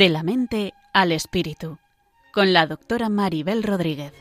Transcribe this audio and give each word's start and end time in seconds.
De 0.00 0.08
la 0.08 0.22
mente 0.22 0.72
al 0.94 1.12
espíritu, 1.12 1.76
con 2.32 2.54
la 2.54 2.66
doctora 2.66 3.10
Maribel 3.10 3.62
Rodríguez. 3.62 4.14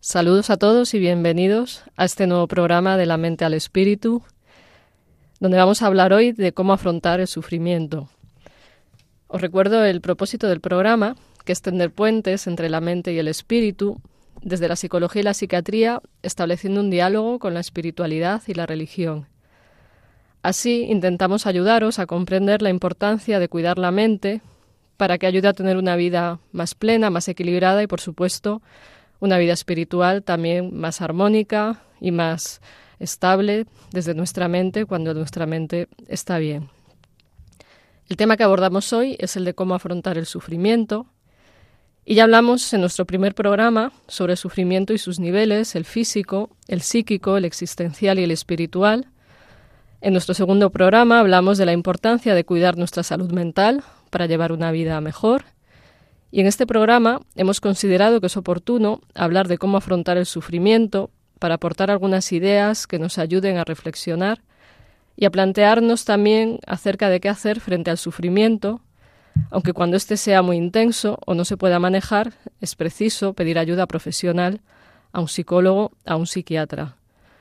Saludos 0.00 0.50
a 0.50 0.56
todos 0.56 0.92
y 0.92 0.98
bienvenidos 0.98 1.84
a 1.96 2.04
este 2.04 2.26
nuevo 2.26 2.48
programa 2.48 2.96
de 2.96 3.06
la 3.06 3.16
mente 3.16 3.44
al 3.44 3.54
espíritu, 3.54 4.24
donde 5.42 5.58
vamos 5.58 5.82
a 5.82 5.88
hablar 5.88 6.12
hoy 6.12 6.30
de 6.30 6.52
cómo 6.52 6.72
afrontar 6.72 7.18
el 7.18 7.26
sufrimiento. 7.26 8.08
Os 9.26 9.40
recuerdo 9.40 9.84
el 9.84 10.00
propósito 10.00 10.46
del 10.46 10.60
programa, 10.60 11.16
que 11.44 11.50
es 11.50 11.62
tender 11.62 11.90
puentes 11.90 12.46
entre 12.46 12.70
la 12.70 12.80
mente 12.80 13.12
y 13.12 13.18
el 13.18 13.26
espíritu, 13.26 14.00
desde 14.40 14.68
la 14.68 14.76
psicología 14.76 15.20
y 15.20 15.24
la 15.24 15.34
psiquiatría, 15.34 16.00
estableciendo 16.22 16.78
un 16.78 16.90
diálogo 16.90 17.40
con 17.40 17.54
la 17.54 17.60
espiritualidad 17.60 18.40
y 18.46 18.54
la 18.54 18.66
religión. 18.66 19.26
Así 20.44 20.84
intentamos 20.88 21.44
ayudaros 21.48 21.98
a 21.98 22.06
comprender 22.06 22.62
la 22.62 22.70
importancia 22.70 23.40
de 23.40 23.48
cuidar 23.48 23.78
la 23.78 23.90
mente 23.90 24.42
para 24.96 25.18
que 25.18 25.26
ayude 25.26 25.48
a 25.48 25.54
tener 25.54 25.76
una 25.76 25.96
vida 25.96 26.38
más 26.52 26.76
plena, 26.76 27.10
más 27.10 27.26
equilibrada 27.26 27.82
y, 27.82 27.88
por 27.88 28.00
supuesto, 28.00 28.62
una 29.18 29.38
vida 29.38 29.54
espiritual 29.54 30.22
también 30.22 30.72
más 30.72 31.00
armónica 31.00 31.82
y 32.00 32.12
más 32.12 32.60
estable 32.98 33.66
desde 33.92 34.14
nuestra 34.14 34.48
mente 34.48 34.86
cuando 34.86 35.14
nuestra 35.14 35.46
mente 35.46 35.88
está 36.08 36.38
bien. 36.38 36.68
El 38.08 38.16
tema 38.16 38.36
que 38.36 38.44
abordamos 38.44 38.92
hoy 38.92 39.16
es 39.18 39.36
el 39.36 39.44
de 39.44 39.54
cómo 39.54 39.74
afrontar 39.74 40.18
el 40.18 40.26
sufrimiento. 40.26 41.06
Y 42.04 42.16
ya 42.16 42.24
hablamos 42.24 42.72
en 42.74 42.80
nuestro 42.80 43.06
primer 43.06 43.34
programa 43.34 43.92
sobre 44.08 44.36
sufrimiento 44.36 44.92
y 44.92 44.98
sus 44.98 45.20
niveles, 45.20 45.76
el 45.76 45.84
físico, 45.84 46.50
el 46.66 46.82
psíquico, 46.82 47.36
el 47.36 47.44
existencial 47.44 48.18
y 48.18 48.24
el 48.24 48.32
espiritual. 48.32 49.06
En 50.00 50.12
nuestro 50.12 50.34
segundo 50.34 50.70
programa 50.70 51.20
hablamos 51.20 51.58
de 51.58 51.66
la 51.66 51.72
importancia 51.72 52.34
de 52.34 52.44
cuidar 52.44 52.76
nuestra 52.76 53.04
salud 53.04 53.30
mental 53.30 53.84
para 54.10 54.26
llevar 54.26 54.52
una 54.52 54.72
vida 54.72 55.00
mejor 55.00 55.44
y 56.32 56.40
en 56.40 56.46
este 56.46 56.66
programa 56.66 57.20
hemos 57.36 57.60
considerado 57.60 58.20
que 58.20 58.26
es 58.26 58.36
oportuno 58.38 59.02
hablar 59.14 59.48
de 59.48 59.58
cómo 59.58 59.76
afrontar 59.76 60.16
el 60.16 60.24
sufrimiento 60.24 61.10
para 61.42 61.56
aportar 61.56 61.90
algunas 61.90 62.30
ideas 62.30 62.86
que 62.86 63.00
nos 63.00 63.18
ayuden 63.18 63.58
a 63.58 63.64
reflexionar 63.64 64.42
y 65.16 65.24
a 65.24 65.30
plantearnos 65.30 66.04
también 66.04 66.60
acerca 66.68 67.08
de 67.08 67.18
qué 67.18 67.28
hacer 67.28 67.58
frente 67.58 67.90
al 67.90 67.98
sufrimiento, 67.98 68.80
aunque 69.50 69.72
cuando 69.72 69.96
éste 69.96 70.16
sea 70.16 70.40
muy 70.42 70.56
intenso 70.56 71.18
o 71.26 71.34
no 71.34 71.44
se 71.44 71.56
pueda 71.56 71.80
manejar, 71.80 72.34
es 72.60 72.76
preciso 72.76 73.32
pedir 73.32 73.58
ayuda 73.58 73.88
profesional 73.88 74.60
a 75.10 75.20
un 75.20 75.26
psicólogo, 75.26 75.90
a 76.06 76.14
un 76.14 76.28
psiquiatra. 76.28 76.94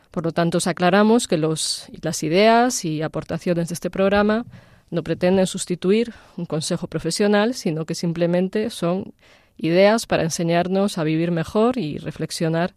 Por 0.10 0.26
lo 0.26 0.32
tanto, 0.32 0.58
os 0.58 0.66
aclaramos 0.66 1.28
que 1.28 1.38
las 1.38 2.24
ideas 2.24 2.84
y 2.84 3.04
aportaciones 3.04 3.68
de 3.68 3.76
este 3.76 3.92
programa 3.92 4.48
no 4.90 5.04
pretenden 5.04 5.46
sustituir 5.46 6.12
un 6.38 6.48
consejo 6.48 6.88
profesional, 6.88 7.54
sino 7.54 7.86
que 7.86 7.94
simplemente 7.94 8.72
son 8.72 9.14
ideas 9.58 10.08
para 10.08 10.24
enseñarnos 10.24 10.98
a 10.98 11.04
vivir 11.04 11.30
mejor 11.30 11.78
y 11.78 12.00
reflexionar 12.00 12.74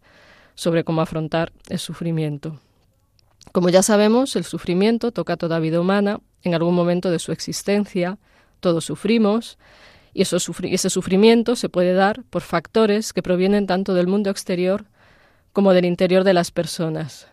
sobre 0.55 0.85
cómo 0.85 1.01
afrontar 1.01 1.53
el 1.69 1.79
sufrimiento. 1.79 2.61
Como 3.53 3.69
ya 3.69 3.83
sabemos, 3.83 4.37
el 4.37 4.45
sufrimiento 4.45 5.13
toca 5.13 5.37
toda 5.37 5.59
vida 5.59 5.81
humana 5.81 6.21
en 6.43 6.55
algún 6.55 6.75
momento 6.75 7.11
de 7.11 7.19
su 7.19 7.33
existencia, 7.33 8.19
todos 8.61 8.85
sufrimos, 8.85 9.59
y 10.13 10.23
ese 10.23 10.91
sufrimiento 10.91 11.57
se 11.57 11.69
puede 11.69 11.93
dar 11.93 12.23
por 12.31 12.43
factores 12.43 13.13
que 13.13 13.23
provienen 13.23 13.67
tanto 13.67 13.95
del 13.95 14.07
mundo 14.07 14.31
exterior 14.31 14.85
como 15.53 15.73
del 15.73 15.85
interior 15.85 16.25
de 16.25 16.35
las 16.35 16.51
personas. 16.51 17.29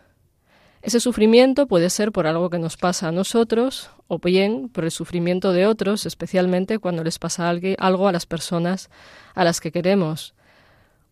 Ese 0.82 0.98
sufrimiento 0.98 1.68
puede 1.68 1.90
ser 1.90 2.10
por 2.10 2.26
algo 2.26 2.50
que 2.50 2.58
nos 2.58 2.76
pasa 2.76 3.08
a 3.08 3.12
nosotros 3.12 3.90
o 4.08 4.18
bien 4.18 4.68
por 4.68 4.82
el 4.84 4.90
sufrimiento 4.90 5.52
de 5.52 5.66
otros, 5.66 6.06
especialmente 6.06 6.80
cuando 6.80 7.04
les 7.04 7.20
pasa 7.20 7.48
algo 7.48 8.08
a 8.08 8.12
las 8.12 8.26
personas 8.26 8.90
a 9.34 9.44
las 9.44 9.60
que 9.60 9.70
queremos. 9.70 10.34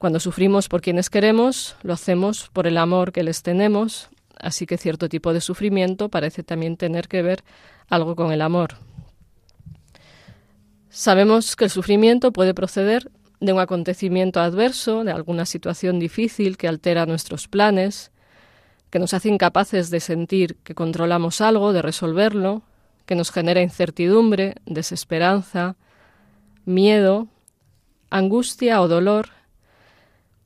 Cuando 0.01 0.19
sufrimos 0.19 0.71
por 0.71 0.81
quienes 0.81 1.11
queremos, 1.11 1.77
lo 1.83 1.93
hacemos 1.93 2.49
por 2.55 2.67
el 2.67 2.79
amor 2.79 3.13
que 3.13 3.23
les 3.23 3.43
tenemos, 3.43 4.09
así 4.39 4.65
que 4.65 4.79
cierto 4.79 5.11
tipo 5.11 5.35
de 5.35 5.43
sufrimiento 5.43 6.09
parece 6.09 6.43
también 6.43 6.79
tener 6.79 7.07
que 7.07 7.21
ver 7.21 7.45
algo 7.91 8.17
con 8.17 8.33
el 8.33 8.41
amor. 8.41 8.79
Sabemos 10.89 11.55
que 11.55 11.65
el 11.65 11.71
sufrimiento 11.71 12.33
puede 12.33 12.55
proceder 12.55 13.11
de 13.41 13.53
un 13.53 13.61
acontecimiento 13.61 14.41
adverso, 14.41 15.05
de 15.05 15.13
alguna 15.13 15.45
situación 15.45 15.99
difícil 15.99 16.57
que 16.57 16.67
altera 16.67 17.05
nuestros 17.05 17.47
planes, 17.47 18.11
que 18.89 19.01
nos 19.01 19.13
hace 19.13 19.29
incapaces 19.29 19.91
de 19.91 20.01
sentir 20.01 20.57
que 20.65 20.75
controlamos 20.75 21.43
algo, 21.43 21.75
de 21.75 21.83
resolverlo, 21.83 22.63
que 23.05 23.17
nos 23.17 23.31
genera 23.31 23.61
incertidumbre, 23.61 24.55
desesperanza, 24.65 25.77
miedo, 26.65 27.29
angustia 28.09 28.81
o 28.81 28.89
dolor, 28.89 29.29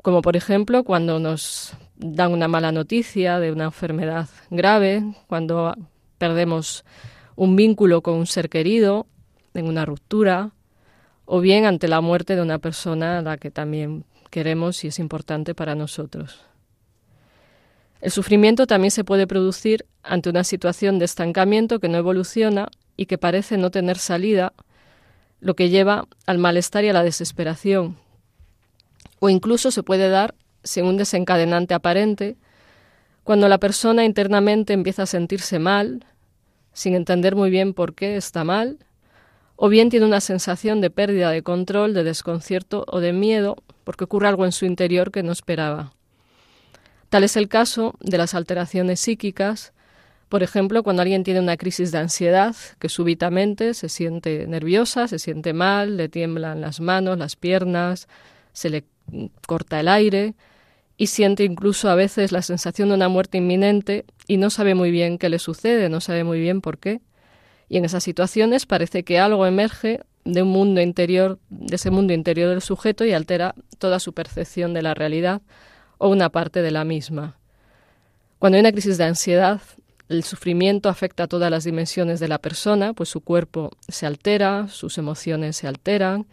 como 0.04 0.20
por 0.20 0.36
ejemplo 0.36 0.84
cuando 0.84 1.18
nos 1.18 1.72
dan 1.96 2.32
una 2.32 2.46
mala 2.46 2.72
noticia 2.72 3.40
de 3.40 3.50
una 3.50 3.64
enfermedad 3.64 4.28
grave, 4.50 5.02
cuando 5.28 5.74
perdemos 6.18 6.84
un 7.36 7.56
vínculo 7.56 8.02
con 8.02 8.16
un 8.16 8.26
ser 8.26 8.50
querido 8.50 9.06
en 9.54 9.66
una 9.66 9.86
ruptura, 9.86 10.50
o 11.24 11.40
bien 11.40 11.64
ante 11.64 11.88
la 11.88 12.02
muerte 12.02 12.36
de 12.36 12.42
una 12.42 12.58
persona 12.58 13.20
a 13.20 13.22
la 13.22 13.38
que 13.38 13.50
también 13.50 14.04
queremos 14.28 14.84
y 14.84 14.88
es 14.88 14.98
importante 14.98 15.54
para 15.54 15.74
nosotros. 15.74 16.42
El 18.02 18.10
sufrimiento 18.10 18.66
también 18.66 18.90
se 18.90 19.04
puede 19.04 19.26
producir 19.26 19.86
ante 20.02 20.28
una 20.28 20.44
situación 20.44 20.98
de 20.98 21.06
estancamiento 21.06 21.80
que 21.80 21.88
no 21.88 21.96
evoluciona 21.96 22.68
y 22.98 23.06
que 23.06 23.16
parece 23.16 23.56
no 23.56 23.70
tener 23.70 23.96
salida, 23.96 24.52
lo 25.40 25.56
que 25.56 25.70
lleva 25.70 26.08
al 26.26 26.36
malestar 26.36 26.84
y 26.84 26.90
a 26.90 26.92
la 26.92 27.02
desesperación. 27.02 28.03
O 29.24 29.30
incluso 29.30 29.70
se 29.70 29.82
puede 29.82 30.10
dar 30.10 30.34
un 30.82 30.98
desencadenante 30.98 31.72
aparente, 31.72 32.36
cuando 33.22 33.48
la 33.48 33.56
persona 33.56 34.04
internamente 34.04 34.74
empieza 34.74 35.04
a 35.04 35.06
sentirse 35.06 35.58
mal, 35.58 36.04
sin 36.74 36.94
entender 36.94 37.34
muy 37.34 37.48
bien 37.48 37.72
por 37.72 37.94
qué 37.94 38.18
está 38.18 38.44
mal, 38.44 38.80
o 39.56 39.70
bien 39.70 39.88
tiene 39.88 40.04
una 40.04 40.20
sensación 40.20 40.82
de 40.82 40.90
pérdida 40.90 41.30
de 41.30 41.42
control, 41.42 41.94
de 41.94 42.04
desconcierto 42.04 42.84
o 42.86 43.00
de 43.00 43.14
miedo 43.14 43.56
porque 43.84 44.04
ocurre 44.04 44.28
algo 44.28 44.44
en 44.44 44.52
su 44.52 44.66
interior 44.66 45.10
que 45.10 45.22
no 45.22 45.32
esperaba. 45.32 45.94
Tal 47.08 47.24
es 47.24 47.38
el 47.38 47.48
caso 47.48 47.94
de 48.00 48.18
las 48.18 48.34
alteraciones 48.34 49.00
psíquicas, 49.00 49.72
por 50.28 50.42
ejemplo, 50.42 50.82
cuando 50.82 51.00
alguien 51.00 51.24
tiene 51.24 51.40
una 51.40 51.56
crisis 51.56 51.92
de 51.92 51.98
ansiedad, 51.98 52.54
que 52.78 52.90
súbitamente 52.90 53.72
se 53.72 53.88
siente 53.88 54.46
nerviosa, 54.46 55.08
se 55.08 55.18
siente 55.18 55.54
mal, 55.54 55.96
le 55.96 56.10
tiemblan 56.10 56.60
las 56.60 56.80
manos, 56.80 57.16
las 57.16 57.36
piernas, 57.36 58.06
se 58.52 58.68
le 58.68 58.84
corta 59.46 59.80
el 59.80 59.88
aire 59.88 60.34
y 60.96 61.08
siente 61.08 61.44
incluso 61.44 61.88
a 61.88 61.94
veces 61.94 62.32
la 62.32 62.42
sensación 62.42 62.88
de 62.88 62.94
una 62.94 63.08
muerte 63.08 63.38
inminente 63.38 64.04
y 64.28 64.36
no 64.36 64.50
sabe 64.50 64.74
muy 64.74 64.90
bien 64.90 65.18
qué 65.18 65.28
le 65.28 65.38
sucede, 65.38 65.88
no 65.88 66.00
sabe 66.00 66.24
muy 66.24 66.40
bien 66.40 66.60
por 66.60 66.78
qué. 66.78 67.00
Y 67.68 67.78
en 67.78 67.84
esas 67.84 68.04
situaciones 68.04 68.66
parece 68.66 69.02
que 69.02 69.18
algo 69.18 69.46
emerge 69.46 70.00
de 70.24 70.42
un 70.42 70.48
mundo 70.48 70.80
interior, 70.80 71.38
de 71.50 71.76
ese 71.76 71.90
mundo 71.90 72.12
interior 72.12 72.50
del 72.50 72.62
sujeto 72.62 73.04
y 73.04 73.12
altera 73.12 73.54
toda 73.78 73.98
su 73.98 74.12
percepción 74.12 74.72
de 74.72 74.82
la 74.82 74.94
realidad 74.94 75.42
o 75.98 76.08
una 76.08 76.30
parte 76.30 76.62
de 76.62 76.70
la 76.70 76.84
misma. 76.84 77.36
Cuando 78.38 78.56
hay 78.56 78.60
una 78.60 78.72
crisis 78.72 78.98
de 78.98 79.04
ansiedad, 79.04 79.60
el 80.08 80.22
sufrimiento 80.22 80.88
afecta 80.88 81.24
a 81.24 81.28
todas 81.28 81.50
las 81.50 81.64
dimensiones 81.64 82.20
de 82.20 82.28
la 82.28 82.38
persona, 82.38 82.92
pues 82.92 83.08
su 83.08 83.20
cuerpo 83.20 83.70
se 83.88 84.06
altera, 84.06 84.68
sus 84.68 84.98
emociones 84.98 85.56
se 85.56 85.66
alteran, 85.66 86.26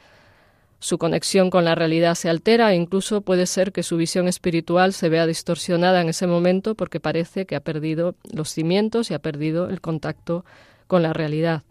su 0.82 0.98
conexión 0.98 1.52
con 1.52 1.64
la 1.64 1.76
realidad 1.76 2.16
se 2.16 2.28
altera 2.28 2.74
e 2.74 2.76
incluso 2.76 3.22
puede 3.22 3.46
ser 3.46 3.72
que 3.72 3.84
su 3.84 3.98
visión 3.98 4.28
espiritual 4.28 4.94
se 4.94 5.10
vea 5.10 5.28
distorsionada 5.28 6.02
en 6.02 6.10
ese 6.10 6.26
momento 6.26 6.74
porque 6.74 7.00
parece 7.00 7.46
que 7.46 7.56
ha 7.56 7.60
perdido 7.60 8.16
los 8.34 8.50
cimientos 8.50 9.12
y 9.12 9.14
ha 9.14 9.20
perdido 9.20 9.70
el 9.70 9.80
contacto 9.80 10.44
con 10.88 11.04
la 11.04 11.14
realidad. 11.14 11.62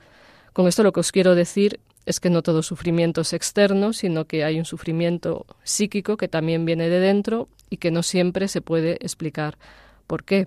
Con 0.52 0.68
esto 0.68 0.84
lo 0.84 0.92
que 0.92 1.00
os 1.00 1.10
quiero 1.10 1.34
decir 1.34 1.80
es 2.06 2.20
que 2.20 2.30
no 2.30 2.42
todo 2.42 2.62
sufrimiento 2.62 3.22
es 3.22 3.32
externo, 3.32 3.92
sino 3.92 4.26
que 4.26 4.44
hay 4.44 4.60
un 4.60 4.64
sufrimiento 4.64 5.44
psíquico 5.64 6.16
que 6.16 6.28
también 6.28 6.64
viene 6.64 6.88
de 6.88 7.00
dentro 7.00 7.48
y 7.68 7.78
que 7.78 7.90
no 7.90 8.04
siempre 8.04 8.46
se 8.46 8.60
puede 8.60 8.92
explicar 9.00 9.58
por 10.06 10.22
qué. 10.22 10.46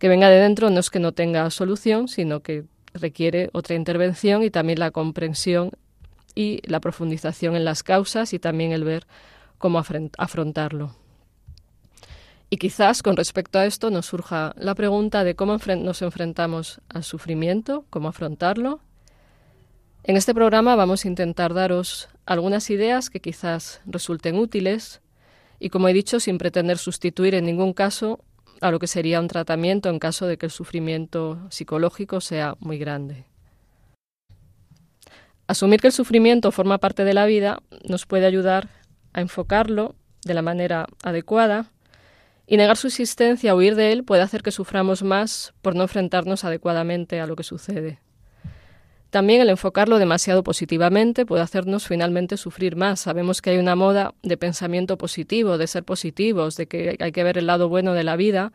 Que 0.00 0.08
venga 0.08 0.28
de 0.28 0.40
dentro 0.40 0.70
no 0.70 0.80
es 0.80 0.90
que 0.90 0.98
no 0.98 1.12
tenga 1.12 1.48
solución, 1.50 2.08
sino 2.08 2.40
que 2.40 2.64
requiere 2.94 3.48
otra 3.52 3.76
intervención 3.76 4.42
y 4.42 4.50
también 4.50 4.80
la 4.80 4.90
comprensión 4.90 5.70
y 6.34 6.60
la 6.66 6.80
profundización 6.80 7.56
en 7.56 7.64
las 7.64 7.82
causas 7.82 8.32
y 8.32 8.38
también 8.38 8.72
el 8.72 8.84
ver 8.84 9.06
cómo 9.58 9.82
afrontarlo. 10.18 10.94
Y 12.52 12.56
quizás 12.56 13.02
con 13.02 13.16
respecto 13.16 13.60
a 13.60 13.66
esto 13.66 13.90
nos 13.90 14.06
surja 14.06 14.52
la 14.56 14.74
pregunta 14.74 15.22
de 15.22 15.36
cómo 15.36 15.56
nos 15.56 16.02
enfrentamos 16.02 16.80
al 16.88 17.04
sufrimiento, 17.04 17.84
cómo 17.90 18.08
afrontarlo. 18.08 18.80
En 20.02 20.16
este 20.16 20.34
programa 20.34 20.74
vamos 20.74 21.04
a 21.04 21.08
intentar 21.08 21.54
daros 21.54 22.08
algunas 22.26 22.68
ideas 22.70 23.08
que 23.08 23.20
quizás 23.20 23.80
resulten 23.86 24.36
útiles 24.36 25.00
y, 25.60 25.70
como 25.70 25.88
he 25.88 25.92
dicho, 25.92 26.18
sin 26.18 26.38
pretender 26.38 26.78
sustituir 26.78 27.36
en 27.36 27.44
ningún 27.44 27.72
caso 27.72 28.24
a 28.60 28.72
lo 28.72 28.80
que 28.80 28.88
sería 28.88 29.20
un 29.20 29.28
tratamiento 29.28 29.88
en 29.88 30.00
caso 30.00 30.26
de 30.26 30.36
que 30.36 30.46
el 30.46 30.52
sufrimiento 30.52 31.38
psicológico 31.50 32.20
sea 32.20 32.56
muy 32.58 32.78
grande. 32.78 33.29
Asumir 35.50 35.80
que 35.80 35.88
el 35.88 35.92
sufrimiento 35.92 36.52
forma 36.52 36.78
parte 36.78 37.04
de 37.04 37.12
la 37.12 37.26
vida 37.26 37.60
nos 37.82 38.06
puede 38.06 38.24
ayudar 38.24 38.68
a 39.12 39.20
enfocarlo 39.20 39.96
de 40.24 40.34
la 40.34 40.42
manera 40.42 40.86
adecuada 41.02 41.72
y 42.46 42.56
negar 42.56 42.76
su 42.76 42.86
existencia 42.86 43.52
o 43.52 43.58
huir 43.58 43.74
de 43.74 43.90
él 43.90 44.04
puede 44.04 44.22
hacer 44.22 44.44
que 44.44 44.52
suframos 44.52 45.02
más 45.02 45.52
por 45.60 45.74
no 45.74 45.82
enfrentarnos 45.82 46.44
adecuadamente 46.44 47.18
a 47.18 47.26
lo 47.26 47.34
que 47.34 47.42
sucede. 47.42 47.98
También 49.10 49.40
el 49.40 49.48
enfocarlo 49.48 49.98
demasiado 49.98 50.44
positivamente 50.44 51.26
puede 51.26 51.42
hacernos 51.42 51.84
finalmente 51.84 52.36
sufrir 52.36 52.76
más. 52.76 53.00
Sabemos 53.00 53.42
que 53.42 53.50
hay 53.50 53.58
una 53.58 53.74
moda 53.74 54.14
de 54.22 54.36
pensamiento 54.36 54.98
positivo, 54.98 55.58
de 55.58 55.66
ser 55.66 55.82
positivos, 55.82 56.54
de 56.54 56.68
que 56.68 56.96
hay 57.00 57.10
que 57.10 57.24
ver 57.24 57.38
el 57.38 57.48
lado 57.48 57.68
bueno 57.68 57.92
de 57.94 58.04
la 58.04 58.14
vida, 58.14 58.52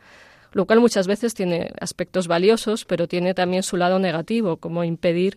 lo 0.52 0.64
cual 0.64 0.80
muchas 0.80 1.06
veces 1.06 1.34
tiene 1.34 1.72
aspectos 1.78 2.26
valiosos, 2.26 2.86
pero 2.86 3.06
tiene 3.06 3.34
también 3.34 3.64
su 3.64 3.76
lado 3.76 3.98
negativo, 3.98 4.56
como 4.56 4.82
impedir 4.82 5.36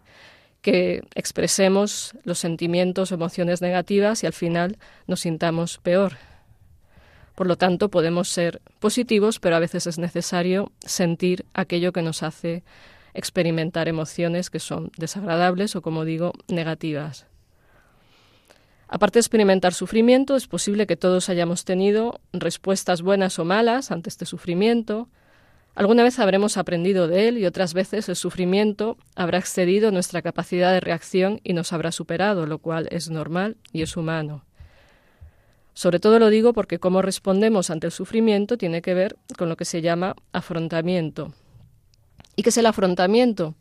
que 0.61 1.03
expresemos 1.15 2.13
los 2.23 2.39
sentimientos 2.39 3.11
o 3.11 3.15
emociones 3.15 3.61
negativas 3.61 4.23
y 4.23 4.27
al 4.27 4.33
final 4.33 4.77
nos 5.07 5.21
sintamos 5.21 5.77
peor. 5.77 6.17
Por 7.35 7.47
lo 7.47 7.55
tanto, 7.55 7.89
podemos 7.89 8.27
ser 8.27 8.61
positivos, 8.79 9.39
pero 9.39 9.55
a 9.55 9.59
veces 9.59 9.87
es 9.87 9.97
necesario 9.97 10.71
sentir 10.81 11.45
aquello 11.53 11.93
que 11.93 12.01
nos 12.01 12.21
hace 12.21 12.63
experimentar 13.13 13.87
emociones 13.87 14.49
que 14.49 14.59
son 14.59 14.91
desagradables 14.97 15.75
o, 15.75 15.81
como 15.81 16.03
digo, 16.03 16.33
negativas. 16.47 17.27
Aparte 18.89 19.19
de 19.19 19.21
experimentar 19.21 19.73
sufrimiento, 19.73 20.35
es 20.35 20.47
posible 20.47 20.87
que 20.87 20.97
todos 20.97 21.29
hayamos 21.29 21.63
tenido 21.63 22.19
respuestas 22.33 23.03
buenas 23.03 23.37
o 23.39 23.45
malas 23.45 23.91
ante 23.91 24.09
este 24.09 24.25
sufrimiento. 24.25 25.07
Alguna 25.75 26.03
vez 26.03 26.19
habremos 26.19 26.57
aprendido 26.57 27.07
de 27.07 27.27
él 27.27 27.37
y 27.37 27.45
otras 27.45 27.73
veces 27.73 28.09
el 28.09 28.15
sufrimiento 28.15 28.97
habrá 29.15 29.37
excedido 29.37 29.91
nuestra 29.91 30.21
capacidad 30.21 30.73
de 30.73 30.81
reacción 30.81 31.39
y 31.43 31.53
nos 31.53 31.71
habrá 31.71 31.91
superado, 31.91 32.45
lo 32.45 32.57
cual 32.59 32.87
es 32.91 33.09
normal 33.09 33.57
y 33.71 33.81
es 33.81 33.95
humano. 33.95 34.45
Sobre 35.73 35.99
todo 35.99 36.19
lo 36.19 36.29
digo 36.29 36.51
porque 36.51 36.79
cómo 36.79 37.01
respondemos 37.01 37.69
ante 37.69 37.87
el 37.87 37.93
sufrimiento 37.93 38.57
tiene 38.57 38.81
que 38.81 38.93
ver 38.93 39.15
con 39.37 39.47
lo 39.47 39.55
que 39.55 39.63
se 39.63 39.81
llama 39.81 40.15
afrontamiento, 40.33 41.33
¿Y 42.39 42.41
qué 42.41 42.51
es 42.51 42.57
el 42.57 42.67
afrontamiento? 42.67 43.53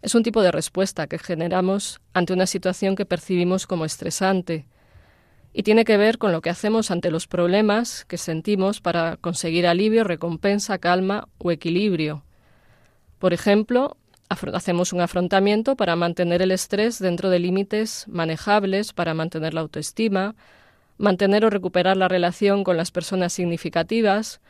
Es 0.00 0.14
un 0.14 0.22
tipo 0.22 0.40
de 0.40 0.52
respuesta 0.52 1.08
que 1.08 1.18
generamos 1.18 2.00
ante 2.14 2.32
una 2.32 2.46
situación 2.46 2.94
que 2.94 3.04
percibimos 3.04 3.66
como 3.66 3.84
estresante 3.84 4.64
y 5.58 5.62
tiene 5.62 5.86
que 5.86 5.96
ver 5.96 6.18
con 6.18 6.32
lo 6.32 6.42
que 6.42 6.50
hacemos 6.50 6.90
ante 6.90 7.10
los 7.10 7.26
problemas 7.26 8.04
que 8.04 8.18
sentimos 8.18 8.82
para 8.82 9.16
conseguir 9.16 9.66
alivio, 9.66 10.04
recompensa, 10.04 10.76
calma 10.76 11.28
o 11.38 11.50
equilibrio. 11.50 12.24
Por 13.18 13.32
ejemplo, 13.32 13.96
hacemos 14.28 14.92
un 14.92 15.00
afrontamiento 15.00 15.74
para 15.74 15.96
mantener 15.96 16.42
el 16.42 16.50
estrés 16.50 16.98
dentro 16.98 17.30
de 17.30 17.38
límites 17.38 18.04
manejables, 18.06 18.92
para 18.92 19.14
mantener 19.14 19.54
la 19.54 19.62
autoestima, 19.62 20.34
mantener 20.98 21.42
o 21.46 21.48
recuperar 21.48 21.96
la 21.96 22.08
relación 22.08 22.62
con 22.62 22.76
las 22.76 22.90
personas 22.90 23.32
significativas, 23.32 24.42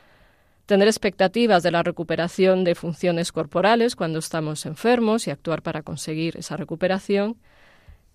tener 0.66 0.88
expectativas 0.88 1.62
de 1.62 1.70
la 1.70 1.84
recuperación 1.84 2.64
de 2.64 2.74
funciones 2.74 3.30
corporales 3.30 3.94
cuando 3.94 4.18
estamos 4.18 4.66
enfermos 4.66 5.28
y 5.28 5.30
actuar 5.30 5.62
para 5.62 5.82
conseguir 5.82 6.36
esa 6.36 6.56
recuperación, 6.56 7.36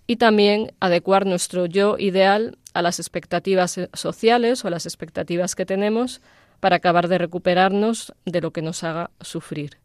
y 0.08 0.18
también 0.18 0.74
adecuar 0.82 1.26
nuestro 1.26 1.68
yo 1.68 1.98
ideal 1.98 2.58
a 2.73 2.81
las 2.81 3.00
expectativas 3.00 3.79
sociales 3.94 4.63
o 4.63 4.68
a 4.68 4.71
las 4.71 4.85
expectativas 4.85 5.56
que 5.56 5.65
tenemos 5.65 6.21
para 6.59 6.77
acabar 6.77 7.07
de 7.07 7.18
recuperarnos 7.18 8.13
de 8.25 8.41
lo 8.41 8.51
que 8.51 8.62
nos 8.62 8.83
haga 8.83 9.12
sufrir. 9.19 9.77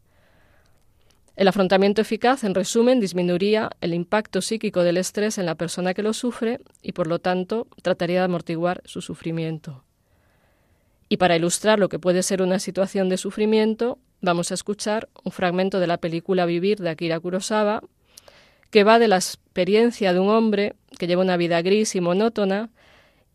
El 1.35 1.47
afrontamiento 1.47 2.01
eficaz, 2.01 2.43
en 2.43 2.55
resumen, 2.55 2.99
disminuiría 2.99 3.69
el 3.81 3.93
impacto 3.93 4.41
psíquico 4.41 4.83
del 4.83 4.97
estrés 4.97 5.37
en 5.37 5.45
la 5.45 5.53
persona 5.53 5.93
que 5.93 6.01
lo 6.01 6.13
sufre 6.13 6.59
y, 6.81 6.93
por 6.93 7.05
lo 7.05 7.19
tanto, 7.19 7.67
trataría 7.83 8.19
de 8.19 8.25
amortiguar 8.25 8.81
su 8.85 9.01
sufrimiento. 9.01 9.83
Y 11.09 11.17
para 11.17 11.35
ilustrar 11.35 11.77
lo 11.77 11.89
que 11.89 11.99
puede 11.99 12.23
ser 12.23 12.41
una 12.41 12.57
situación 12.57 13.07
de 13.07 13.17
sufrimiento, 13.17 13.99
vamos 14.19 14.49
a 14.49 14.55
escuchar 14.55 15.09
un 15.23 15.31
fragmento 15.31 15.79
de 15.79 15.87
la 15.87 15.97
película 15.97 16.47
Vivir 16.47 16.79
de 16.79 16.89
Akira 16.89 17.19
Kurosawa, 17.19 17.83
que 18.71 18.83
va 18.83 18.97
de 18.97 19.07
la 19.07 19.17
experiencia 19.17 20.13
de 20.13 20.19
un 20.19 20.29
hombre 20.29 20.75
que 20.97 21.05
lleva 21.05 21.21
una 21.21 21.37
vida 21.37 21.61
gris 21.61 21.95
y 21.95 22.01
monótona 22.01 22.71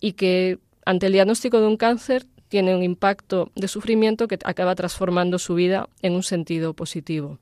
y 0.03 0.13
que 0.13 0.59
ante 0.85 1.07
el 1.07 1.13
diagnóstico 1.13 1.61
de 1.61 1.69
un 1.69 1.79
cáncer 1.79 2.27
tiene 2.49 2.77
un 2.77 2.83
impacto 2.83 3.51
de 3.55 3.69
sufrimiento 3.69 4.29
que 4.29 4.39
acaba 4.45 4.75
transformando 4.75 5.39
su 5.39 5.55
vida 5.55 5.89
en 6.03 6.13
un 6.13 6.25
sentido 6.25 6.75
positivo. 6.75 7.39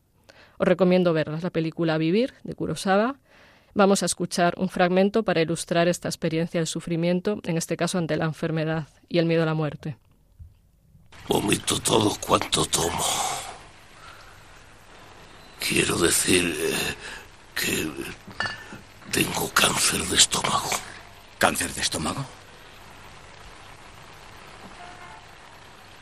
Os 0.59 0.69
recomiendo 0.69 1.13
verla, 1.15 1.41
la 1.43 1.51
película 1.51 1.99
Vivir 1.99 2.35
de 2.45 2.55
Kurosawa. 2.55 3.17
Vamos 3.73 4.03
a 4.03 4.07
escuchar 4.07 4.55
un 4.59 4.69
fragmento 4.69 5.23
para 5.23 5.41
ilustrar 5.41 5.89
esta 5.89 6.09
experiencia 6.09 6.61
del 6.61 6.67
sufrimiento, 6.67 7.41
en 7.45 7.57
este 7.57 7.77
caso 7.77 7.97
ante 7.97 8.17
la 8.17 8.27
enfermedad 8.27 8.89
y 9.09 9.19
el 9.19 9.27
miedo 9.27 9.43
a 9.43 9.47
la 9.47 9.55
muerte. 9.55 9.97
Vomito 11.29 11.81
todo 11.81 12.15
cuanto 12.21 12.67
tomo. 12.67 13.05
Quiero 15.59 15.97
decir 15.97 16.55
eh, 16.59 16.95
que 17.55 17.91
tengo 19.11 19.49
cáncer 19.55 20.03
de 20.03 20.17
estómago. 20.17 20.71
¿Cáncer 21.39 21.73
de 21.73 21.81
estómago? 21.81 22.40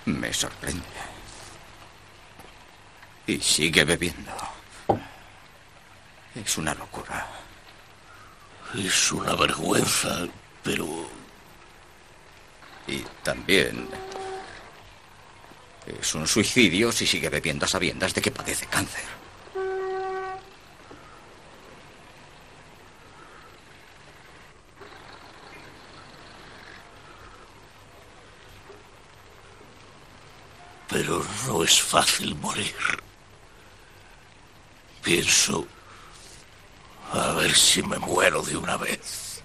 Me 0.08 0.32
sorprende. 0.32 0.82
Y 3.26 3.38
sigue 3.40 3.84
bebiendo. 3.84 4.32
Es 6.34 6.56
una 6.56 6.72
locura. 6.72 7.26
Es 8.74 9.12
una 9.12 9.34
vergüenza, 9.34 10.26
pero... 10.62 11.10
Y 12.86 13.04
también 13.22 13.86
es 16.00 16.14
un 16.14 16.26
suicidio 16.26 16.90
si 16.90 17.06
sigue 17.06 17.28
bebiendo 17.28 17.66
a 17.66 17.68
sabiendas 17.68 18.14
de 18.14 18.22
que 18.22 18.30
padece 18.30 18.64
cáncer. 18.64 19.17
Pero 30.88 31.24
no 31.46 31.62
es 31.62 31.82
fácil 31.82 32.34
morir. 32.36 32.74
Pienso 35.02 35.66
a 37.12 37.32
ver 37.32 37.54
si 37.54 37.82
me 37.82 37.98
muero 37.98 38.42
de 38.42 38.56
una 38.56 38.76
vez. 38.76 39.42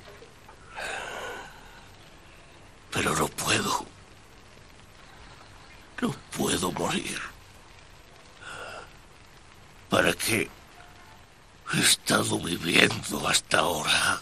Pero 2.92 3.16
no 3.16 3.28
puedo. 3.28 3.86
No 6.02 6.12
puedo 6.36 6.72
morir. 6.72 7.20
¿Para 9.90 10.14
qué 10.14 10.50
he 11.74 11.80
estado 11.80 12.40
viviendo 12.40 13.28
hasta 13.28 13.60
ahora? 13.60 14.20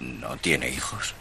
¿No 0.00 0.36
tiene 0.36 0.68
hijos? 0.68 1.14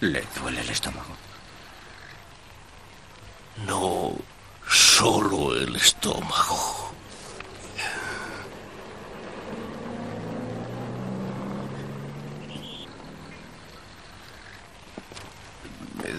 ¿Le 0.00 0.24
duele 0.40 0.60
el 0.60 0.70
estómago? 0.70 1.16
No, 3.66 4.16
solo 4.68 5.56
el 5.56 5.74
estómago. 5.76 6.88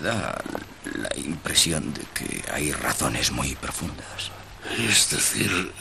da 0.02 0.42
la 0.84 1.10
impresión 1.18 1.94
de 1.94 2.02
que 2.14 2.44
hay 2.52 2.72
razones 2.72 3.32
muy 3.32 3.56
profundas. 3.56 4.32
Es 4.78 5.10
decir, 5.10 5.74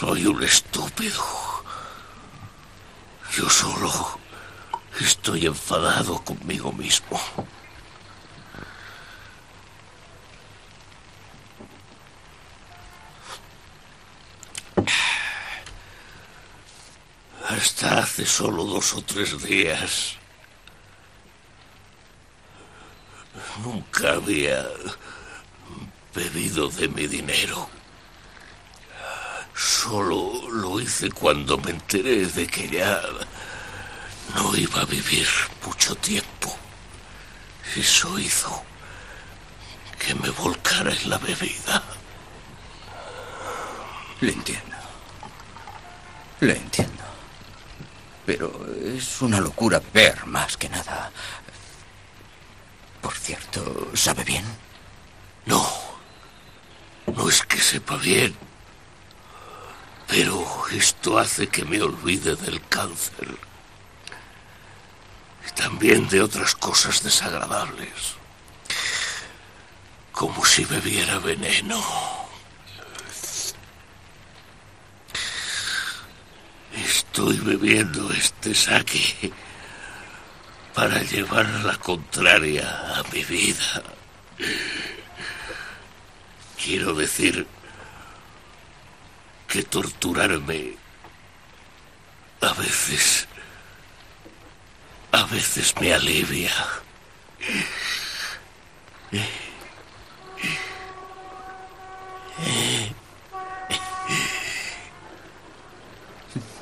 soy 0.00 0.26
un 0.26 0.42
estúpido. 0.42 1.22
Yo 3.36 3.48
solo 3.50 4.18
estoy 5.04 5.46
enfadado 5.46 6.22
conmigo 6.24 6.72
mismo. 6.72 7.20
Hasta 17.48 18.00
hace 18.00 18.26
solo 18.26 18.64
dos 18.64 18.94
o 18.94 19.02
tres 19.02 19.42
días. 19.42 20.16
Nunca 23.64 24.12
había 24.12 24.66
bebido 26.14 26.68
de 26.68 26.88
mi 26.88 27.06
dinero. 27.06 27.68
Solo 29.54 30.48
lo 30.50 30.80
hice 30.80 31.10
cuando 31.10 31.58
me 31.58 31.70
enteré 31.70 32.26
de 32.26 32.46
que 32.46 32.68
ya 32.68 33.02
no 34.34 34.56
iba 34.56 34.82
a 34.82 34.84
vivir 34.84 35.26
mucho 35.64 35.94
tiempo. 35.96 36.56
Eso 37.76 38.18
hizo 38.18 38.62
que 39.98 40.14
me 40.14 40.30
volcara 40.30 40.92
en 40.92 41.10
la 41.10 41.18
bebida. 41.18 41.82
Le 44.20 44.32
entiendo. 44.32 44.76
Le 46.40 46.56
entiendo. 46.56 47.04
Pero 48.26 48.66
es 48.84 49.20
una 49.22 49.40
locura 49.40 49.80
beber 49.92 50.26
más 50.26 50.56
que 50.56 50.68
nada. 50.68 51.10
Por 53.00 53.14
cierto, 53.14 53.90
¿sabe 53.94 54.24
bien? 54.24 54.44
No. 55.46 55.66
No 57.06 57.28
es 57.28 57.42
que 57.42 57.58
sepa 57.58 57.96
bien. 57.96 58.36
Pero 60.06 60.46
esto 60.72 61.18
hace 61.18 61.48
que 61.48 61.64
me 61.64 61.80
olvide 61.80 62.36
del 62.36 62.60
cáncer. 62.68 63.47
También 65.58 66.08
de 66.08 66.22
otras 66.22 66.54
cosas 66.54 67.02
desagradables. 67.02 68.14
Como 70.12 70.44
si 70.44 70.64
bebiera 70.64 71.18
veneno. 71.18 71.82
Estoy 76.74 77.36
bebiendo 77.38 78.10
este 78.12 78.54
saque 78.54 79.32
para 80.74 81.02
llevar 81.02 81.46
la 81.64 81.76
contraria 81.76 82.94
a 82.96 83.02
mi 83.12 83.24
vida. 83.24 83.82
Quiero 86.64 86.94
decir 86.94 87.46
que 89.48 89.62
torturarme 89.64 90.76
a 92.40 92.52
veces, 92.52 93.27
a 95.12 95.24
veces 95.24 95.74
me 95.80 95.94
alivia. 95.94 96.50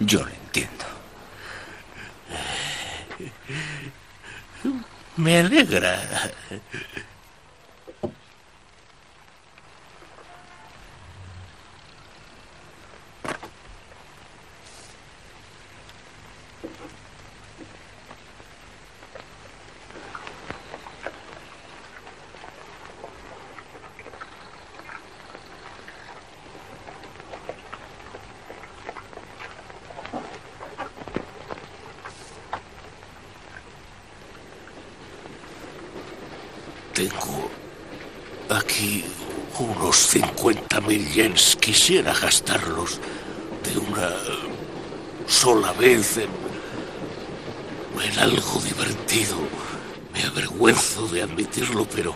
Yo 0.00 0.20
lo 0.20 0.28
entiendo. 0.28 0.84
Me 5.16 5.40
alegra. 5.40 6.30
Tengo 36.96 37.50
aquí 38.48 39.04
unos 39.58 40.14
50.000 40.14 41.12
yens. 41.12 41.54
Quisiera 41.56 42.14
gastarlos 42.14 42.98
de 43.62 43.78
una 43.78 44.16
sola 45.26 45.74
vez 45.74 46.16
en, 46.16 46.30
en 48.02 48.18
algo 48.18 48.62
divertido. 48.62 49.36
Me 50.14 50.22
avergüenzo 50.22 51.06
de 51.08 51.20
admitirlo, 51.20 51.86
pero 51.94 52.14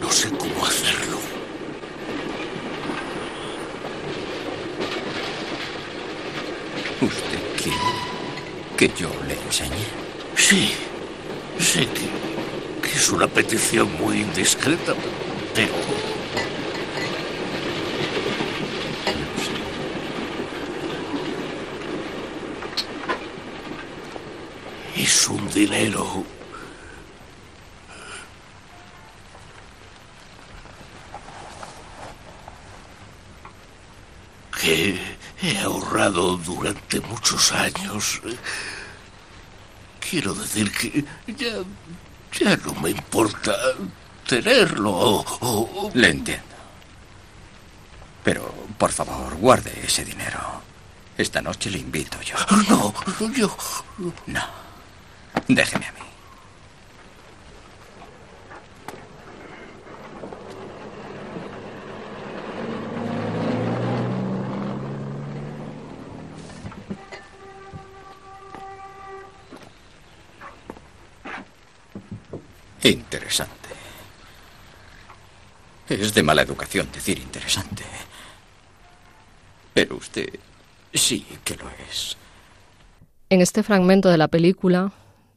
no 0.00 0.10
sé 0.10 0.30
cómo 0.30 0.64
hacerlo. 0.64 1.18
¿Usted 7.02 7.62
quiere 7.62 7.92
que 8.74 8.90
yo 8.98 9.10
le 9.26 9.34
enseñe? 9.34 9.84
Sí, 10.34 10.72
sé 11.58 11.80
que, 11.80 12.06
que 12.06 12.27
es 13.08 13.12
una 13.14 13.26
petición 13.26 13.90
muy 13.96 14.20
indiscreta, 14.20 14.92
pero 15.54 15.72
es 24.94 25.28
un 25.28 25.48
dinero 25.48 26.22
que 34.60 35.00
he 35.40 35.58
ahorrado 35.60 36.36
durante 36.36 37.00
muchos 37.00 37.52
años. 37.52 38.20
Quiero 39.98 40.34
decir 40.34 40.70
que 40.72 41.06
ya, 41.26 41.62
ya 42.38 42.56
no 42.56 42.74
me 42.80 42.90
importa 42.90 43.54
tenerlo 44.26 44.90
o, 44.90 45.24
o- 45.40 45.90
Le 45.94 46.08
entiendo. 46.10 46.44
Pero, 48.24 48.52
por 48.76 48.92
favor, 48.92 49.36
guarde 49.36 49.72
ese 49.84 50.04
dinero. 50.04 50.38
Esta 51.16 51.40
noche 51.42 51.70
le 51.70 51.78
invito 51.78 52.20
yo. 52.22 52.36
No, 52.68 52.94
yo... 53.34 53.56
No. 54.26 54.44
Déjeme 55.48 55.86
a 55.86 55.92
mí. 55.92 55.98
Interesante. 72.88 73.68
Es 75.90 76.14
de 76.14 76.22
mala 76.22 76.40
educación 76.40 76.88
decir 76.92 77.18
interesante. 77.18 77.82
Pero 79.74 79.96
usted 79.96 80.28
sí 80.94 81.26
que 81.44 81.56
lo 81.56 81.64
es. 81.90 82.16
En 83.28 83.42
este 83.42 83.62
fragmento 83.62 84.08
de 84.08 84.16
la 84.16 84.28
película 84.28 84.92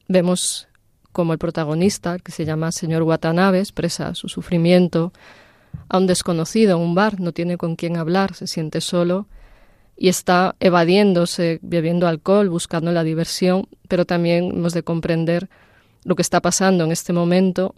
vemos 0.08 0.66
como 1.12 1.34
el 1.34 1.38
protagonista, 1.38 2.18
que 2.18 2.32
se 2.32 2.46
llama 2.46 2.72
señor 2.72 3.02
Watanabe, 3.02 3.58
expresa 3.58 4.14
su 4.14 4.30
sufrimiento 4.30 5.12
a 5.90 5.98
un 5.98 6.06
desconocido 6.06 6.76
en 6.76 6.82
un 6.82 6.94
bar, 6.94 7.20
no 7.20 7.32
tiene 7.32 7.58
con 7.58 7.76
quién 7.76 7.98
hablar, 7.98 8.34
se 8.34 8.46
siente 8.46 8.80
solo 8.80 9.26
y 9.94 10.08
está 10.08 10.56
evadiéndose, 10.58 11.58
bebiendo 11.60 12.08
alcohol, 12.08 12.48
buscando 12.48 12.92
la 12.92 13.04
diversión, 13.04 13.68
pero 13.88 14.06
también 14.06 14.52
hemos 14.52 14.72
de 14.72 14.82
comprender 14.82 15.50
lo 16.04 16.16
que 16.16 16.22
está 16.22 16.40
pasando 16.40 16.84
en 16.84 16.92
este 16.92 17.12
momento 17.12 17.74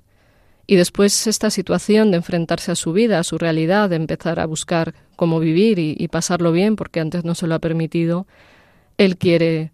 y 0.67 0.77
después 0.77 1.27
esta 1.27 1.51
situación 1.51 2.11
de 2.11 2.17
enfrentarse 2.19 2.73
a 2.73 2.77
su 2.77 2.93
vida, 2.93 3.19
a 3.19 3.25
su 3.25 3.37
realidad, 3.37 3.91
de 3.91 3.97
empezar 3.97 4.41
a 4.41 4.47
buscar 4.47 4.95
cómo 5.17 5.39
vivir 5.39 5.79
y, 5.79 6.09
pasarlo 6.09 6.53
bien, 6.53 6.77
porque 6.77 7.01
antes 7.01 7.25
no 7.25 7.35
se 7.35 7.47
lo 7.47 7.55
ha 7.55 7.59
permitido, 7.59 8.27
él 8.97 9.17
quiere 9.19 9.73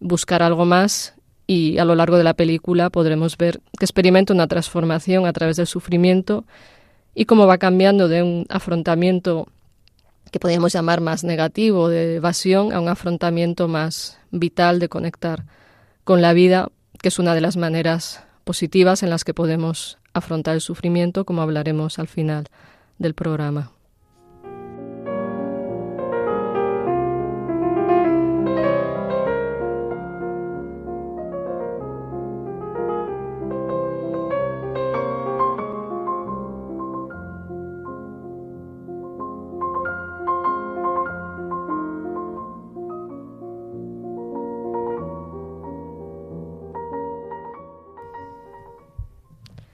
buscar 0.00 0.42
algo 0.42 0.64
más 0.64 1.14
y 1.46 1.78
a 1.78 1.84
lo 1.84 1.94
largo 1.94 2.16
de 2.16 2.24
la 2.24 2.34
película 2.34 2.90
podremos 2.90 3.36
ver 3.36 3.60
que 3.78 3.84
experimenta 3.84 4.32
una 4.32 4.48
transformación 4.48 5.26
a 5.26 5.32
través 5.32 5.56
del 5.56 5.66
sufrimiento 5.66 6.44
y 7.14 7.26
cómo 7.26 7.46
va 7.46 7.58
cambiando 7.58 8.08
de 8.08 8.22
un 8.22 8.46
afrontamiento 8.48 9.48
que 10.30 10.40
podríamos 10.40 10.72
llamar 10.72 11.00
más 11.00 11.24
negativo, 11.24 11.88
de 11.88 12.16
evasión, 12.16 12.72
a 12.72 12.80
un 12.80 12.88
afrontamiento 12.88 13.68
más 13.68 14.18
vital 14.30 14.78
de 14.80 14.88
conectar 14.88 15.44
con 16.04 16.22
la 16.22 16.32
vida, 16.32 16.70
que 17.02 17.08
es 17.08 17.18
una 17.18 17.34
de 17.34 17.40
las 17.40 17.56
maneras 17.56 18.24
positivas 18.44 19.02
en 19.02 19.10
las 19.10 19.24
que 19.24 19.34
podemos 19.34 19.98
afrontar 20.14 20.54
el 20.54 20.60
sufrimiento, 20.60 21.24
como 21.24 21.42
hablaremos 21.42 21.98
al 21.98 22.08
final 22.08 22.46
del 22.98 23.14
programa. 23.14 23.72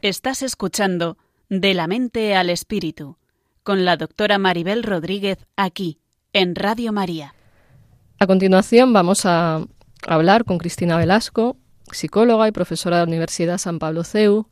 Estás 0.00 0.42
escuchando 0.42 1.18
De 1.48 1.74
la 1.74 1.88
mente 1.88 2.36
al 2.36 2.50
espíritu 2.50 3.16
con 3.64 3.84
la 3.84 3.96
doctora 3.96 4.38
Maribel 4.38 4.84
Rodríguez 4.84 5.38
aquí 5.56 5.98
en 6.32 6.54
Radio 6.54 6.92
María. 6.92 7.34
A 8.20 8.28
continuación 8.28 8.92
vamos 8.92 9.26
a 9.26 9.66
hablar 10.06 10.44
con 10.44 10.58
Cristina 10.58 10.96
Velasco, 10.96 11.56
psicóloga 11.90 12.46
y 12.46 12.52
profesora 12.52 12.98
de 12.98 13.02
la 13.02 13.08
Universidad 13.08 13.58
San 13.58 13.80
Pablo 13.80 14.04
CEU, 14.04 14.46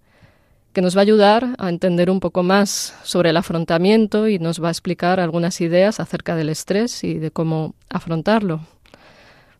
que 0.72 0.82
nos 0.82 0.96
va 0.96 1.02
a 1.02 1.02
ayudar 1.02 1.54
a 1.58 1.68
entender 1.68 2.10
un 2.10 2.18
poco 2.18 2.42
más 2.42 2.98
sobre 3.04 3.30
el 3.30 3.36
afrontamiento 3.36 4.26
y 4.26 4.40
nos 4.40 4.60
va 4.60 4.66
a 4.66 4.72
explicar 4.72 5.20
algunas 5.20 5.60
ideas 5.60 6.00
acerca 6.00 6.34
del 6.34 6.48
estrés 6.48 7.04
y 7.04 7.14
de 7.20 7.30
cómo 7.30 7.76
afrontarlo. 7.88 8.66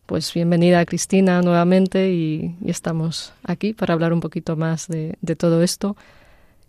Pues 0.07 0.33
bienvenida 0.33 0.85
Cristina 0.85 1.41
nuevamente 1.41 2.13
y, 2.13 2.55
estamos 2.65 3.33
aquí 3.43 3.73
para 3.73 3.93
hablar 3.93 4.13
un 4.13 4.21
poquito 4.21 4.55
más 4.55 4.87
de, 4.87 5.17
todo 5.35 5.61
esto. 5.61 5.97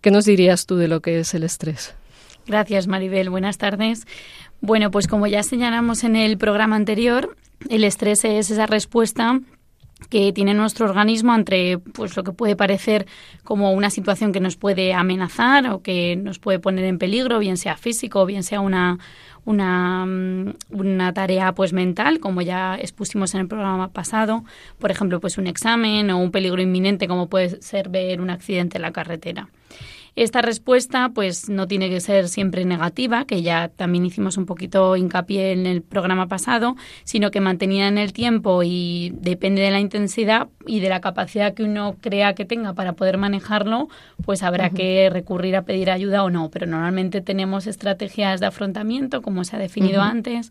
¿Qué 0.01 0.11
nos 0.11 0.25
dirías 0.25 0.67
tú 0.67 0.75
de 0.75 0.89
lo 0.89 1.01
que 1.01 1.21
es 1.21 1.33
el 1.35 1.45
estrés? 1.45 1.95
Gracias 2.49 2.89
Maribel, 2.89 3.31
buenas 3.31 3.57
tardes. 3.57 4.09
Bueno, 4.61 4.91
pues 4.91 5.07
como 5.07 5.29
ya 5.29 5.45
señalamos 5.45 6.03
en 6.03 6.17
el 6.17 6.37
programa 6.37 6.75
anterior, 6.75 7.37
el 7.71 7.85
estrés 7.85 8.25
es 8.25 8.51
esa 8.51 8.67
respuesta 8.67 9.41
que 10.11 10.33
tiene 10.33 10.53
nuestro 10.55 10.87
organismo 10.87 11.33
ante 11.33 11.79
pues 11.79 12.17
lo 12.17 12.25
que 12.25 12.33
puede 12.33 12.57
parecer 12.57 13.07
como 13.45 13.73
una 13.73 13.91
situación 13.91 14.33
que 14.33 14.41
nos 14.41 14.57
puede 14.57 14.95
amenazar 14.95 15.69
o 15.69 15.81
que 15.81 16.17
nos 16.17 16.41
puede 16.41 16.59
poner 16.59 16.85
en 16.87 16.99
peligro, 16.99 17.39
bien 17.39 17.57
sea 17.57 17.77
físico 17.77 18.23
o 18.23 18.27
bien 18.27 18.43
sea 18.43 18.61
una, 18.61 18.99
una, 19.49 20.05
mm, 20.05 20.55
una, 20.71 21.15
tarea 21.15 21.55
pues 21.55 21.73
mental, 21.73 22.21
como 22.21 22.43
ya 22.43 22.77
expusimos 22.77 23.35
en 23.35 23.41
el 23.41 23.49
programa 23.49 23.89
pasado, 23.89 24.45
por 24.79 24.91
ejemplo, 24.91 25.21
pues 25.21 25.39
un 25.39 25.47
examen 25.47 26.11
o 26.11 26.19
un 26.19 26.31
peligro 26.31 26.61
inminente 26.61 27.09
como 27.09 27.29
puede 27.31 27.63
ser 27.63 27.89
ver 27.89 28.21
un 28.21 28.29
accidente 28.29 28.77
en 28.77 28.83
la 28.83 28.93
carretera. 28.93 29.49
Esta 30.19 30.43
respuesta 30.43 31.13
pues 31.15 31.49
no 31.49 31.69
tiene 31.69 31.89
que 31.89 32.01
ser 32.01 32.29
siempre 32.29 32.65
negativa, 32.65 33.25
que 33.25 33.41
ya 33.41 33.69
también 33.69 34.05
hicimos 34.05 34.37
un 34.37 34.47
poquito 34.47 34.97
hincapié 34.97 35.53
en 35.53 35.65
el 35.65 35.81
programa 35.81 36.27
pasado, 36.27 36.75
sino 37.05 37.31
que 37.31 37.41
mantenida 37.41 37.87
en 37.87 37.99
el 37.99 38.13
tiempo 38.13 38.65
y 38.65 39.13
depende 39.15 39.63
de 39.63 39.71
la 39.71 39.79
intensidad 39.79 40.49
y 40.67 40.81
de 40.81 40.89
la 40.89 41.01
capacidad 41.01 41.55
que 41.55 41.63
uno 41.63 41.95
crea 42.01 42.35
que 42.35 42.45
tenga 42.45 42.73
para 42.73 42.95
poder 42.95 43.17
manejarlo, 43.17 43.89
pues 44.25 44.43
habrá 44.43 44.71
que 44.71 45.09
recurrir 45.09 45.55
a 45.55 45.63
pedir 45.63 45.89
ayuda 45.89 46.25
o 46.25 46.31
no. 46.31 46.51
Pero 46.51 46.67
normalmente 46.67 47.21
tenemos 47.21 47.69
estrategias 47.69 48.41
de 48.41 48.47
afrontamiento, 48.47 49.23
como 49.23 49.45
se 49.45 49.55
ha 49.55 49.61
definido 49.61 50.03
antes, 50.03 50.51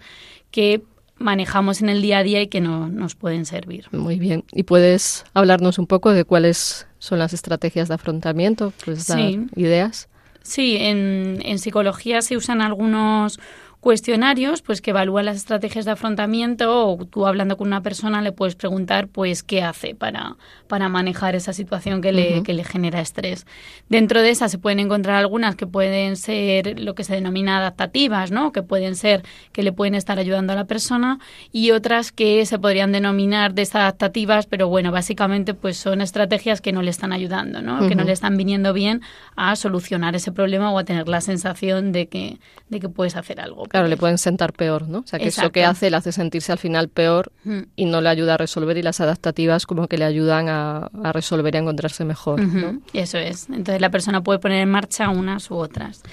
que 0.50 0.82
manejamos 1.20 1.82
en 1.82 1.90
el 1.90 2.02
día 2.02 2.20
a 2.20 2.24
día 2.24 2.42
y 2.42 2.48
que 2.48 2.62
no, 2.62 2.88
nos 2.90 3.16
pueden 3.16 3.46
servir. 3.46 3.88
Muy 3.92 4.20
bien. 4.20 4.44
¿Y 4.52 4.64
puedes 4.64 5.26
hablarnos 5.34 5.80
un 5.80 5.88
poco 5.88 6.12
de 6.12 6.26
cuáles 6.26 6.88
son 7.00 7.20
las 7.20 7.34
estrategias 7.34 7.88
de 7.88 7.96
afrontamiento? 7.96 8.74
¿Puedes 8.84 9.08
dar 9.08 9.20
ideas? 9.56 10.10
Sí, 10.44 10.78
en, 10.78 11.40
en 11.44 11.60
psicología 11.60 12.22
se 12.22 12.38
usan 12.38 12.62
algunos 12.62 13.40
cuestionarios 13.80 14.62
pues 14.64 14.82
que 14.82 14.90
evalúan 14.90 15.26
las 15.26 15.38
estrategias 15.38 15.86
de 15.86 15.92
afrontamiento 15.92 16.88
o 16.88 17.06
tú 17.06 17.28
hablando 17.28 17.58
con 17.58 17.68
una 17.68 17.82
persona 17.82 18.22
le 18.22 18.32
puedes 18.32 18.56
preguntar 18.56 19.08
pues 19.08 19.44
qué 19.44 19.62
hace 19.62 19.94
para, 19.94 20.36
para 20.68 20.90
manejar 20.90 21.36
esa 21.36 21.54
situación 21.54 22.02
que 22.02 22.12
le, 22.12 22.44
que 22.44 22.54
le 22.54 22.64
genera 22.64 23.00
estrés. 23.02 23.46
Dentro 23.88 24.22
de 24.22 24.32
esas 24.32 24.52
se 24.52 24.58
pueden 24.58 24.80
encontrar 24.80 25.18
algunas 25.18 25.56
que 25.56 25.68
pueden 25.68 26.18
ser 26.18 26.80
lo 26.80 26.96
que 26.96 27.04
se 27.04 27.14
denomina 27.14 27.60
adaptativas, 27.60 28.32
¿no? 28.32 28.52
que 28.52 28.64
pueden 28.64 28.96
ser 28.96 29.24
que 29.52 29.62
le 29.62 29.72
pueden 29.72 29.94
estar 29.94 30.18
ayudando 30.18 30.54
a 30.54 30.56
la 30.56 30.66
persona 30.66 31.20
y 31.52 31.72
otras 31.72 32.12
que 32.12 32.46
se 32.46 32.58
podrían 32.58 32.92
denominar 32.92 33.54
desadaptativas, 33.54 34.48
pero 34.48 34.68
bueno, 34.68 34.92
básicamente 34.92 35.54
pues 35.54 35.78
son 35.78 36.02
estrategias 36.02 36.62
que 36.62 36.72
no 36.72 36.82
le 36.82 36.90
están 36.90 37.14
ayudando, 37.14 37.62
¿no? 37.62 37.88
que 37.88 37.96
no 37.96 38.04
le 38.04 38.12
están 38.12 38.38
viniendo 38.38 38.74
bien 38.74 39.02
a 39.36 39.56
solucionar 39.56 40.16
ese 40.16 40.32
problema 40.32 40.72
o 40.72 40.80
a 40.80 40.84
tener 40.84 41.08
la 41.08 41.22
sensación 41.22 41.92
de 41.92 42.08
que, 42.08 42.40
de 42.70 42.80
que 42.80 42.90
puedes 42.90 43.16
hacer 43.16 43.40
algo. 43.40 43.67
Claro, 43.68 43.88
le 43.88 43.98
pueden 43.98 44.18
sentar 44.18 44.54
peor, 44.54 44.88
¿no? 44.88 45.00
O 45.00 45.08
sea, 45.08 45.20
que 45.20 45.28
eso 45.28 45.52
que 45.52 45.66
hace 45.66 45.90
le 45.90 45.98
hace 45.98 46.12
sentirse 46.12 46.52
al 46.52 46.58
final 46.58 46.90
peor 46.90 47.32
mm. 47.44 47.60
y 47.76 47.86
no 47.86 48.02
le 48.02 48.10
ayuda 48.10 48.36
a 48.36 48.38
resolver 48.38 48.78
y 48.78 48.82
las 48.82 49.02
adaptativas 49.02 49.66
como 49.66 49.88
que 49.88 49.98
le 49.98 50.06
ayudan 50.06 50.50
a, 50.50 50.90
resolver 51.14 51.54
y 51.54 51.58
a 51.58 51.62
encontrarse 51.62 52.06
mejor, 52.06 52.42
¿no? 52.42 52.82
Eso 52.94 53.18
es. 53.18 53.50
Entonces 53.50 53.82
la 53.82 53.90
persona 53.90 54.22
puede 54.22 54.40
poner 54.40 54.62
en 54.62 54.70
marcha 54.70 55.10
unas 55.10 55.50
u 55.52 55.56
otras. 55.56 56.04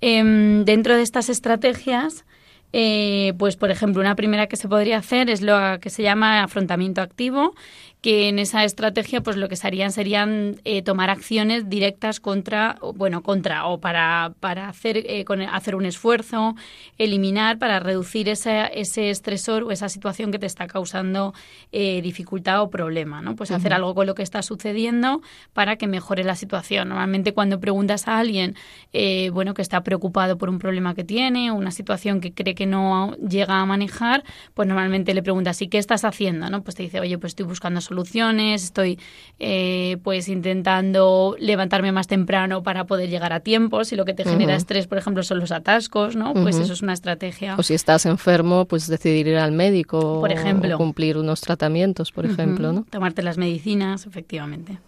Em, 0.00 0.64
dentro 0.64 0.96
de 0.96 1.02
estas 1.02 1.28
estrategias, 1.28 2.24
eh, 2.72 3.34
pues 3.38 3.56
por 3.56 3.70
ejemplo, 3.70 4.00
una 4.00 4.16
primera 4.16 4.46
que 4.46 4.56
se 4.56 4.68
podría 4.68 4.98
hacer 4.98 5.30
es 5.30 5.42
lo 5.42 5.78
que 5.80 5.90
se 5.90 6.02
llama 6.02 6.42
afrontamiento 6.42 7.00
activo, 7.00 7.54
que 8.02 8.28
en 8.28 8.40
esa 8.40 8.64
estrategia 8.64 9.22
pues 9.22 9.36
lo 9.36 9.48
que 9.48 9.54
se 9.54 9.64
harían 9.64 9.92
serían 9.92 10.60
eh, 10.64 10.82
tomar 10.82 11.08
acciones 11.08 11.70
directas 11.70 12.18
contra 12.18 12.76
bueno 12.96 13.22
contra 13.22 13.66
o 13.66 13.78
para, 13.78 14.34
para 14.40 14.68
hacer 14.68 14.96
eh, 14.98 15.24
hacer 15.50 15.76
un 15.76 15.86
esfuerzo 15.86 16.56
eliminar 16.98 17.58
para 17.58 17.78
reducir 17.78 18.28
ese, 18.28 18.68
ese 18.74 19.10
estresor 19.10 19.62
o 19.62 19.70
esa 19.70 19.88
situación 19.88 20.32
que 20.32 20.40
te 20.40 20.46
está 20.46 20.66
causando 20.66 21.32
eh, 21.70 22.02
dificultad 22.02 22.60
o 22.62 22.70
problema 22.70 23.22
no 23.22 23.36
pues 23.36 23.52
hacer 23.52 23.72
algo 23.72 23.94
con 23.94 24.08
lo 24.08 24.16
que 24.16 24.24
está 24.24 24.42
sucediendo 24.42 25.22
para 25.52 25.76
que 25.76 25.86
mejore 25.86 26.24
la 26.24 26.34
situación. 26.34 26.88
Normalmente 26.88 27.32
cuando 27.32 27.60
preguntas 27.60 28.08
a 28.08 28.18
alguien 28.18 28.56
bueno 29.32 29.54
que 29.54 29.62
está 29.62 29.84
preocupado 29.84 30.38
por 30.38 30.48
un 30.48 30.58
problema 30.58 30.94
que 30.94 31.04
tiene 31.04 31.52
una 31.52 31.70
situación 31.70 32.20
que 32.20 32.34
cree 32.34 32.56
que 32.56 32.66
no 32.66 33.16
llega 33.16 33.60
a 33.60 33.66
manejar 33.66 34.24
pues 34.54 34.66
normalmente 34.66 35.14
le 35.14 35.22
preguntas 35.22 35.62
y 35.62 35.68
qué 35.68 35.78
estás 35.78 36.04
haciendo 36.04 36.50
no 36.50 36.64
pues 36.64 36.74
te 36.74 36.82
dice 36.82 36.98
oye 36.98 37.16
pues 37.16 37.30
estoy 37.30 37.46
buscando 37.46 37.80
soluciones, 37.92 38.64
estoy 38.64 38.98
eh, 39.38 39.98
pues 40.02 40.28
intentando 40.28 41.36
levantarme 41.38 41.92
más 41.92 42.06
temprano 42.06 42.62
para 42.62 42.84
poder 42.84 43.10
llegar 43.10 43.32
a 43.32 43.40
tiempo. 43.40 43.84
Si 43.84 43.96
lo 43.96 44.04
que 44.04 44.14
te 44.14 44.24
genera 44.24 44.56
estrés, 44.56 44.86
por 44.86 44.98
ejemplo, 44.98 45.22
son 45.22 45.38
los 45.38 45.52
atascos, 45.52 46.16
¿no? 46.16 46.32
Pues 46.32 46.56
eso 46.56 46.72
es 46.72 46.82
una 46.82 46.94
estrategia. 46.94 47.56
O 47.58 47.62
si 47.62 47.74
estás 47.74 48.06
enfermo, 48.06 48.64
pues 48.64 48.86
decidir 48.86 49.26
ir 49.26 49.36
al 49.36 49.52
médico 49.52 50.20
por 50.20 50.32
ejemplo. 50.32 50.74
o 50.74 50.78
cumplir 50.78 51.18
unos 51.18 51.40
tratamientos, 51.40 52.12
por 52.12 52.24
ejemplo, 52.24 52.72
¿no? 52.72 52.86
Tomarte 52.90 53.22
las 53.22 53.36
medicinas, 53.36 54.06
efectivamente. 54.06 54.78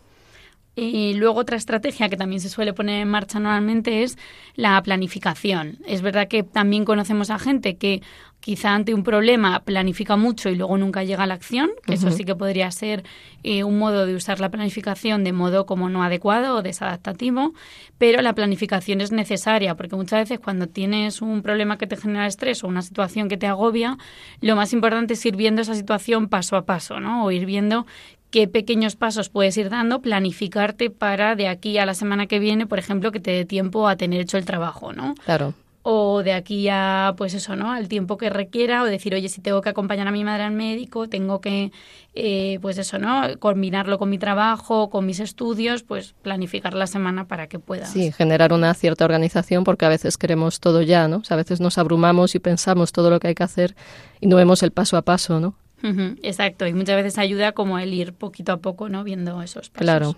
Y 0.77 1.15
luego 1.15 1.41
otra 1.41 1.57
estrategia 1.57 2.09
que 2.09 2.17
también 2.17 2.41
se 2.41 2.49
suele 2.49 2.73
poner 2.73 3.01
en 3.01 3.09
marcha 3.09 3.39
normalmente 3.39 4.03
es 4.03 4.19
la 4.57 4.83
planificación. 4.83 5.79
Es 5.87 6.03
verdad 6.03 6.27
que 6.27 6.43
también 6.43 6.85
conocemos 6.85 7.31
a 7.31 7.39
gente 7.39 7.77
que 7.77 8.03
quizá 8.45 8.75
ante 8.75 8.93
un 8.93 9.05
problema 9.05 9.61
planifica 9.61 10.17
mucho 10.17 10.51
y 10.51 10.55
luego 10.55 10.77
nunca 10.77 11.03
llega 11.03 11.23
a 11.23 11.27
la 11.27 11.33
acción, 11.33 11.71
que 11.87 11.95
eso 11.95 12.11
sí 12.11 12.25
que 12.25 12.35
podría 12.35 12.71
ser 12.71 13.03
eh, 13.43 13.65
un 13.65 13.79
modo 13.79 14.05
de 14.05 14.15
usar 14.15 14.39
la 14.39 14.51
planificación 14.51 15.25
de 15.25 15.33
modo 15.33 15.65
como 15.65 15.89
no 15.89 16.03
adecuado 16.03 16.57
o 16.57 16.63
desadaptativo, 16.63 17.55
pero 17.97 18.21
la 18.21 18.35
planificación 18.35 19.01
es 19.01 19.13
necesaria 19.13 19.77
porque 19.77 19.97
muchas 19.97 20.29
veces 20.29 20.41
cuando 20.41 20.67
tienes 20.67 21.23
un 21.23 21.41
problema 21.41 21.79
que 21.79 21.87
te 21.87 21.97
genera 21.97 22.27
estrés 22.27 22.63
o 22.65 22.69
una 22.69 22.83
situación 22.83 23.31
que 23.31 23.39
te 23.39 23.47
agobia, 23.47 23.97
lo 24.43 24.57
más 24.57 24.75
importante 24.75 25.15
es 25.15 25.25
ir 25.25 25.37
viendo 25.37 25.63
esa 25.63 25.75
situación 25.75 26.29
paso 26.29 26.57
a 26.57 26.67
paso, 26.67 27.01
¿no? 27.01 27.25
O 27.25 27.31
ir 27.31 27.47
viendo 27.47 27.87
qué 28.35 28.49
pequeños 28.49 28.97
pasos 28.97 29.29
puedes 29.29 29.57
ir 29.59 29.71
dando, 29.71 30.03
planificarte 30.03 30.91
para 30.91 31.37
de 31.37 31.47
aquí 31.47 31.79
a 31.79 31.87
la 31.87 31.95
semana 31.95 32.27
que 32.27 32.41
viene, 32.41 32.67
por 32.67 32.81
ejemplo, 32.81 33.13
que 33.13 33.21
te 33.21 33.31
dé 33.31 33.45
tiempo 33.45 33.87
a 33.87 33.95
tener 33.95 34.21
hecho 34.21 34.39
el 34.39 34.45
trabajo, 34.45 34.93
¿no? 34.93 35.15
Claro. 35.25 35.55
O 35.83 36.25
de 36.25 36.33
aquí 36.33 36.69
a, 36.69 37.15
pues 37.17 37.35
eso, 37.35 37.55
¿no? 37.55 37.71
Al 37.71 37.87
tiempo 37.87 38.17
que 38.17 38.31
requiera, 38.31 38.83
o 38.83 38.87
decir, 38.87 39.15
oye, 39.15 39.29
si 39.29 39.41
tengo 39.41 39.61
que 39.61 39.69
acompañar 39.69 40.09
a 40.09 40.11
mi 40.11 40.25
madre 40.25 40.43
al 40.43 40.51
médico, 40.51 41.09
tengo 41.09 41.41
que, 41.41 41.71
eh, 42.17 42.59
pues 42.61 42.77
eso, 42.77 42.99
¿no? 42.99 43.23
Combinarlo 43.39 44.01
con 44.01 44.11
mi 44.11 44.19
trabajo, 44.19 44.91
con 44.91 45.07
mis 45.07 45.21
estudios, 45.21 45.85
pues 45.85 46.17
planificar 46.23 46.75
la 46.75 46.89
semana 46.89 47.29
para 47.29 47.47
que 47.47 47.61
pueda. 47.61 47.87
Sí, 47.87 48.11
generar 48.11 48.53
una 48.53 48.75
cierta 48.75 49.05
organización, 49.05 49.63
porque 49.63 49.87
a 49.87 49.91
veces 49.91 50.19
queremos 50.19 50.59
todo 50.59 50.83
ya, 50.83 51.07
¿no? 51.07 51.19
O 51.19 51.25
sea, 51.25 51.37
a 51.37 51.39
veces 51.39 51.61
nos 51.61 51.79
abrumamos 51.79 52.35
y 52.35 52.41
pensamos 52.41 52.91
todo 52.91 53.11
lo 53.11 53.21
que 53.21 53.29
hay 53.29 53.37
que 53.37 53.45
hacer 53.45 53.77
y 54.21 54.27
no 54.27 54.35
vemos 54.35 54.65
el 54.65 54.73
paso 54.73 54.97
a 54.97 55.03
paso, 55.03 55.39
¿no? 55.39 55.55
Exacto, 55.83 56.67
y 56.67 56.73
muchas 56.73 56.97
veces 56.97 57.19
ayuda 57.19 57.53
como 57.53 57.79
el 57.79 57.93
ir 57.93 58.13
poquito 58.13 58.53
a 58.53 58.57
poco, 58.59 58.89
¿no? 58.89 59.05
Viendo 59.05 59.43
esos 59.43 59.69
pasos. 59.69 59.85
Claro. 59.85 60.17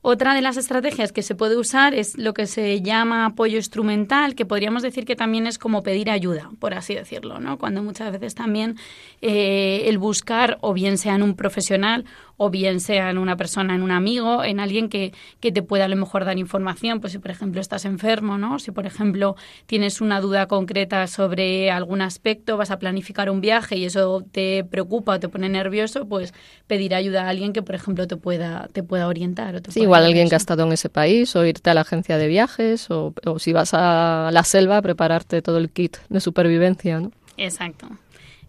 Otra 0.00 0.34
de 0.34 0.42
las 0.42 0.56
estrategias 0.56 1.10
que 1.10 1.22
se 1.22 1.34
puede 1.34 1.56
usar 1.56 1.92
es 1.92 2.16
lo 2.16 2.32
que 2.32 2.46
se 2.46 2.80
llama 2.82 3.26
apoyo 3.26 3.56
instrumental, 3.56 4.36
que 4.36 4.46
podríamos 4.46 4.82
decir 4.82 5.04
que 5.04 5.16
también 5.16 5.48
es 5.48 5.58
como 5.58 5.82
pedir 5.82 6.08
ayuda, 6.08 6.50
por 6.60 6.72
así 6.72 6.94
decirlo, 6.94 7.40
¿no? 7.40 7.58
Cuando 7.58 7.82
muchas 7.82 8.12
veces 8.12 8.36
también 8.36 8.76
eh, 9.22 9.82
el 9.86 9.98
buscar, 9.98 10.56
o 10.60 10.72
bien 10.72 10.98
sea 10.98 11.16
en 11.16 11.24
un 11.24 11.34
profesional 11.34 12.04
o 12.38 12.50
bien 12.50 12.80
sea 12.80 13.10
en 13.10 13.18
una 13.18 13.36
persona, 13.36 13.74
en 13.74 13.82
un 13.82 13.90
amigo, 13.90 14.42
en 14.44 14.60
alguien 14.60 14.88
que, 14.88 15.12
que 15.40 15.52
te 15.52 15.62
pueda 15.62 15.84
a 15.84 15.88
lo 15.88 15.96
mejor 15.96 16.24
dar 16.24 16.38
información, 16.38 17.00
pues 17.00 17.12
si 17.12 17.18
por 17.18 17.30
ejemplo 17.30 17.60
estás 17.60 17.84
enfermo, 17.84 18.38
¿no? 18.38 18.58
Si 18.60 18.70
por 18.70 18.86
ejemplo 18.86 19.36
tienes 19.66 20.00
una 20.00 20.20
duda 20.20 20.46
concreta 20.46 21.06
sobre 21.08 21.70
algún 21.70 22.00
aspecto, 22.00 22.56
vas 22.56 22.70
a 22.70 22.78
planificar 22.78 23.28
un 23.28 23.40
viaje 23.40 23.76
y 23.76 23.84
eso 23.84 24.24
te 24.30 24.64
preocupa 24.64 25.16
o 25.16 25.20
te 25.20 25.28
pone 25.28 25.48
nervioso, 25.48 26.06
pues 26.06 26.32
pedir 26.68 26.94
ayuda 26.94 27.24
a 27.24 27.28
alguien 27.28 27.52
que 27.52 27.62
por 27.62 27.74
ejemplo 27.74 28.06
te 28.06 28.16
pueda, 28.16 28.68
te 28.72 28.84
pueda 28.84 29.08
orientar. 29.08 29.56
O 29.56 29.60
sí, 29.70 29.82
igual 29.82 30.04
alguien 30.04 30.28
que 30.28 30.36
ha 30.36 30.38
estado 30.38 30.62
en 30.62 30.72
ese 30.72 30.88
país 30.88 31.34
o 31.34 31.44
irte 31.44 31.70
a 31.70 31.74
la 31.74 31.80
agencia 31.80 32.18
de 32.18 32.28
viajes 32.28 32.88
o, 32.90 33.12
o 33.26 33.38
si 33.40 33.52
vas 33.52 33.74
a 33.74 34.30
la 34.32 34.44
selva 34.44 34.80
prepararte 34.80 35.42
todo 35.42 35.58
el 35.58 35.70
kit 35.70 35.96
de 36.08 36.20
supervivencia, 36.20 37.00
¿no? 37.00 37.10
Exacto. 37.36 37.88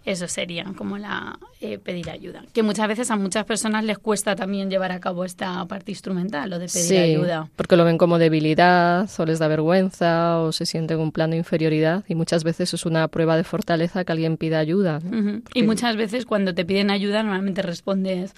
Eso 0.09 0.27
sería 0.27 0.65
como 0.75 0.97
la 0.97 1.37
eh, 1.61 1.77
pedir 1.77 2.09
ayuda. 2.09 2.43
Que 2.51 2.63
muchas 2.63 2.87
veces 2.87 3.11
a 3.11 3.15
muchas 3.15 3.45
personas 3.45 3.83
les 3.83 3.99
cuesta 3.99 4.35
también 4.35 4.71
llevar 4.71 4.91
a 4.91 4.99
cabo 4.99 5.23
esta 5.23 5.63
parte 5.65 5.91
instrumental, 5.91 6.49
lo 6.49 6.57
de 6.57 6.65
pedir 6.65 6.87
sí, 6.87 6.97
ayuda. 6.97 7.47
Porque 7.55 7.75
lo 7.75 7.85
ven 7.85 7.99
como 7.99 8.17
debilidad, 8.17 9.07
o 9.19 9.25
les 9.27 9.37
da 9.37 9.47
vergüenza, 9.47 10.39
o 10.39 10.51
se 10.51 10.65
sienten 10.65 10.97
en 10.97 11.03
un 11.03 11.11
plano 11.11 11.33
de 11.33 11.37
inferioridad. 11.37 12.05
Y 12.07 12.15
muchas 12.15 12.43
veces 12.43 12.73
es 12.73 12.87
una 12.87 13.07
prueba 13.07 13.37
de 13.37 13.43
fortaleza 13.43 14.03
que 14.03 14.11
alguien 14.11 14.37
pida 14.37 14.57
ayuda. 14.57 14.99
¿no? 14.99 15.41
Y 15.53 15.61
muchas 15.61 15.95
veces 15.95 16.25
cuando 16.25 16.55
te 16.55 16.65
piden 16.65 16.89
ayuda, 16.89 17.21
normalmente 17.21 17.61
respondes 17.61 18.33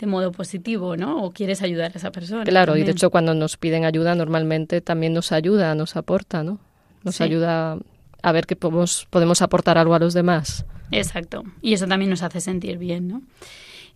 de 0.00 0.06
modo 0.08 0.32
positivo, 0.32 0.96
¿no? 0.96 1.22
O 1.22 1.30
quieres 1.30 1.62
ayudar 1.62 1.92
a 1.94 1.98
esa 1.98 2.10
persona. 2.10 2.42
Claro, 2.42 2.72
también. 2.72 2.84
y 2.84 2.86
de 2.86 2.92
hecho 2.94 3.10
cuando 3.10 3.32
nos 3.34 3.56
piden 3.58 3.84
ayuda 3.84 4.16
normalmente 4.16 4.80
también 4.80 5.12
nos 5.12 5.30
ayuda, 5.30 5.76
nos 5.76 5.94
aporta, 5.94 6.42
¿no? 6.42 6.58
Nos 7.04 7.14
sí. 7.14 7.22
ayuda 7.22 7.78
a 8.22 8.32
ver 8.32 8.46
que 8.46 8.56
podemos, 8.56 9.06
podemos 9.10 9.42
aportar 9.42 9.78
algo 9.78 9.94
a 9.94 9.98
los 9.98 10.14
demás. 10.14 10.64
Exacto. 10.90 11.44
Y 11.60 11.74
eso 11.74 11.86
también 11.86 12.10
nos 12.10 12.22
hace 12.22 12.40
sentir 12.40 12.78
bien, 12.78 13.08
¿no? 13.08 13.22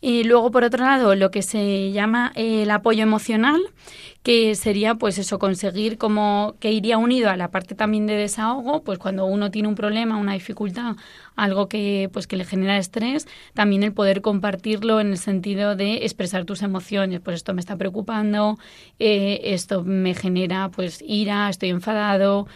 Y 0.01 0.25
luego, 0.25 0.51
por 0.51 0.65
otro 0.65 0.85
lado, 0.85 1.15
lo 1.15 1.31
que 1.31 1.43
se 1.43 1.91
llama 1.91 2.33
el 2.35 2.71
apoyo 2.71 3.03
emocional, 3.03 3.61
que 4.27 4.57
sería, 4.57 4.97
pues 4.97 5.19
eso, 5.19 5.39
conseguir 5.39 5.99
como 5.99 6.57
que 6.59 6.73
iría 6.73 6.99
unido 6.99 7.31
a 7.31 7.37
la 7.37 7.53
parte 7.53 7.77
también 7.77 8.09
de 8.09 8.17
desahogo, 8.17 8.83
pues 8.83 8.99
cuando 8.99 9.25
uno 9.25 9.53
tiene 9.53 9.69
un 9.69 9.77
problema, 9.77 10.17
una 10.17 10.33
dificultad, 10.33 10.97
algo 11.37 11.69
que, 11.69 12.11
pues 12.12 12.27
que 12.27 12.37
le 12.37 12.45
genera 12.45 12.77
estrés, 12.77 13.29
también 13.55 13.85
el 13.85 13.93
poder 13.93 14.23
compartirlo 14.23 15.01
en 15.01 15.12
el 15.12 15.19
sentido 15.19 15.77
de 15.77 15.99
expresar 16.05 16.45
tus 16.45 16.62
emociones, 16.62 17.21
pues 17.21 17.37
esto 17.37 17.55
me 17.55 17.61
está 17.61 17.77
preocupando, 17.77 18.59
eh, 18.99 19.43
esto 19.45 19.85
me 19.85 20.12
genera, 20.12 20.71
pues 20.71 21.05
ira, 21.07 21.49
estoy 21.49 21.69
enfadado, 21.69 22.49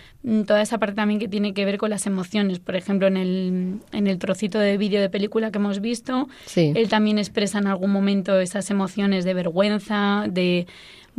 toda 0.46 0.60
esa 0.62 0.78
parte 0.78 0.96
también 0.96 1.20
que 1.20 1.28
tiene 1.28 1.54
que 1.54 1.64
ver 1.64 1.78
con 1.78 1.90
las 1.90 2.06
emociones. 2.06 2.58
Por 2.58 2.76
ejemplo, 2.76 3.06
en 3.06 3.16
el, 3.16 3.80
en 3.92 4.06
el 4.06 4.18
trocito 4.18 4.58
de 4.58 4.76
vídeo 4.76 5.00
de 5.00 5.08
película 5.08 5.50
que 5.50 5.58
hemos 5.58 5.80
visto, 5.80 6.28
sí. 6.44 6.72
él 6.74 6.88
también 6.88 7.18
expresa 7.18 7.58
en 7.58 7.66
algún 7.66 7.90
momento 7.90 8.38
esas 8.38 8.70
emociones 8.70 9.24
de 9.24 9.34
vergüenza, 9.34 10.26
de 10.28 10.66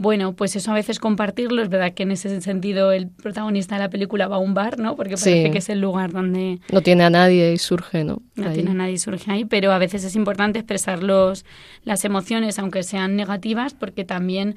bueno, 0.01 0.33
pues 0.33 0.55
eso 0.55 0.71
a 0.71 0.73
veces 0.73 0.97
compartirlo, 0.97 1.61
es 1.61 1.69
verdad 1.69 1.93
que 1.93 2.01
en 2.01 2.11
ese 2.11 2.41
sentido 2.41 2.91
el 2.91 3.07
protagonista 3.07 3.75
de 3.75 3.81
la 3.81 3.89
película 3.91 4.27
va 4.27 4.37
a 4.37 4.39
un 4.39 4.55
bar, 4.55 4.79
¿no? 4.79 4.95
Porque 4.95 5.11
parece 5.11 5.45
sí. 5.45 5.51
que 5.51 5.59
es 5.59 5.69
el 5.69 5.79
lugar 5.79 6.11
donde... 6.11 6.59
No 6.71 6.81
tiene 6.81 7.03
a 7.03 7.11
nadie 7.11 7.53
y 7.53 7.59
surge, 7.59 8.03
¿no? 8.03 8.23
No 8.33 8.47
ahí. 8.47 8.55
tiene 8.55 8.71
a 8.71 8.73
nadie 8.73 8.93
y 8.93 8.97
surge 8.97 9.31
ahí, 9.31 9.45
pero 9.45 9.71
a 9.71 9.77
veces 9.77 10.03
es 10.03 10.15
importante 10.15 10.57
expresar 10.57 11.03
los, 11.03 11.45
las 11.83 12.03
emociones, 12.03 12.57
aunque 12.57 12.81
sean 12.81 13.15
negativas, 13.15 13.75
porque 13.75 14.03
también 14.03 14.55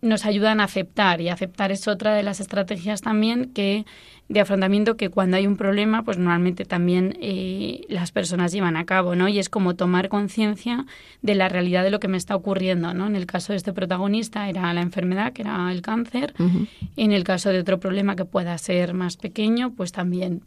nos 0.00 0.26
ayudan 0.26 0.60
a 0.60 0.64
aceptar 0.64 1.20
y 1.20 1.28
aceptar 1.28 1.72
es 1.72 1.88
otra 1.88 2.14
de 2.14 2.22
las 2.22 2.38
estrategias 2.38 3.00
también 3.00 3.52
que 3.52 3.86
de 4.28 4.40
afrontamiento 4.40 4.96
que 4.96 5.10
cuando 5.10 5.36
hay 5.36 5.46
un 5.46 5.56
problema 5.56 6.02
pues 6.02 6.16
normalmente 6.16 6.64
también 6.64 7.16
eh, 7.20 7.82
las 7.88 8.10
personas 8.10 8.52
llevan 8.52 8.76
a 8.76 8.84
cabo 8.86 9.14
no 9.14 9.28
y 9.28 9.38
es 9.38 9.48
como 9.48 9.74
tomar 9.74 10.08
conciencia 10.08 10.86
de 11.20 11.34
la 11.34 11.48
realidad 11.48 11.84
de 11.84 11.90
lo 11.90 12.00
que 12.00 12.08
me 12.08 12.16
está 12.16 12.34
ocurriendo 12.34 12.94
no 12.94 13.06
en 13.06 13.16
el 13.16 13.26
caso 13.26 13.52
de 13.52 13.58
este 13.58 13.72
protagonista 13.72 14.48
era 14.48 14.72
la 14.72 14.80
enfermedad 14.80 15.32
que 15.32 15.42
era 15.42 15.70
el 15.70 15.82
cáncer 15.82 16.34
uh 16.38 16.42
-huh. 16.42 16.68
en 16.96 17.12
el 17.12 17.24
caso 17.24 17.50
de 17.50 17.58
otro 17.58 17.78
problema 17.78 18.16
que 18.16 18.24
pueda 18.24 18.56
ser 18.56 18.94
más 18.94 19.16
pequeño 19.16 19.72
pues 19.72 19.92
también 19.92 20.42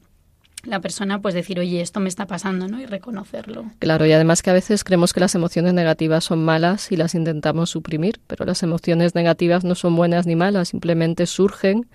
la 0.63 0.81
persona 0.81 1.21
pues 1.21 1.33
decir, 1.33 1.59
oye, 1.59 1.81
esto 1.81 1.99
me 1.99 2.09
está 2.09 2.25
pasando, 2.25 2.67
¿no? 2.67 2.81
Y 2.81 2.85
reconocerlo. 2.85 3.65
Claro, 3.79 4.05
y 4.05 4.11
además 4.11 4.41
que 4.41 4.49
a 4.49 4.53
veces 4.53 4.83
creemos 4.83 5.13
que 5.13 5.19
las 5.19 5.33
emociones 5.33 5.73
negativas 5.73 6.25
son 6.25 6.43
malas 6.43 6.91
y 6.91 6.97
las 6.97 7.15
intentamos 7.15 7.69
suprimir, 7.69 8.19
pero 8.27 8.45
las 8.45 8.63
emociones 8.63 9.15
negativas 9.15 9.63
no 9.63 9.75
son 9.75 9.95
buenas 9.95 10.25
ni 10.25 10.35
malas, 10.35 10.69
simplemente 10.69 11.25
surgen, 11.25 11.87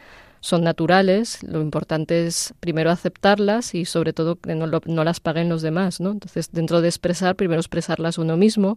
son 0.42 0.64
naturales, 0.64 1.40
lo 1.44 1.62
importante 1.62 2.26
es 2.26 2.52
primero 2.58 2.90
aceptarlas 2.90 3.76
y 3.76 3.84
sobre 3.84 4.12
todo 4.12 4.34
que 4.34 4.56
no, 4.56 4.66
lo, 4.66 4.80
no 4.86 5.04
las 5.04 5.20
paguen 5.20 5.48
los 5.48 5.62
demás, 5.62 6.00
¿no? 6.00 6.10
Entonces, 6.10 6.50
dentro 6.50 6.80
de 6.80 6.88
expresar, 6.88 7.36
primero 7.36 7.60
expresarlas 7.60 8.18
uno 8.18 8.36
mismo, 8.36 8.76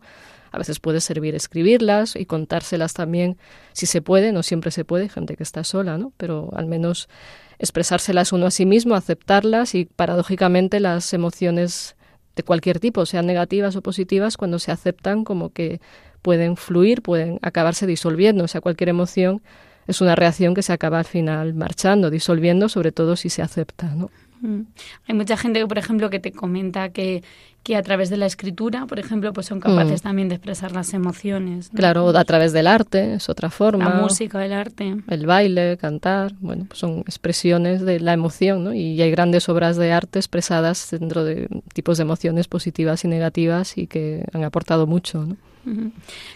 a 0.52 0.60
veces 0.60 0.80
puede 0.80 1.02
servir 1.02 1.34
escribirlas 1.34 2.16
y 2.18 2.28
contárselas 2.28 2.94
también, 2.94 3.38
si 3.74 3.88
se 3.88 4.04
puede, 4.04 4.32
no 4.32 4.44
siempre 4.44 4.70
se 4.70 4.86
puede, 4.86 5.10
gente 5.10 5.36
que 5.36 5.42
está 5.42 5.64
sola, 5.64 5.98
¿no? 5.98 6.14
Pero 6.18 6.52
al 6.56 6.68
menos 6.68 7.10
expresárselas 7.58 8.32
uno 8.32 8.46
a 8.46 8.52
sí 8.52 8.68
mismo, 8.68 8.94
aceptarlas 8.94 9.74
y 9.74 9.86
paradójicamente 9.86 10.80
las 10.80 11.14
emociones 11.16 11.96
de 12.36 12.44
cualquier 12.44 12.80
tipo, 12.80 13.08
sean 13.08 13.26
negativas 13.26 13.76
o 13.76 13.82
positivas, 13.82 14.38
cuando 14.38 14.60
se 14.60 14.72
aceptan 14.72 15.24
como 15.24 15.50
que 15.50 15.82
pueden 16.22 16.58
fluir, 16.58 17.02
pueden 17.02 17.40
acabarse 17.42 17.88
disolviendo, 17.88 18.44
o 18.44 18.48
sea, 18.48 18.62
cualquier 18.62 18.90
emoción 18.90 19.42
es 19.88 20.02
una 20.02 20.16
reacción 20.16 20.54
que 20.54 20.62
se 20.62 20.74
acaba 20.74 21.00
al 21.00 21.06
final 21.06 21.54
marchando, 21.54 22.10
disolviendo, 22.10 22.70
sobre 22.70 22.92
todo 22.92 23.16
si 23.16 23.30
se 23.30 23.42
acepta, 23.42 23.94
¿no? 23.96 24.10
Mm. 24.42 24.62
Hay 25.08 25.16
mucha 25.16 25.38
gente, 25.38 25.66
por 25.66 25.78
ejemplo, 25.78 26.10
que 26.10 26.20
te 26.20 26.32
comenta 26.32 26.90
que, 26.90 27.24
que 27.64 27.76
a 27.76 27.82
través 27.82 28.10
de 28.10 28.18
la 28.18 28.26
escritura, 28.26 28.86
por 28.86 29.00
ejemplo, 29.00 29.34
pues 29.34 29.48
son 29.48 29.60
capaces 29.60 30.02
mm. 30.02 30.04
también 30.04 30.30
de 30.30 30.36
expresar 30.36 30.72
las 30.72 30.94
emociones. 30.94 31.74
¿no? 31.74 31.78
Claro, 31.78 32.10
a 32.10 32.24
través 32.26 32.54
del 32.54 32.68
arte, 32.68 33.16
es 33.16 33.30
otra 33.30 33.50
forma. 33.50 33.90
La 33.90 34.02
música, 34.02 34.46
el 34.46 34.54
arte. 34.54 34.98
El 35.08 35.26
baile, 35.26 35.78
cantar, 35.78 36.34
bueno, 36.40 36.66
pues 36.68 36.80
son 36.80 37.00
expresiones 37.00 37.82
de 37.82 38.00
la 38.00 38.14
emoción, 38.14 38.64
¿no? 38.64 38.74
Y 38.74 39.02
hay 39.02 39.12
grandes 39.12 39.50
obras 39.50 39.78
de 39.78 39.92
arte 39.92 40.20
expresadas 40.20 40.92
dentro 40.92 41.24
de 41.24 41.48
tipos 41.74 41.98
de 41.98 42.04
emociones 42.04 42.48
positivas 42.48 43.04
y 43.04 43.08
negativas 43.08 43.78
y 43.78 43.88
que 43.88 44.26
han 44.34 44.44
aportado 44.44 44.86
mucho, 44.88 45.26
¿no? 45.26 45.38
Uh 45.66 45.70
-huh. 45.70 45.92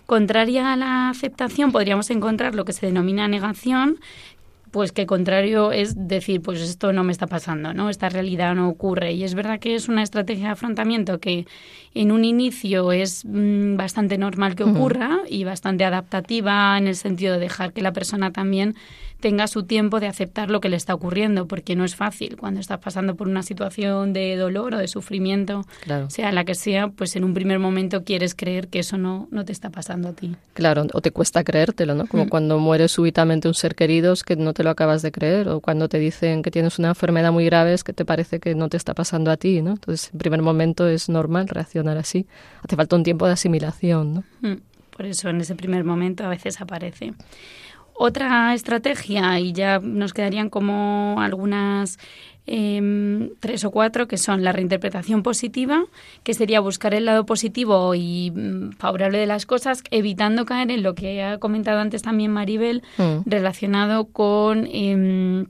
Contraria 0.05 0.73
a 0.73 0.75
la 0.75 1.09
aceptación, 1.09 1.71
podríamos 1.71 2.09
encontrar 2.09 2.55
lo 2.55 2.65
que 2.65 2.73
se 2.73 2.85
denomina 2.85 3.27
negación, 3.27 3.97
pues 4.71 4.91
que 4.91 5.05
contrario 5.05 5.71
es 5.71 5.95
decir, 6.07 6.41
pues 6.41 6.61
esto 6.61 6.93
no 6.93 7.03
me 7.03 7.11
está 7.11 7.27
pasando, 7.27 7.73
¿no? 7.73 7.89
Esta 7.89 8.09
realidad 8.09 8.55
no 8.55 8.69
ocurre. 8.69 9.13
Y 9.13 9.23
es 9.23 9.33
verdad 9.33 9.59
que 9.59 9.75
es 9.75 9.89
una 9.89 10.03
estrategia 10.03 10.45
de 10.45 10.51
afrontamiento 10.51 11.19
que 11.19 11.45
en 11.93 12.11
un 12.11 12.23
inicio 12.23 12.91
es 12.91 13.25
mmm, 13.25 13.77
bastante 13.77 14.17
normal 14.17 14.55
que 14.55 14.63
ocurra 14.63 15.07
uh 15.07 15.23
-huh. 15.23 15.27
y 15.29 15.43
bastante 15.43 15.85
adaptativa 15.85 16.77
en 16.77 16.87
el 16.87 16.95
sentido 16.95 17.33
de 17.33 17.39
dejar 17.39 17.73
que 17.73 17.81
la 17.81 17.93
persona 17.93 18.31
también 18.31 18.75
tenga 19.19 19.47
su 19.47 19.63
tiempo 19.63 19.99
de 19.99 20.07
aceptar 20.07 20.49
lo 20.49 20.61
que 20.61 20.69
le 20.69 20.77
está 20.77 20.93
ocurriendo, 20.93 21.47
porque 21.47 21.75
no 21.75 21.83
es 21.83 21.95
fácil 21.95 22.37
cuando 22.37 22.59
estás 22.59 22.79
pasando 22.79 23.15
por 23.15 23.27
una 23.27 23.43
situación 23.43 24.13
de 24.13 24.35
dolor 24.35 24.75
o 24.75 24.77
de 24.77 24.87
sufrimiento, 24.87 25.65
claro. 25.83 26.09
sea 26.09 26.31
la 26.31 26.45
que 26.45 26.55
sea, 26.55 26.87
pues 26.87 27.15
en 27.15 27.23
un 27.23 27.33
primer 27.33 27.59
momento 27.59 28.03
quieres 28.03 28.35
creer 28.35 28.67
que 28.67 28.79
eso 28.79 28.97
no, 28.97 29.27
no 29.31 29.45
te 29.45 29.51
está 29.51 29.69
pasando 29.69 30.09
a 30.09 30.13
ti. 30.13 30.35
Claro, 30.53 30.85
o 30.93 31.01
te 31.01 31.11
cuesta 31.11 31.43
creértelo, 31.43 31.95
¿no? 31.95 32.07
Como 32.07 32.25
mm. 32.25 32.29
cuando 32.29 32.59
muere 32.59 32.87
súbitamente 32.87 33.47
un 33.47 33.53
ser 33.53 33.75
querido 33.75 34.13
es 34.13 34.23
que 34.23 34.35
no 34.35 34.53
te 34.53 34.63
lo 34.63 34.69
acabas 34.69 35.01
de 35.01 35.11
creer, 35.11 35.49
o 35.49 35.59
cuando 35.59 35.89
te 35.89 35.99
dicen 35.99 36.41
que 36.41 36.51
tienes 36.51 36.79
una 36.79 36.89
enfermedad 36.89 37.31
muy 37.31 37.45
grave 37.45 37.73
es 37.73 37.83
que 37.83 37.93
te 37.93 38.05
parece 38.05 38.39
que 38.39 38.55
no 38.55 38.69
te 38.69 38.77
está 38.77 38.93
pasando 38.93 39.31
a 39.31 39.37
ti, 39.37 39.61
¿no? 39.61 39.71
Entonces, 39.71 40.11
en 40.13 40.19
primer 40.19 40.41
momento 40.41 40.87
es 40.87 41.09
normal 41.09 41.47
reaccionar 41.47 41.97
así. 41.97 42.25
Hace 42.63 42.75
falta 42.75 42.95
un 42.95 43.03
tiempo 43.03 43.25
de 43.25 43.33
asimilación, 43.33 44.13
¿no? 44.13 44.23
Mm. 44.41 44.61
Por 44.95 45.05
eso 45.05 45.29
en 45.29 45.39
ese 45.39 45.55
primer 45.55 45.85
momento 45.85 46.25
a 46.25 46.27
veces 46.27 46.59
aparece. 46.59 47.13
Otra 48.01 48.53
estrategia, 48.53 49.41
y 49.41 49.51
ya 49.51 49.79
nos 49.79 50.13
quedarían 50.13 50.49
como 50.49 51.17
algunas 51.19 51.99
eh, 52.47 53.29
tres 53.41 53.65
o 53.65 53.71
cuatro, 53.71 54.07
que 54.07 54.15
son 54.15 54.41
la 54.41 54.53
reinterpretación 54.53 55.21
positiva, 55.21 55.83
que 56.23 56.33
sería 56.33 56.61
buscar 56.61 56.93
el 56.93 57.03
lado 57.03 57.25
positivo 57.25 57.93
y 57.95 58.31
mm, 58.31 58.71
favorable 58.77 59.17
de 59.17 59.25
las 59.25 59.45
cosas, 59.45 59.83
evitando 59.91 60.45
caer 60.45 60.71
en 60.71 60.81
lo 60.81 60.95
que 60.95 61.21
ha 61.21 61.39
comentado 61.39 61.81
antes 61.81 62.01
también 62.01 62.31
Maribel, 62.31 62.83
mm. 62.97 63.29
relacionado 63.29 64.05
con... 64.05 64.65
Eh, 64.71 65.45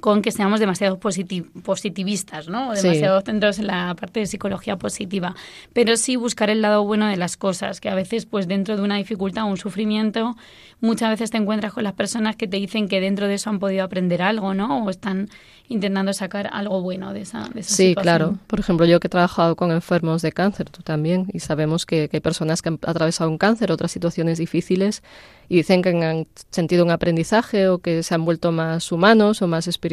con 0.00 0.22
que 0.22 0.32
seamos 0.32 0.60
demasiado 0.60 0.98
positiv 0.98 1.50
positivistas, 1.62 2.48
¿no? 2.48 2.70
O 2.70 2.72
demasiado 2.72 3.20
sí. 3.20 3.26
centrados 3.26 3.58
en 3.58 3.68
la 3.68 3.94
parte 3.94 4.20
de 4.20 4.26
psicología 4.26 4.76
positiva. 4.76 5.34
Pero 5.72 5.96
sí 5.96 6.16
buscar 6.16 6.50
el 6.50 6.62
lado 6.62 6.84
bueno 6.84 7.06
de 7.06 7.16
las 7.16 7.36
cosas, 7.36 7.80
que 7.80 7.88
a 7.88 7.94
veces, 7.94 8.26
pues 8.26 8.48
dentro 8.48 8.76
de 8.76 8.82
una 8.82 8.96
dificultad 8.96 9.44
o 9.44 9.46
un 9.46 9.56
sufrimiento, 9.56 10.36
muchas 10.80 11.10
veces 11.10 11.30
te 11.30 11.38
encuentras 11.38 11.72
con 11.72 11.84
las 11.84 11.94
personas 11.94 12.36
que 12.36 12.48
te 12.48 12.56
dicen 12.56 12.88
que 12.88 13.00
dentro 13.00 13.28
de 13.28 13.34
eso 13.34 13.50
han 13.50 13.58
podido 13.58 13.84
aprender 13.84 14.22
algo, 14.22 14.52
¿no? 14.54 14.84
O 14.84 14.90
están 14.90 15.28
intentando 15.68 16.12
sacar 16.12 16.50
algo 16.52 16.82
bueno 16.82 17.14
de 17.14 17.22
esa, 17.22 17.48
de 17.48 17.60
esa 17.60 17.70
sí, 17.70 17.88
situación. 17.88 18.02
claro. 18.02 18.38
Por 18.46 18.60
ejemplo, 18.60 18.84
yo 18.84 19.00
que 19.00 19.06
he 19.06 19.10
trabajado 19.10 19.56
con 19.56 19.70
enfermos 19.70 20.20
de 20.20 20.32
cáncer, 20.32 20.68
tú 20.68 20.82
también, 20.82 21.28
y 21.32 21.40
sabemos 21.40 21.86
que, 21.86 22.08
que 22.10 22.18
hay 22.18 22.20
personas 22.20 22.60
que 22.60 22.68
han 22.68 22.78
atravesado 22.82 23.30
un 23.30 23.38
cáncer, 23.38 23.72
otras 23.72 23.90
situaciones 23.90 24.38
difíciles, 24.38 25.02
y 25.48 25.56
dicen 25.56 25.82
que 25.82 25.90
han 25.90 26.26
sentido 26.50 26.84
un 26.84 26.90
aprendizaje 26.90 27.68
o 27.68 27.78
que 27.78 28.02
se 28.02 28.14
han 28.14 28.24
vuelto 28.24 28.52
más 28.52 28.92
humanos 28.92 29.40
o 29.40 29.46
más 29.46 29.66
espirituales 29.66 29.83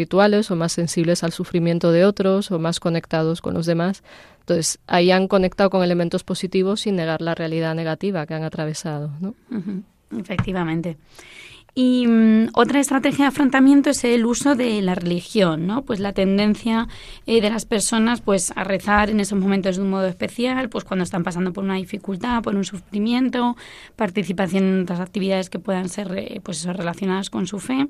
o 0.49 0.55
más 0.55 0.73
sensibles 0.73 1.23
al 1.23 1.31
sufrimiento 1.31 1.91
de 1.91 2.05
otros 2.05 2.51
o 2.51 2.59
más 2.59 2.79
conectados 2.79 3.41
con 3.41 3.53
los 3.53 3.65
demás. 3.65 4.03
Entonces, 4.39 4.79
ahí 4.87 5.11
han 5.11 5.27
conectado 5.27 5.69
con 5.69 5.83
elementos 5.83 6.23
positivos 6.23 6.81
sin 6.81 6.95
negar 6.95 7.21
la 7.21 7.35
realidad 7.35 7.75
negativa 7.75 8.25
que 8.25 8.33
han 8.33 8.43
atravesado. 8.43 9.11
¿no? 9.19 9.35
Efectivamente. 10.17 10.97
Y 11.73 12.05
mm, 12.05 12.49
otra 12.53 12.81
estrategia 12.81 13.25
de 13.25 13.29
afrontamiento 13.29 13.91
es 13.91 14.03
el 14.03 14.25
uso 14.25 14.55
de 14.55 14.81
la 14.81 14.93
religión, 14.93 15.67
¿no? 15.67 15.83
Pues 15.83 16.01
la 16.01 16.11
tendencia 16.11 16.89
eh, 17.25 17.39
de 17.39 17.49
las 17.49 17.63
personas 17.63 18.19
pues 18.19 18.51
a 18.57 18.65
rezar 18.65 19.09
en 19.09 19.21
esos 19.21 19.39
momentos 19.39 19.77
de 19.77 19.83
un 19.83 19.89
modo 19.89 20.05
especial, 20.07 20.67
pues 20.67 20.83
cuando 20.83 21.03
están 21.03 21.23
pasando 21.23 21.53
por 21.53 21.63
una 21.63 21.75
dificultad, 21.75 22.43
por 22.43 22.55
un 22.55 22.65
sufrimiento, 22.65 23.55
participación 23.95 24.65
en 24.65 24.81
otras 24.81 24.99
actividades 24.99 25.49
que 25.49 25.59
puedan 25.59 25.87
ser 25.87 26.11
eh, 26.17 26.41
pues 26.43 26.65
relacionadas 26.65 27.29
con 27.29 27.47
su 27.47 27.59
fe. 27.59 27.87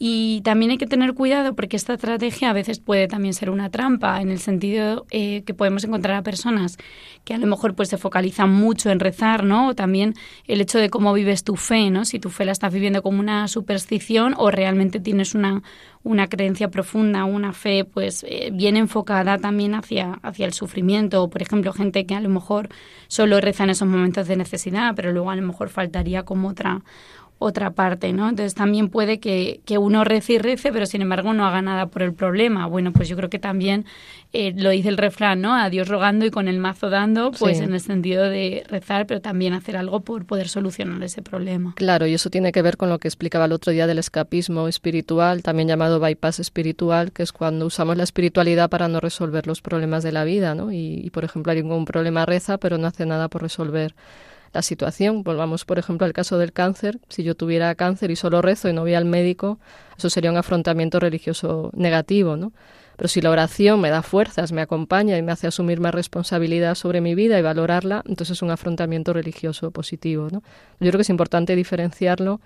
Y 0.00 0.40
también 0.42 0.72
hay 0.72 0.78
que 0.78 0.88
tener 0.88 1.14
cuidado 1.14 1.54
porque 1.54 1.76
esta 1.76 1.94
estrategia 1.94 2.50
a 2.50 2.52
veces 2.52 2.80
puede 2.80 3.06
también 3.06 3.34
ser 3.34 3.50
una 3.50 3.70
trampa 3.70 4.20
en 4.20 4.30
el 4.30 4.40
sentido 4.40 5.06
eh, 5.12 5.44
que 5.46 5.54
podemos 5.54 5.84
encontrar 5.84 6.16
a 6.16 6.22
personas 6.22 6.76
que 7.24 7.34
a 7.34 7.38
lo 7.38 7.46
mejor 7.46 7.76
pues 7.76 7.88
se 7.88 7.98
focalizan 7.98 8.50
mucho 8.52 8.90
en 8.90 8.98
rezar, 8.98 9.44
¿no? 9.44 9.68
O 9.68 9.74
también 9.76 10.14
el 10.48 10.60
hecho 10.60 10.78
de 10.78 10.90
cómo 10.90 11.12
vives 11.12 11.44
tu 11.44 11.54
fe, 11.54 11.88
¿no? 11.90 12.04
Si 12.04 12.18
tu 12.18 12.28
fe 12.28 12.44
la 12.44 12.50
estás 12.50 12.72
viviendo 12.72 13.00
como 13.00 13.11
una 13.20 13.48
superstición 13.48 14.34
o 14.36 14.50
realmente 14.50 15.00
tienes 15.00 15.34
una, 15.34 15.62
una 16.02 16.28
creencia 16.28 16.70
profunda, 16.70 17.24
una 17.24 17.52
fe 17.52 17.84
pues 17.84 18.24
eh, 18.28 18.50
bien 18.52 18.76
enfocada 18.76 19.38
también 19.38 19.74
hacia, 19.74 20.18
hacia 20.22 20.46
el 20.46 20.52
sufrimiento. 20.52 21.22
O, 21.22 21.30
por 21.30 21.42
ejemplo, 21.42 21.72
gente 21.72 22.06
que 22.06 22.14
a 22.14 22.20
lo 22.20 22.28
mejor 22.28 22.68
solo 23.08 23.40
reza 23.40 23.64
en 23.64 23.70
esos 23.70 23.88
momentos 23.88 24.28
de 24.28 24.36
necesidad, 24.36 24.94
pero 24.94 25.12
luego 25.12 25.30
a 25.30 25.36
lo 25.36 25.42
mejor 25.42 25.68
faltaría 25.68 26.24
como 26.24 26.48
otra 26.48 26.82
otra 27.42 27.70
parte, 27.70 28.12
¿no? 28.12 28.28
Entonces 28.28 28.54
también 28.54 28.88
puede 28.88 29.20
que, 29.20 29.60
que, 29.64 29.78
uno 29.78 30.04
rece 30.04 30.34
y 30.34 30.38
rece, 30.38 30.72
pero 30.72 30.86
sin 30.86 31.02
embargo 31.02 31.32
no 31.32 31.46
haga 31.46 31.62
nada 31.62 31.86
por 31.86 32.02
el 32.02 32.14
problema. 32.14 32.66
Bueno, 32.66 32.92
pues 32.92 33.08
yo 33.08 33.16
creo 33.16 33.28
que 33.28 33.38
también 33.38 33.84
eh, 34.32 34.54
lo 34.56 34.70
dice 34.70 34.88
el 34.88 34.96
refrán, 34.96 35.40
¿no? 35.40 35.54
A 35.54 35.68
Dios 35.68 35.88
rogando 35.88 36.24
y 36.24 36.30
con 36.30 36.48
el 36.48 36.58
mazo 36.58 36.88
dando, 36.88 37.32
pues 37.32 37.60
en 37.60 37.74
el 37.74 37.80
sentido 37.80 38.24
de 38.24 38.64
rezar, 38.68 39.06
pero 39.06 39.20
también 39.20 39.52
hacer 39.52 39.76
algo 39.76 40.00
por 40.00 40.24
poder 40.24 40.48
solucionar 40.48 41.02
ese 41.02 41.20
problema. 41.20 41.74
Claro, 41.76 42.06
y 42.06 42.14
eso 42.14 42.30
tiene 42.30 42.52
que 42.52 42.62
ver 42.62 42.76
con 42.76 42.88
lo 42.88 42.98
que 42.98 43.08
explicaba 43.08 43.44
el 43.44 43.52
otro 43.52 43.72
día 43.72 43.86
del 43.86 43.98
escapismo 43.98 44.68
espiritual, 44.68 45.42
también 45.42 45.68
llamado 45.68 46.00
bypass 46.00 46.40
espiritual, 46.40 47.12
que 47.12 47.22
es 47.22 47.32
cuando 47.32 47.66
usamos 47.66 47.96
la 47.96 48.04
espiritualidad 48.04 48.70
para 48.70 48.88
no 48.88 49.00
resolver 49.00 49.46
los 49.46 49.60
problemas 49.60 50.02
de 50.02 50.12
la 50.12 50.24
vida, 50.24 50.54
¿no? 50.54 50.72
Y, 50.72 51.02
y 51.04 51.10
por 51.10 51.24
ejemplo, 51.24 51.52
hay 51.52 51.62
ningún 51.62 51.84
problema 51.84 52.24
reza, 52.24 52.56
pero 52.56 52.78
no 52.78 52.86
hace 52.86 53.04
nada 53.04 53.28
por 53.28 53.42
resolver 53.42 53.94
la 54.52 54.62
situación. 54.62 55.22
Volvamos, 55.22 55.64
por 55.64 55.78
ejemplo, 55.78 56.06
al 56.06 56.12
caso 56.12 56.38
del 56.38 56.52
cáncer. 56.52 56.98
Si 57.08 57.22
yo 57.22 57.34
tuviera 57.34 57.74
cáncer 57.74 58.10
y 58.10 58.16
solo 58.16 58.42
rezo 58.42 58.68
y 58.68 58.72
no 58.72 58.82
voy 58.82 58.94
al 58.94 59.04
médico, 59.04 59.58
eso 59.96 60.10
sería 60.10 60.30
un 60.30 60.36
afrontamiento 60.36 61.00
religioso 61.00 61.70
negativo, 61.74 62.36
¿no? 62.36 62.52
Pero 62.96 63.08
si 63.08 63.20
la 63.20 63.30
oración 63.30 63.80
me 63.80 63.90
da 63.90 64.02
fuerzas, 64.02 64.52
me 64.52 64.60
acompaña 64.60 65.16
y 65.16 65.22
me 65.22 65.32
hace 65.32 65.46
asumir 65.46 65.80
más 65.80 65.94
responsabilidad 65.94 66.74
sobre 66.74 67.00
mi 67.00 67.14
vida 67.14 67.38
y 67.38 67.42
valorarla, 67.42 68.02
entonces 68.06 68.36
es 68.36 68.42
un 68.42 68.50
afrontamiento 68.50 69.12
religioso 69.12 69.70
positivo, 69.70 70.28
¿no? 70.30 70.42
Yo 70.78 70.90
creo 70.90 70.98
que 70.98 71.02
es 71.02 71.10
importante 71.10 71.56
diferenciarlo 71.56 72.40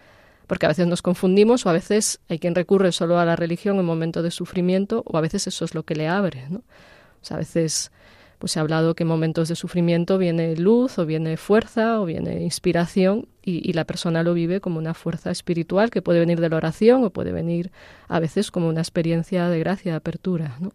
porque 0.46 0.66
a 0.66 0.68
veces 0.68 0.86
nos 0.86 1.02
confundimos 1.02 1.66
o 1.66 1.70
a 1.70 1.72
veces 1.72 2.20
hay 2.28 2.38
quien 2.38 2.54
recurre 2.54 2.92
solo 2.92 3.18
a 3.18 3.24
la 3.24 3.34
religión 3.34 3.78
en 3.78 3.84
momento 3.84 4.22
de 4.22 4.30
sufrimiento 4.30 5.02
o 5.04 5.18
a 5.18 5.20
veces 5.20 5.46
eso 5.48 5.64
es 5.64 5.74
lo 5.74 5.82
que 5.82 5.96
le 5.96 6.06
abre, 6.08 6.46
¿no? 6.48 6.58
O 6.58 7.24
sea, 7.28 7.36
a 7.36 7.40
veces 7.40 7.90
pues 8.38 8.52
se 8.52 8.58
ha 8.58 8.62
hablado 8.62 8.94
que 8.94 9.04
en 9.04 9.08
momentos 9.08 9.48
de 9.48 9.56
sufrimiento 9.56 10.18
viene 10.18 10.56
luz 10.56 10.98
o 10.98 11.06
viene 11.06 11.36
fuerza 11.36 12.00
o 12.00 12.04
viene 12.04 12.42
inspiración 12.42 13.28
y, 13.42 13.72
la 13.74 13.84
persona 13.84 14.24
lo 14.24 14.34
vive 14.34 14.60
como 14.60 14.78
una 14.78 14.92
fuerza 14.92 15.30
espiritual 15.30 15.90
que 15.90 16.02
puede 16.02 16.18
venir 16.18 16.40
de 16.40 16.48
la 16.48 16.56
oración 16.56 17.04
o 17.04 17.10
puede 17.10 17.30
venir 17.30 17.70
a 18.08 18.18
veces 18.18 18.50
como 18.50 18.68
una 18.68 18.80
experiencia 18.80 19.48
de 19.48 19.58
gracia, 19.60 19.92
de 19.92 19.96
apertura. 19.96 20.56
¿no? 20.60 20.72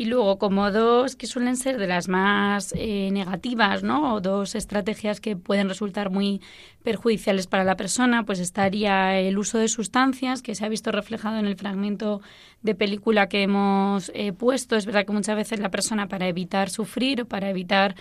Y 0.00 0.06
luego, 0.06 0.38
como 0.38 0.70
dos 0.70 1.14
que 1.14 1.26
suelen 1.26 1.58
ser 1.58 1.76
de 1.76 1.86
las 1.86 2.08
más 2.08 2.72
eh, 2.74 3.10
negativas, 3.12 3.82
¿no? 3.82 4.14
O 4.14 4.22
dos 4.22 4.54
estrategias 4.54 5.20
que 5.20 5.36
pueden 5.36 5.68
resultar 5.68 6.08
muy 6.08 6.40
perjudiciales 6.82 7.46
para 7.46 7.64
la 7.64 7.76
persona, 7.76 8.24
pues 8.24 8.38
estaría 8.38 9.20
el 9.20 9.36
uso 9.36 9.58
de 9.58 9.68
sustancias, 9.68 10.40
que 10.40 10.54
se 10.54 10.64
ha 10.64 10.70
visto 10.70 10.90
reflejado 10.90 11.36
en 11.36 11.44
el 11.44 11.54
fragmento 11.54 12.22
de 12.62 12.74
película 12.74 13.28
que 13.28 13.42
hemos 13.42 14.10
eh, 14.14 14.32
puesto. 14.32 14.74
Es 14.74 14.86
verdad 14.86 15.04
que 15.04 15.12
muchas 15.12 15.36
veces 15.36 15.60
la 15.60 15.70
persona, 15.70 16.08
para 16.08 16.28
evitar 16.28 16.70
sufrir 16.70 17.20
o 17.20 17.24
para 17.26 17.50
evitar 17.50 17.94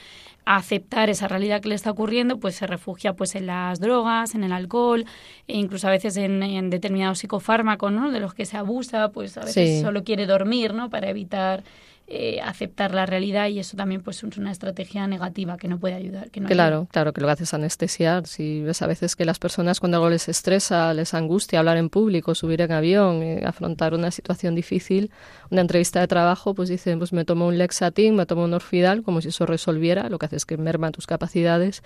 aceptar 0.45 1.09
esa 1.09 1.27
realidad 1.27 1.59
que 1.59 1.67
le 1.67 1.75
está 1.75 1.91
ocurriendo, 1.91 2.39
pues 2.39 2.55
se 2.55 2.65
refugia 2.65 3.12
pues 3.12 3.35
en 3.35 3.45
las 3.45 3.81
drogas, 3.81 4.35
en 4.35 4.45
el 4.45 4.53
alcohol, 4.53 5.03
e 5.49 5.57
incluso 5.57 5.89
a 5.89 5.91
veces 5.91 6.15
en, 6.15 6.69
determinados 6.69 7.19
psicofármacos, 7.19 7.91
¿no? 7.91 8.09
De 8.09 8.21
los 8.21 8.33
que 8.33 8.45
se 8.45 8.55
abusa, 8.55 9.12
pues 9.12 9.38
a 9.38 9.41
veces 9.41 9.81
solo 9.81 10.05
quiere 10.05 10.25
dormir, 10.25 10.73
¿no? 10.73 10.89
Para 10.89 11.09
evitar 11.09 11.65
eh, 12.12 12.41
aceptar 12.41 12.95
la 12.95 13.06
realidad 13.06 13.50
y 13.50 13.60
eso 13.60 13.78
también 13.78 14.02
pues 14.02 14.24
es 14.24 14.38
una 14.38 14.52
estrategia 14.52 15.06
negativa 15.06 15.58
que 15.58 15.67
no 15.67 15.78
puede 15.78 15.93
ayudar. 15.93 16.32
Que 16.32 16.41
claro, 16.41 16.88
claro, 16.91 17.13
que 17.13 17.22
lo 17.22 17.28
que 17.28 17.34
hace 17.34 17.43
es 17.43 17.54
anestesiar. 17.54 18.26
Si 18.26 18.63
ves 18.63 18.82
a 18.82 18.88
veces 18.88 19.15
que 19.15 19.26
las 19.26 19.38
personas 19.38 19.80
cuando 19.80 19.98
algo 19.98 20.10
les 20.10 20.28
estresa, 20.28 20.91
les 20.95 21.13
angustia 21.13 21.60
hablar 21.60 21.78
en 21.78 21.89
público, 21.89 22.34
subir 22.34 22.62
en 22.62 22.72
avión, 22.72 23.22
eh, 23.22 23.43
afrontar 23.45 23.93
una 23.93 24.10
situación 24.10 24.56
difícil, 24.56 25.12
una 25.52 25.62
entrevista 25.62 26.00
de 26.00 26.08
trabajo, 26.08 26.56
pues 26.56 26.69
dicen, 26.69 26.98
pues 26.98 27.13
me 27.13 27.26
tomo 27.26 27.45
un 27.45 27.60
Lexatin, 27.60 28.15
me 28.15 28.26
tomo 28.26 28.43
un 28.43 28.56
Orfidal, 28.56 29.04
como 29.04 29.22
si 29.22 29.28
eso 29.28 29.45
resolviera, 29.45 30.10
lo 30.10 30.17
que 30.17 30.26
hace 30.26 30.38
es 30.38 30.45
que 30.45 30.58
merma 30.58 30.91
tus 30.91 31.06
capacidades 31.06 31.84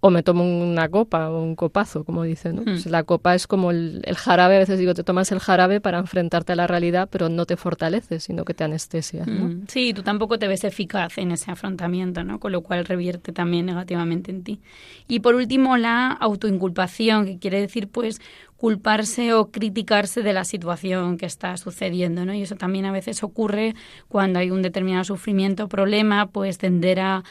o 0.00 0.10
me 0.10 0.22
tomo 0.22 0.44
una 0.44 0.88
copa 0.88 1.30
o 1.30 1.42
un 1.42 1.54
copazo, 1.54 2.04
como 2.04 2.22
dicen. 2.22 2.56
¿no? 2.56 2.62
Pues 2.62 2.86
la 2.86 3.04
copa 3.04 3.34
es 3.34 3.46
como 3.46 3.70
el, 3.70 4.02
jarabe, 4.16 4.56
a 4.56 4.58
veces 4.58 4.78
digo, 4.78 4.94
te 4.94 5.04
tomas 5.04 5.30
el 5.30 5.40
jarabe 5.40 5.80
para 5.80 5.98
enfrentarte 5.98 6.52
a 6.52 6.56
la 6.56 6.66
realidad, 6.66 7.08
pero 7.10 7.28
no 7.28 7.44
te 7.44 7.56
fortalece, 7.56 8.18
sino 8.18 8.46
que 8.46 8.54
te 8.54 8.64
anestesia. 8.64 9.26
¿no? 9.26 9.66
Sí, 9.68 9.92
tú 9.92 10.02
tampoco 10.02 10.38
te 10.38 10.48
ves 10.48 10.64
eficaz 10.64 11.18
en 11.18 11.32
ese 11.32 11.50
afrontamiento, 11.50 12.24
¿no? 12.24 12.40
con 12.40 12.52
lo 12.52 12.62
cual 12.62 12.86
revierte 12.86 13.32
también 13.32 13.66
negativamente 13.66 14.30
en 14.30 14.42
ti. 14.42 14.60
Y 15.06 15.20
por 15.20 15.34
último, 15.34 15.76
la 15.76 16.08
autoinculpación, 16.12 17.26
que 17.26 17.38
quiere 17.38 17.60
decir 17.60 17.88
pues 17.88 18.20
culparse 18.60 19.32
o 19.32 19.50
criticarse 19.50 20.20
de 20.20 20.34
la 20.34 20.44
situación 20.44 21.16
que 21.16 21.24
está 21.24 21.56
sucediendo, 21.56 22.26
¿no? 22.26 22.34
Y 22.34 22.42
eso 22.42 22.56
también 22.56 22.84
a 22.84 22.92
veces 22.92 23.22
ocurre 23.22 23.74
cuando 24.06 24.38
hay 24.38 24.50
un 24.50 24.60
determinado 24.60 25.02
sufrimiento 25.04 25.64
o 25.64 25.68
problema, 25.68 26.26
pues 26.26 26.58
tender 26.58 27.00
a, 27.00 27.24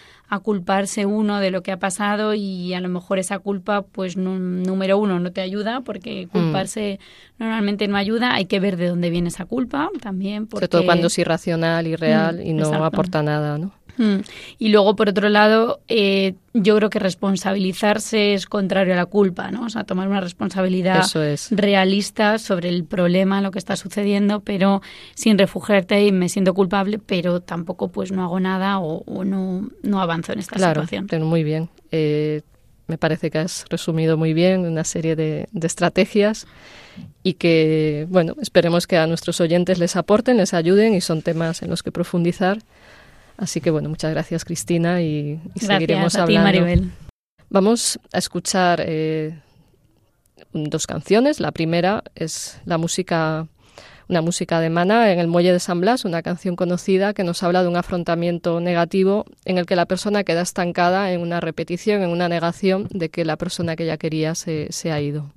culparse 0.44 1.06
uno 1.06 1.40
de 1.40 1.50
lo 1.52 1.64
que 1.64 1.72
ha 1.72 1.78
pasado 1.78 2.36
y 2.36 2.74
a 2.76 2.82
lo 2.82 2.90
mejor 2.90 3.18
esa 3.18 3.40
culpa, 3.40 3.82
pues 3.84 4.16
número 4.16 4.98
uno, 4.98 5.20
no 5.20 5.32
te 5.32 5.42
ayuda 5.42 5.82
porque 5.82 6.26
mm. 6.26 6.30
culparse 6.30 7.00
normalmente 7.40 7.88
no 7.88 7.98
ayuda, 7.98 8.34
hay 8.34 8.46
que 8.46 8.60
ver 8.60 8.78
de 8.78 8.90
dónde 8.90 9.10
viene 9.12 9.30
esa 9.30 9.46
culpa 9.46 9.90
también. 10.02 10.46
Porque... 10.46 10.66
Sobre 10.66 10.68
todo 10.68 10.86
cuando 10.86 11.08
es 11.08 11.18
irracional, 11.20 11.86
irreal 11.86 12.42
y 12.46 12.54
no 12.54 12.86
aporta 12.86 13.22
nada, 13.22 13.58
¿no? 13.60 13.72
Mm. 14.00 14.22
Y 14.58 14.70
luego, 14.70 14.96
por 14.96 15.10
otro 15.10 15.28
lado, 15.28 15.82
eh, 15.90 16.34
yo 16.54 16.78
creo 16.78 16.90
que 16.90 17.00
responsabilizarse 17.00 18.34
es 18.34 18.46
contrario 18.46 18.94
a 18.94 18.96
la 18.96 19.06
culpa, 19.06 19.52
¿no? 19.52 19.66
O 19.66 19.70
sea, 19.70 19.84
tomar 19.84 20.08
una 20.08 20.22
responsabilidad 20.22 21.04
realista 21.52 22.40
sobre 22.40 22.70
el 22.70 22.86
problema, 22.86 23.42
lo 23.42 23.52
que 23.52 23.60
está 23.60 23.76
sucediendo, 23.76 24.40
pero 24.40 24.82
sin 25.16 25.38
refugiarte 25.38 26.02
y 26.06 26.14
me 26.14 26.30
siento 26.30 26.54
culpable, 26.54 26.98
pero 26.98 27.42
tampoco 27.42 27.90
pues 27.90 28.14
no 28.14 28.24
hago 28.24 28.40
nada 28.40 28.80
o, 28.80 29.26
no, 29.26 29.70
no 29.84 30.02
avanzo 30.02 30.32
en 30.32 30.40
esta 30.40 30.56
claro, 30.56 30.86
situación. 30.86 31.28
Muy 31.28 31.44
bien. 31.44 31.70
Eh, 31.92 32.42
me 32.88 32.98
parece 32.98 33.30
que 33.30 33.40
has 33.40 33.66
resumido 33.70 34.18
muy 34.18 34.34
bien 34.34 34.66
una 34.66 34.86
serie 34.86 35.18
de, 35.18 35.48
de 35.52 35.68
estrategias 35.68 36.48
y 37.22 37.34
que, 37.34 38.08
bueno, 38.10 38.36
esperemos 38.42 38.88
que 38.88 38.98
a 38.98 39.08
nuestros 39.08 39.42
oyentes 39.42 39.78
les 39.78 39.98
aporten, 39.98 40.38
les 40.38 40.54
ayuden 40.54 40.96
y 40.96 41.02
son 41.02 41.22
temas 41.22 41.62
en 41.62 41.70
los 41.70 41.84
que 41.84 41.92
profundizar 41.92 42.60
Así 43.40 43.62
que 43.62 43.72
bueno, 43.72 43.88
muchas 43.88 44.12
gracias 44.12 44.44
Cristina 44.44 45.02
y, 45.02 45.40
seguiremos 45.56 46.16
a 46.16 46.24
hablando. 46.24 46.52
Ti, 46.52 46.60
Maribel. 46.60 46.92
Vamos 47.50 47.98
a 48.12 48.18
escuchar 48.18 48.84
eh, 48.86 49.40
dos 50.52 50.86
canciones. 50.86 51.40
La 51.40 51.54
primera 51.54 52.04
es 52.16 52.60
la 52.66 52.78
música, 52.78 53.48
una 54.10 54.22
música 54.22 54.60
de 54.60 54.70
Mana 54.70 55.14
en 55.14 55.20
el 55.20 55.28
Muelle 55.28 55.54
de 55.54 55.62
San 55.62 55.80
Blas, 55.80 56.04
una 56.04 56.22
canción 56.22 56.58
conocida 56.58 57.14
que 57.14 57.24
nos 57.24 57.42
habla 57.42 57.64
de 57.64 57.70
un 57.70 57.78
afrontamiento 57.78 58.60
negativo 58.60 59.26
en 59.46 59.58
el 59.58 59.66
que 59.66 59.78
la 59.78 59.86
persona 59.86 60.26
queda 60.26 60.42
estancada 60.42 61.14
en 61.14 61.22
una 61.22 61.40
repetición, 61.40 62.04
en 62.04 62.10
una 62.10 62.28
negación 62.28 62.88
de 62.92 63.10
que 63.10 63.24
la 63.24 63.38
persona 63.38 63.78
que 63.78 63.84
ella 63.84 63.98
quería 63.98 64.36
se, 64.36 64.68
se 64.72 64.92
ha 64.92 65.00
ido. 65.00 65.32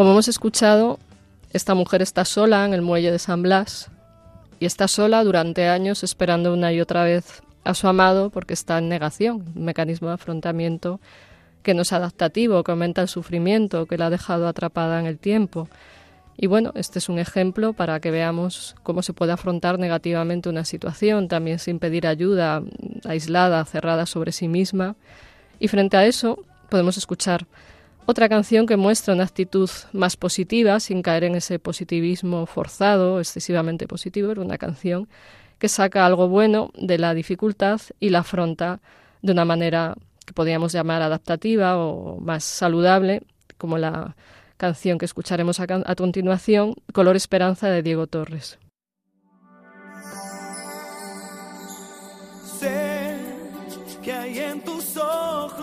Como 0.00 0.12
hemos 0.12 0.28
escuchado, 0.28 0.98
esta 1.52 1.74
mujer 1.74 2.00
está 2.00 2.24
sola 2.24 2.64
en 2.64 2.72
el 2.72 2.80
muelle 2.80 3.12
de 3.12 3.18
San 3.18 3.42
Blas 3.42 3.90
y 4.58 4.64
está 4.64 4.88
sola 4.88 5.22
durante 5.24 5.68
años 5.68 6.02
esperando 6.02 6.54
una 6.54 6.72
y 6.72 6.80
otra 6.80 7.04
vez 7.04 7.42
a 7.64 7.74
su 7.74 7.86
amado 7.86 8.30
porque 8.30 8.54
está 8.54 8.78
en 8.78 8.88
negación, 8.88 9.52
un 9.54 9.62
mecanismo 9.62 10.08
de 10.08 10.14
afrontamiento 10.14 11.00
que 11.62 11.74
no 11.74 11.82
es 11.82 11.92
adaptativo, 11.92 12.64
que 12.64 12.72
aumenta 12.72 13.02
el 13.02 13.08
sufrimiento, 13.08 13.84
que 13.84 13.98
la 13.98 14.06
ha 14.06 14.10
dejado 14.10 14.48
atrapada 14.48 14.98
en 15.00 15.04
el 15.04 15.18
tiempo. 15.18 15.68
Y 16.34 16.46
bueno, 16.46 16.72
este 16.76 16.98
es 16.98 17.10
un 17.10 17.18
ejemplo 17.18 17.74
para 17.74 18.00
que 18.00 18.10
veamos 18.10 18.76
cómo 18.82 19.02
se 19.02 19.12
puede 19.12 19.32
afrontar 19.32 19.78
negativamente 19.78 20.48
una 20.48 20.64
situación, 20.64 21.28
también 21.28 21.58
sin 21.58 21.78
pedir 21.78 22.06
ayuda, 22.06 22.62
aislada, 23.04 23.62
cerrada 23.66 24.06
sobre 24.06 24.32
sí 24.32 24.48
misma. 24.48 24.96
Y 25.58 25.68
frente 25.68 25.98
a 25.98 26.06
eso, 26.06 26.42
podemos 26.70 26.96
escuchar 26.96 27.46
otra 28.10 28.28
canción 28.28 28.66
que 28.66 28.76
muestra 28.76 29.14
una 29.14 29.24
actitud 29.24 29.70
más 29.92 30.16
positiva, 30.16 30.80
sin 30.80 31.00
caer 31.00 31.24
en 31.24 31.36
ese 31.36 31.58
positivismo 31.58 32.44
forzado, 32.46 33.20
excesivamente 33.20 33.86
positivo, 33.86 34.28
pero 34.28 34.42
una 34.42 34.58
canción 34.58 35.08
que 35.58 35.68
saca 35.68 36.04
algo 36.04 36.28
bueno 36.28 36.70
de 36.74 36.98
la 36.98 37.14
dificultad 37.14 37.80
y 38.00 38.10
la 38.10 38.20
afronta 38.20 38.80
de 39.22 39.32
una 39.32 39.44
manera 39.44 39.94
que 40.26 40.32
podríamos 40.32 40.72
llamar 40.72 41.02
adaptativa 41.02 41.78
o 41.78 42.18
más 42.20 42.44
saludable, 42.44 43.22
como 43.58 43.78
la 43.78 44.16
canción 44.56 44.98
que 44.98 45.04
escucharemos 45.04 45.60
a, 45.60 45.66
a 45.84 45.94
continuación, 45.94 46.74
Color 46.92 47.16
Esperanza 47.16 47.68
de 47.68 47.82
Diego 47.82 48.06
Torres. 48.06 48.58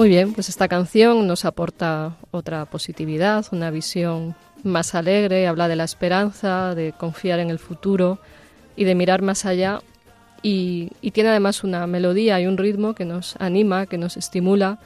Muy 0.00 0.08
bien, 0.08 0.32
pues 0.32 0.48
esta 0.48 0.66
canción 0.66 1.26
nos 1.26 1.44
aporta 1.44 2.16
otra 2.30 2.64
positividad, 2.64 3.44
una 3.52 3.70
visión 3.70 4.34
más 4.62 4.94
alegre, 4.94 5.46
habla 5.46 5.68
de 5.68 5.76
la 5.76 5.84
esperanza, 5.84 6.74
de 6.74 6.92
confiar 6.92 7.38
en 7.38 7.50
el 7.50 7.58
futuro 7.58 8.18
y 8.76 8.84
de 8.84 8.94
mirar 8.94 9.20
más 9.20 9.44
allá. 9.44 9.80
Y, 10.40 10.88
tiene 11.12 11.28
además 11.28 11.64
una 11.64 11.86
melodía 11.86 12.40
y 12.40 12.46
un 12.46 12.56
ritmo 12.56 12.94
que 12.94 13.04
nos 13.04 13.36
anima, 13.40 13.84
que 13.84 13.98
nos 13.98 14.16
estimula. 14.16 14.78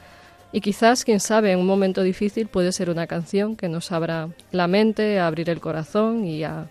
Y 0.51 0.61
quizás, 0.61 1.05
quién 1.05 1.21
sabe, 1.21 1.53
en 1.53 1.61
un 1.61 1.67
momento 1.67 2.03
difícil 2.03 2.49
puede 2.49 2.73
ser 2.73 2.91
una 2.91 3.07
canción 3.07 3.55
que 3.55 3.69
nos 3.69 3.93
abra 3.93 4.31
la 4.51 4.67
mente, 4.67 5.21
a 5.21 5.29
abrir 5.29 5.49
el 5.49 5.61
corazón 5.61 6.25
y 6.25 6.43
a 6.43 6.67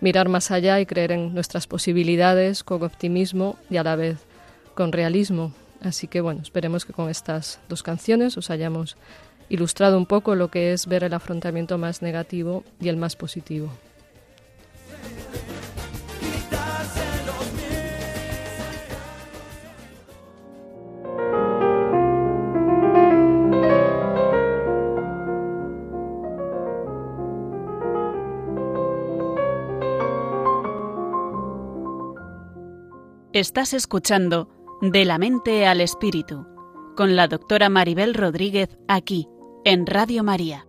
mirar 0.00 0.28
más 0.28 0.52
allá 0.52 0.78
y 0.78 0.86
creer 0.86 1.10
en 1.10 1.34
nuestras 1.34 1.66
posibilidades 1.66 2.62
con 2.62 2.80
optimismo 2.84 3.56
y 3.68 3.76
a 3.76 3.82
la 3.82 3.96
vez 3.96 4.18
con 4.76 4.92
realismo. 4.92 5.52
Así 5.80 6.08
que 6.08 6.20
bueno, 6.20 6.42
esperemos 6.42 6.84
que 6.84 6.92
con 6.92 7.08
estas 7.08 7.60
dos 7.68 7.82
canciones 7.82 8.36
os 8.36 8.50
hayamos 8.50 8.96
ilustrado 9.48 9.96
un 9.96 10.06
poco 10.06 10.34
lo 10.34 10.48
que 10.48 10.72
es 10.72 10.86
ver 10.86 11.04
el 11.04 11.14
afrontamiento 11.14 11.78
más 11.78 12.02
negativo 12.02 12.64
y 12.80 12.88
el 12.88 12.96
más 12.96 13.16
positivo. 13.16 13.70
Estás 33.32 33.72
escuchando 33.72 34.48
De 34.80 35.04
la 35.04 35.18
mente 35.18 35.66
al 35.66 35.80
espíritu 35.80 36.46
con 36.96 37.16
la 37.16 37.26
doctora 37.26 37.68
Maribel 37.68 38.14
Rodríguez 38.14 38.78
aquí 38.86 39.28
en 39.64 39.86
Radio 39.86 40.22
María. 40.22 40.66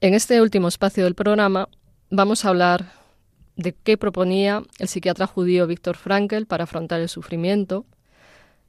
En 0.00 0.14
este 0.14 0.40
último 0.40 0.68
espacio 0.68 1.04
del 1.04 1.14
programa 1.14 1.68
vamos 2.08 2.46
a 2.46 2.48
hablar 2.48 3.01
de 3.62 3.72
qué 3.72 3.96
proponía 3.96 4.62
el 4.78 4.88
psiquiatra 4.88 5.26
judío 5.26 5.66
Víctor 5.66 5.96
Frankl 5.96 6.44
para 6.44 6.64
afrontar 6.64 7.00
el 7.00 7.08
sufrimiento. 7.08 7.86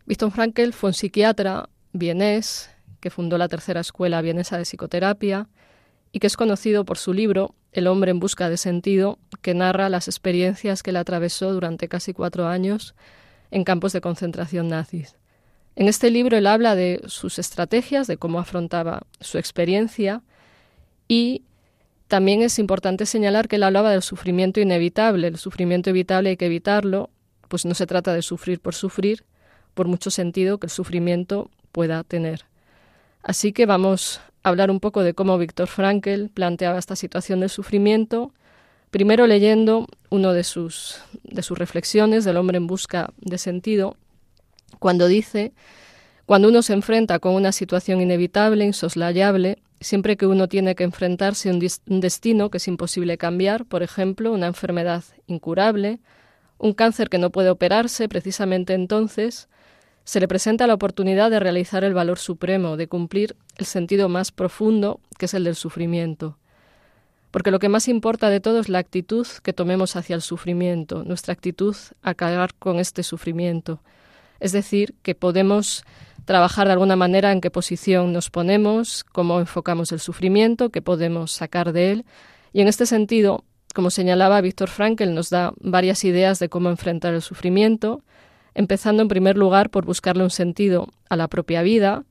Víctor 0.06 0.32
Frankl 0.32 0.72
fue 0.72 0.92
un 0.92 0.94
psiquiatra 0.94 1.70
vienés 1.92 2.70
que 3.00 3.10
fundó 3.10 3.38
la 3.38 3.50
tercera 3.50 3.82
escuela 3.82 4.22
vienesa 4.22 4.58
de 4.58 4.64
psicoterapia 4.64 5.50
y 6.12 6.20
que 6.20 6.28
es 6.28 6.38
conocido 6.38 6.86
por 6.86 6.98
su 6.98 7.14
libro 7.14 7.56
El 7.72 7.88
hombre 7.88 8.12
en 8.12 8.20
busca 8.20 8.50
de 8.50 8.58
sentido, 8.58 9.20
que 9.42 9.54
narra 9.54 9.90
las 9.90 10.08
experiencias 10.08 10.84
que 10.84 10.92
él 10.92 10.98
atravesó 10.98 11.52
durante 11.52 11.88
casi 11.88 12.14
cuatro 12.14 12.48
años 12.48 12.96
en 13.52 13.64
campos 13.64 13.94
de 13.94 14.02
concentración 14.02 14.68
nazis. 14.68 15.16
En 15.76 15.88
este 15.88 16.12
libro 16.12 16.38
él 16.38 16.48
habla 16.48 16.76
de 16.76 17.02
sus 17.08 17.40
estrategias, 17.40 18.08
de 18.08 18.18
cómo 18.18 18.40
afrontaba 18.40 19.04
su 19.20 19.38
experiencia 19.38 20.22
y 21.08 21.44
también 22.14 22.44
es 22.44 22.60
importante 22.60 23.08
señalar 23.08 23.48
que 23.48 23.56
él 23.56 23.64
hablaba 23.64 23.90
del 23.90 24.04
sufrimiento 24.04 24.60
inevitable. 24.60 25.26
El 25.26 25.40
sufrimiento 25.40 25.90
evitable 25.90 26.30
hay 26.30 26.38
que 26.38 26.46
evitarlo, 26.46 27.10
pues 27.48 27.66
no 27.66 27.74
se 27.74 27.88
trata 27.88 28.14
de 28.14 28.22
sufrir 28.22 28.60
por 28.60 28.76
sufrir, 28.76 29.26
por 29.74 29.88
mucho 29.88 30.12
sentido 30.12 30.60
que 30.60 30.68
el 30.68 30.70
sufrimiento 30.70 31.50
pueda 31.72 32.04
tener. 32.04 32.46
Así 33.24 33.52
que 33.52 33.66
vamos 33.66 34.22
a 34.44 34.50
hablar 34.50 34.70
un 34.70 34.80
poco 34.80 35.02
de 35.02 35.16
cómo 35.16 35.40
Víctor 35.40 35.68
Frankl 35.68 36.28
planteaba 36.32 36.78
esta 36.78 36.96
situación 36.96 37.40
del 37.40 37.50
sufrimiento, 37.50 38.32
primero 38.92 39.26
leyendo 39.26 39.88
uno 40.12 40.34
de 40.34 40.44
sus, 40.44 41.00
de 41.24 41.42
sus 41.42 41.58
reflexiones 41.58 42.26
del 42.26 42.38
hombre 42.38 42.58
en 42.58 42.68
busca 42.68 43.12
de 43.22 43.40
sentido, 43.40 43.98
cuando 44.78 45.08
dice, 45.08 45.52
cuando 46.28 46.48
uno 46.48 46.62
se 46.62 46.74
enfrenta 46.74 47.18
con 47.18 47.34
una 47.34 47.52
situación 47.52 48.02
inevitable, 48.02 48.66
insoslayable, 48.66 49.64
siempre 49.84 50.18
que 50.18 50.26
uno 50.26 50.48
tiene 50.48 50.76
que 50.76 50.84
enfrentarse 50.84 51.50
a 51.50 51.54
un, 51.54 52.00
destino 52.00 52.50
que 52.50 52.58
es 52.58 52.68
imposible 52.68 53.18
cambiar, 53.18 53.66
por 53.66 53.84
ejemplo, 53.84 54.32
una 54.32 54.48
enfermedad 54.48 55.04
incurable, 55.28 56.00
un 56.58 56.74
cáncer 56.74 57.10
que 57.10 57.18
no 57.18 57.32
puede 57.32 57.50
operarse, 57.50 58.08
precisamente 58.08 58.74
entonces 58.74 59.50
se 60.06 60.20
le 60.20 60.28
presenta 60.28 60.68
la 60.68 60.74
oportunidad 60.74 61.32
de 61.32 61.40
realizar 61.40 61.84
el 61.84 61.94
valor 61.94 62.20
supremo, 62.20 62.78
de 62.78 62.88
cumplir 62.88 63.36
el 63.58 63.66
sentido 63.66 64.10
más 64.10 64.32
profundo, 64.32 65.00
que 65.18 65.26
es 65.26 65.34
el 65.34 65.44
del 65.44 65.56
sufrimiento. 65.56 66.38
Porque 67.32 67.52
lo 67.52 67.60
que 67.60 67.70
más 67.70 67.88
importa 67.88 68.30
de 68.30 68.40
todo 68.40 68.60
es 68.60 68.70
la 68.70 68.80
actitud 68.80 69.26
que 69.42 69.54
tomemos 69.54 69.96
hacia 69.96 70.16
el 70.16 70.22
sufrimiento, 70.22 71.04
nuestra 71.04 71.34
actitud 71.34 71.76
a 72.02 72.12
acabar 72.12 72.54
con 72.54 72.80
este 72.80 73.02
sufrimiento. 73.02 73.82
Es 74.40 74.52
decir, 74.52 74.94
que 75.02 75.16
podemos 75.16 75.84
trabajar 76.26 76.68
de 76.68 76.74
alguna 76.74 76.96
manera 76.96 77.32
en 77.32 77.42
qué 77.42 77.52
posición 77.52 78.14
nos 78.14 78.30
ponemos, 78.30 79.04
cómo 79.04 79.40
enfocamos 79.40 79.92
el 79.92 80.00
sufrimiento, 80.00 80.70
qué 80.70 80.82
podemos 80.82 81.32
sacar 81.32 81.74
de 81.74 81.92
él. 81.92 82.06
Y 82.54 82.62
en 82.62 82.68
este 82.68 82.86
sentido, 82.86 83.44
como 83.74 83.90
señalaba 83.90 84.42
Víctor 84.42 84.70
Frankl, 84.70 85.14
nos 85.14 85.30
da 85.30 85.54
varias 85.60 86.04
ideas 86.04 86.40
de 86.40 86.50
cómo 86.50 86.70
enfrentar 86.70 87.14
el 87.14 87.22
sufrimiento, 87.22 88.04
empezando 88.54 89.02
en 89.02 89.08
primer 89.08 89.38
lugar 89.38 89.70
por 89.70 89.86
buscarle 89.86 90.24
un 90.24 90.30
sentido 90.30 90.88
a 91.10 91.16
la 91.16 91.28
propia 91.28 91.62
vida, 91.62 92.04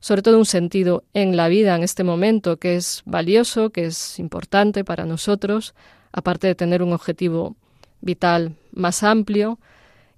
sobre 0.00 0.22
todo 0.22 0.38
un 0.38 0.44
sentido 0.44 1.02
en 1.14 1.36
la 1.36 1.48
vida 1.48 1.74
en 1.74 1.82
este 1.82 2.04
momento 2.04 2.58
que 2.58 2.76
es 2.76 3.02
valioso, 3.04 3.70
que 3.70 3.86
es 3.86 4.18
importante 4.18 4.84
para 4.84 5.06
nosotros, 5.06 5.74
aparte 6.12 6.46
de 6.46 6.54
tener 6.54 6.82
un 6.82 6.92
objetivo 6.92 7.56
vital 8.00 8.54
más 8.72 9.02
amplio, 9.02 9.58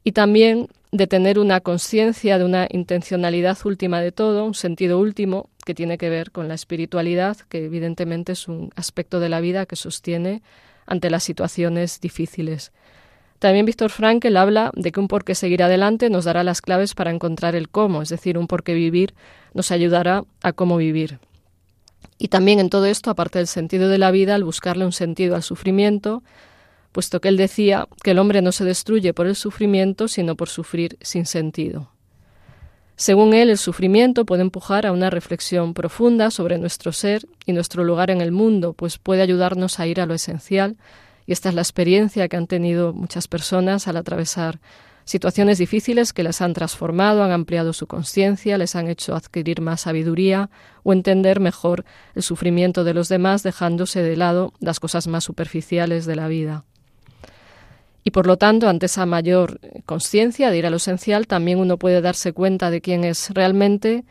y 0.04 0.12
también 0.12 0.68
de 0.92 1.06
tener 1.06 1.38
una 1.38 1.60
conciencia 1.60 2.38
de 2.38 2.44
una 2.44 2.66
intencionalidad 2.68 3.58
última 3.64 4.00
de 4.00 4.12
todo, 4.12 4.44
un 4.44 4.54
sentido 4.54 4.98
último 4.98 5.48
que 5.64 5.74
tiene 5.74 5.98
que 5.98 6.10
ver 6.10 6.32
con 6.32 6.48
la 6.48 6.54
espiritualidad, 6.54 7.36
que 7.48 7.64
evidentemente 7.64 8.32
es 8.32 8.48
un 8.48 8.70
aspecto 8.74 9.20
de 9.20 9.28
la 9.28 9.40
vida 9.40 9.66
que 9.66 9.76
sostiene 9.76 10.42
ante 10.86 11.10
las 11.10 11.22
situaciones 11.22 12.00
difíciles. 12.00 12.72
También 13.38 13.64
Víctor 13.64 13.90
Frankl 13.90 14.36
habla 14.36 14.70
de 14.74 14.92
que 14.92 15.00
un 15.00 15.08
por 15.08 15.24
qué 15.24 15.34
seguir 15.34 15.62
adelante 15.62 16.10
nos 16.10 16.24
dará 16.24 16.44
las 16.44 16.60
claves 16.60 16.94
para 16.94 17.10
encontrar 17.10 17.54
el 17.54 17.68
cómo, 17.68 18.02
es 18.02 18.08
decir, 18.08 18.36
un 18.36 18.46
por 18.46 18.64
qué 18.64 18.74
vivir 18.74 19.14
nos 19.54 19.70
ayudará 19.70 20.24
a 20.42 20.52
cómo 20.52 20.76
vivir. 20.76 21.20
Y 22.18 22.28
también 22.28 22.58
en 22.58 22.68
todo 22.68 22.84
esto, 22.84 23.10
aparte 23.10 23.38
del 23.38 23.46
sentido 23.46 23.88
de 23.88 23.96
la 23.96 24.10
vida, 24.10 24.34
al 24.34 24.44
buscarle 24.44 24.84
un 24.84 24.92
sentido 24.92 25.36
al 25.36 25.42
sufrimiento, 25.42 26.22
puesto 26.92 27.20
que 27.20 27.28
él 27.28 27.36
decía 27.36 27.88
que 28.02 28.12
el 28.12 28.18
hombre 28.18 28.42
no 28.42 28.52
se 28.52 28.64
destruye 28.64 29.14
por 29.14 29.26
el 29.26 29.36
sufrimiento, 29.36 30.08
sino 30.08 30.36
por 30.36 30.48
sufrir 30.48 30.96
sin 31.00 31.26
sentido. 31.26 31.90
Según 32.96 33.32
él, 33.32 33.48
el 33.48 33.56
sufrimiento 33.56 34.26
puede 34.26 34.42
empujar 34.42 34.86
a 34.86 34.92
una 34.92 35.08
reflexión 35.08 35.72
profunda 35.72 36.30
sobre 36.30 36.58
nuestro 36.58 36.92
ser 36.92 37.26
y 37.46 37.52
nuestro 37.52 37.82
lugar 37.82 38.10
en 38.10 38.20
el 38.20 38.30
mundo, 38.30 38.74
pues 38.74 38.98
puede 38.98 39.22
ayudarnos 39.22 39.80
a 39.80 39.86
ir 39.86 40.00
a 40.00 40.06
lo 40.06 40.12
esencial, 40.12 40.76
y 41.26 41.32
esta 41.32 41.48
es 41.48 41.54
la 41.54 41.62
experiencia 41.62 42.28
que 42.28 42.36
han 42.36 42.46
tenido 42.46 42.92
muchas 42.92 43.26
personas 43.26 43.88
al 43.88 43.96
atravesar 43.96 44.60
situaciones 45.04 45.58
difíciles 45.58 46.12
que 46.12 46.22
les 46.22 46.40
han 46.40 46.52
transformado, 46.52 47.24
han 47.24 47.32
ampliado 47.32 47.72
su 47.72 47.86
conciencia, 47.86 48.58
les 48.58 48.76
han 48.76 48.88
hecho 48.88 49.16
adquirir 49.16 49.60
más 49.60 49.80
sabiduría 49.82 50.50
o 50.82 50.92
entender 50.92 51.40
mejor 51.40 51.84
el 52.14 52.22
sufrimiento 52.22 52.84
de 52.84 52.94
los 52.94 53.08
demás, 53.08 53.42
dejándose 53.42 54.02
de 54.02 54.16
lado 54.16 54.52
las 54.60 54.78
cosas 54.78 55.08
más 55.08 55.24
superficiales 55.24 56.06
de 56.06 56.16
la 56.16 56.28
vida. 56.28 56.64
Y 58.02 58.12
por 58.12 58.26
lo 58.26 58.36
tanto, 58.38 58.68
ante 58.68 58.86
esa 58.86 59.04
mayor 59.06 59.60
conciencia 59.84 60.50
de 60.50 60.58
ir 60.58 60.66
a 60.66 60.70
lo 60.70 60.76
esencial, 60.76 61.26
también 61.26 61.58
uno 61.58 61.78
puede 61.78 62.00
darse 62.00 62.32
cuenta 62.32 62.70
de 62.70 62.80
quién 62.80 63.04
es 63.04 63.30
realmente 63.30 64.04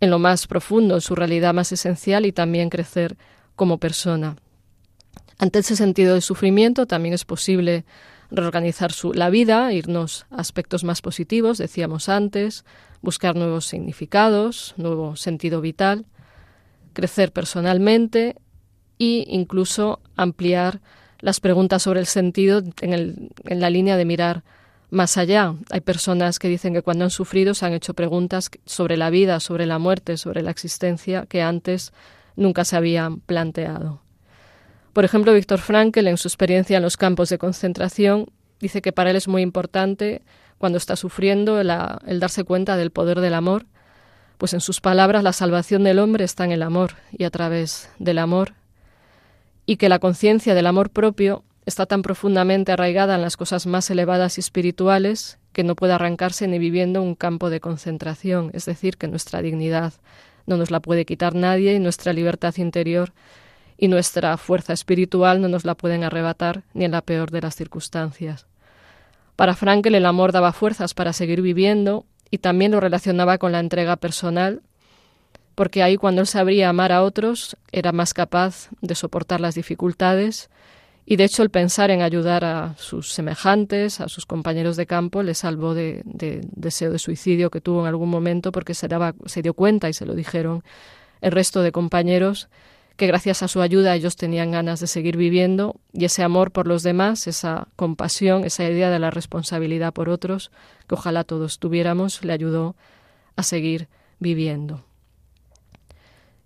en 0.00 0.10
lo 0.10 0.18
más 0.18 0.46
profundo, 0.46 0.96
en 0.96 1.00
su 1.00 1.14
realidad 1.14 1.54
más 1.54 1.72
esencial 1.72 2.26
y 2.26 2.32
también 2.32 2.70
crecer 2.70 3.16
como 3.56 3.78
persona. 3.78 4.36
Ante 5.38 5.60
ese 5.60 5.76
sentido 5.76 6.14
de 6.14 6.20
sufrimiento 6.20 6.86
también 6.86 7.14
es 7.14 7.24
posible 7.24 7.84
reorganizar 8.30 8.92
la 9.14 9.30
vida, 9.30 9.72
irnos 9.72 10.26
a 10.30 10.36
aspectos 10.36 10.84
más 10.84 11.02
positivos, 11.02 11.58
decíamos 11.58 12.08
antes, 12.08 12.64
buscar 13.02 13.36
nuevos 13.36 13.66
significados, 13.66 14.74
nuevo 14.76 15.16
sentido 15.16 15.60
vital, 15.60 16.06
crecer 16.92 17.32
personalmente 17.32 18.36
e 18.98 19.24
incluso 19.28 20.00
ampliar 20.16 20.80
las 21.20 21.40
preguntas 21.40 21.82
sobre 21.82 22.00
el 22.00 22.06
sentido 22.06 22.62
en, 22.80 23.30
en 23.44 23.60
la 23.60 23.70
línea 23.70 23.96
de 23.96 24.04
mirar 24.04 24.42
más 24.90 25.16
allá. 25.16 25.54
Hay 25.70 25.80
personas 25.80 26.38
que 26.38 26.48
dicen 26.48 26.74
que 26.74 26.82
cuando 26.82 27.04
han 27.04 27.10
sufrido 27.10 27.54
se 27.54 27.66
han 27.66 27.72
hecho 27.72 27.94
preguntas 27.94 28.50
sobre 28.66 28.96
la 28.96 29.10
vida, 29.10 29.40
sobre 29.40 29.66
la 29.66 29.78
muerte, 29.78 30.16
sobre 30.16 30.42
la 30.42 30.50
existencia 30.50 31.26
que 31.26 31.42
antes 31.42 31.92
nunca 32.36 32.64
se 32.64 32.76
habían 32.76 33.20
planteado. 33.20 34.02
Por 34.92 35.04
ejemplo, 35.04 35.32
Víctor 35.32 35.60
Frankl, 35.60 36.06
en 36.06 36.16
su 36.16 36.26
experiencia 36.26 36.76
en 36.76 36.82
los 36.82 36.96
campos 36.96 37.28
de 37.28 37.38
concentración, 37.38 38.26
dice 38.58 38.82
que 38.82 38.92
para 38.92 39.10
él 39.10 39.16
es 39.16 39.28
muy 39.28 39.42
importante, 39.42 40.22
cuando 40.58 40.78
está 40.78 40.96
sufriendo, 40.96 41.60
el 41.60 42.20
darse 42.20 42.44
cuenta 42.44 42.76
del 42.76 42.90
poder 42.90 43.20
del 43.20 43.34
amor, 43.34 43.66
pues 44.36 44.52
en 44.52 44.60
sus 44.60 44.80
palabras 44.80 45.22
la 45.22 45.32
salvación 45.32 45.84
del 45.84 45.98
hombre 45.98 46.24
está 46.24 46.44
en 46.44 46.52
el 46.52 46.62
amor 46.62 46.92
y 47.12 47.24
a 47.24 47.30
través 47.30 47.90
del 47.98 48.18
amor, 48.18 48.54
y 49.70 49.76
que 49.76 49.88
la 49.88 50.00
conciencia 50.00 50.56
del 50.56 50.66
amor 50.66 50.90
propio 50.90 51.44
está 51.64 51.86
tan 51.86 52.02
profundamente 52.02 52.72
arraigada 52.72 53.14
en 53.14 53.22
las 53.22 53.36
cosas 53.36 53.68
más 53.68 53.88
elevadas 53.88 54.36
y 54.36 54.40
espirituales 54.40 55.38
que 55.52 55.62
no 55.62 55.76
puede 55.76 55.92
arrancarse 55.92 56.48
ni 56.48 56.58
viviendo 56.58 57.00
un 57.00 57.14
campo 57.14 57.50
de 57.50 57.60
concentración, 57.60 58.50
es 58.52 58.64
decir, 58.64 58.96
que 58.96 59.06
nuestra 59.06 59.42
dignidad 59.42 59.92
no 60.44 60.56
nos 60.56 60.72
la 60.72 60.80
puede 60.80 61.04
quitar 61.04 61.36
nadie 61.36 61.72
y 61.72 61.78
nuestra 61.78 62.12
libertad 62.12 62.52
interior 62.56 63.12
y 63.78 63.86
nuestra 63.86 64.36
fuerza 64.38 64.72
espiritual 64.72 65.40
no 65.40 65.46
nos 65.46 65.64
la 65.64 65.76
pueden 65.76 66.02
arrebatar 66.02 66.64
ni 66.74 66.84
en 66.84 66.90
la 66.90 67.02
peor 67.02 67.30
de 67.30 67.42
las 67.42 67.54
circunstancias. 67.54 68.48
Para 69.36 69.54
Frankel 69.54 69.94
el 69.94 70.06
amor 70.06 70.32
daba 70.32 70.52
fuerzas 70.52 70.94
para 70.94 71.12
seguir 71.12 71.42
viviendo 71.42 72.06
y 72.28 72.38
también 72.38 72.72
lo 72.72 72.80
relacionaba 72.80 73.38
con 73.38 73.52
la 73.52 73.60
entrega 73.60 73.94
personal, 73.94 74.62
porque 75.60 75.82
ahí 75.82 75.98
cuando 75.98 76.22
él 76.22 76.26
sabría 76.26 76.70
amar 76.70 76.90
a 76.90 77.02
otros 77.02 77.54
era 77.70 77.92
más 77.92 78.14
capaz 78.14 78.70
de 78.80 78.94
soportar 78.94 79.42
las 79.42 79.56
dificultades 79.56 80.48
y 81.04 81.16
de 81.16 81.24
hecho 81.24 81.42
el 81.42 81.50
pensar 81.50 81.90
en 81.90 82.00
ayudar 82.00 82.46
a 82.46 82.74
sus 82.78 83.12
semejantes, 83.12 84.00
a 84.00 84.08
sus 84.08 84.24
compañeros 84.24 84.78
de 84.78 84.86
campo, 84.86 85.22
le 85.22 85.34
salvó 85.34 85.74
de, 85.74 86.00
deseo 86.02 86.90
de 86.90 86.98
suicidio 86.98 87.50
que 87.50 87.60
tuvo 87.60 87.82
en 87.82 87.88
algún 87.88 88.08
momento 88.08 88.52
porque 88.52 88.72
se, 88.72 88.88
daba, 88.88 89.14
se 89.26 89.42
dio 89.42 89.52
cuenta 89.52 89.90
y 89.90 89.92
se 89.92 90.06
lo 90.06 90.14
dijeron 90.14 90.64
el 91.20 91.30
resto 91.30 91.60
de 91.60 91.72
compañeros 91.72 92.48
que 92.96 93.06
gracias 93.06 93.42
a 93.42 93.48
su 93.48 93.60
ayuda 93.60 93.94
ellos 93.94 94.16
tenían 94.16 94.52
ganas 94.52 94.80
de 94.80 94.86
seguir 94.86 95.18
viviendo 95.18 95.76
y 95.92 96.06
ese 96.06 96.22
amor 96.22 96.52
por 96.52 96.66
los 96.66 96.82
demás, 96.82 97.26
esa 97.26 97.68
compasión, 97.76 98.44
esa 98.44 98.64
idea 98.64 98.88
de 98.88 98.98
la 98.98 99.10
responsabilidad 99.10 99.92
por 99.92 100.08
otros, 100.08 100.52
que 100.88 100.94
ojalá 100.94 101.22
todos 101.24 101.58
tuviéramos, 101.58 102.24
le 102.24 102.32
ayudó 102.32 102.76
a 103.36 103.42
seguir 103.42 103.88
viviendo. 104.20 104.86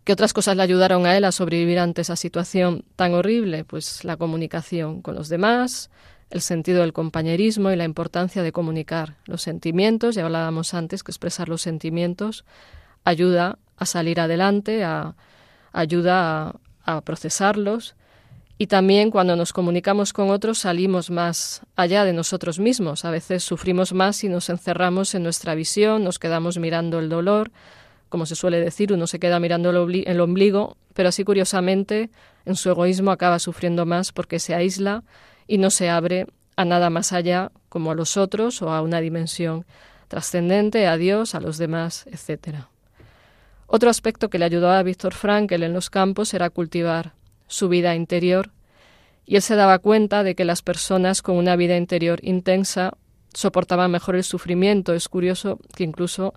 ¿Qué 0.04 0.12
otras 0.12 0.32
cosas 0.32 0.56
le 0.56 0.62
ayudaron 0.62 1.06
a 1.06 1.16
él 1.16 1.24
a 1.24 1.32
sobrevivir 1.32 1.78
ante 1.78 2.02
esa 2.02 2.16
situación 2.16 2.84
tan 2.96 3.14
horrible? 3.14 3.64
Pues 3.64 4.04
la 4.04 4.16
comunicación 4.16 5.00
con 5.00 5.14
los 5.14 5.28
demás, 5.28 5.90
el 6.30 6.42
sentido 6.42 6.82
del 6.82 6.92
compañerismo 6.92 7.70
y 7.70 7.76
la 7.76 7.84
importancia 7.84 8.42
de 8.42 8.52
comunicar 8.52 9.16
los 9.24 9.42
sentimientos. 9.42 10.14
Ya 10.14 10.24
hablábamos 10.24 10.74
antes 10.74 11.02
que 11.02 11.10
expresar 11.10 11.48
los 11.48 11.62
sentimientos 11.62 12.44
ayuda 13.04 13.58
a 13.76 13.86
salir 13.86 14.20
adelante, 14.20 14.84
a 14.84 15.14
ayuda 15.74 16.54
a, 16.84 17.00
procesarlos 17.02 17.96
y 18.56 18.68
también 18.68 19.10
cuando 19.10 19.36
nos 19.36 19.52
comunicamos 19.52 20.12
con 20.12 20.30
otros 20.30 20.58
salimos 20.58 21.10
más 21.10 21.62
allá 21.76 22.04
de 22.04 22.12
nosotros 22.12 22.58
mismos. 22.58 23.04
A 23.04 23.10
veces 23.10 23.42
sufrimos 23.42 23.92
más 23.92 24.22
y 24.22 24.28
nos 24.28 24.48
encerramos 24.48 25.14
en 25.14 25.24
nuestra 25.24 25.54
visión, 25.54 26.04
nos 26.04 26.18
quedamos 26.18 26.58
mirando 26.58 27.00
el 27.00 27.08
dolor. 27.08 27.50
Como 28.14 28.26
se 28.26 28.36
suele 28.36 28.60
decir, 28.60 28.92
uno 28.92 29.08
se 29.08 29.18
queda 29.18 29.40
mirando 29.40 29.70
el 29.70 30.20
ombligo, 30.20 30.76
pero 30.92 31.08
así 31.08 31.24
curiosamente 31.24 32.10
en 32.44 32.54
su 32.54 32.70
egoísmo 32.70 33.10
acaba 33.10 33.40
sufriendo 33.40 33.86
más 33.86 34.12
porque 34.12 34.38
se 34.38 34.54
aísla 34.54 35.02
y 35.48 35.58
no 35.58 35.68
se 35.70 35.90
abre 35.90 36.28
a 36.54 36.64
nada 36.64 36.90
más 36.90 37.12
allá 37.12 37.50
como 37.68 37.90
a 37.90 37.96
los 37.96 38.16
otros 38.16 38.62
o 38.62 38.70
a 38.70 38.82
una 38.82 39.00
dimensión 39.00 39.66
trascendente, 40.06 40.86
a 40.86 40.96
Dios, 40.96 41.34
a 41.34 41.40
los 41.40 41.58
demás, 41.58 42.06
etcétera. 42.06 42.68
Otro 43.66 43.90
aspecto 43.90 44.30
que 44.30 44.38
le 44.38 44.44
ayudó 44.44 44.70
a 44.70 44.84
Víctor 44.84 45.12
Frankl 45.12 45.64
en 45.64 45.72
los 45.72 45.90
campos 45.90 46.34
era 46.34 46.50
cultivar 46.50 47.14
su 47.48 47.68
vida 47.68 47.96
interior, 47.96 48.52
y 49.26 49.34
él 49.34 49.42
se 49.42 49.56
daba 49.56 49.80
cuenta 49.80 50.22
de 50.22 50.36
que 50.36 50.44
las 50.44 50.62
personas 50.62 51.20
con 51.20 51.36
una 51.36 51.56
vida 51.56 51.76
interior 51.76 52.20
intensa 52.22 52.92
soportaban 53.32 53.90
mejor 53.90 54.14
el 54.14 54.22
sufrimiento. 54.22 54.94
Es 54.94 55.08
curioso 55.08 55.58
que 55.74 55.82
incluso 55.82 56.34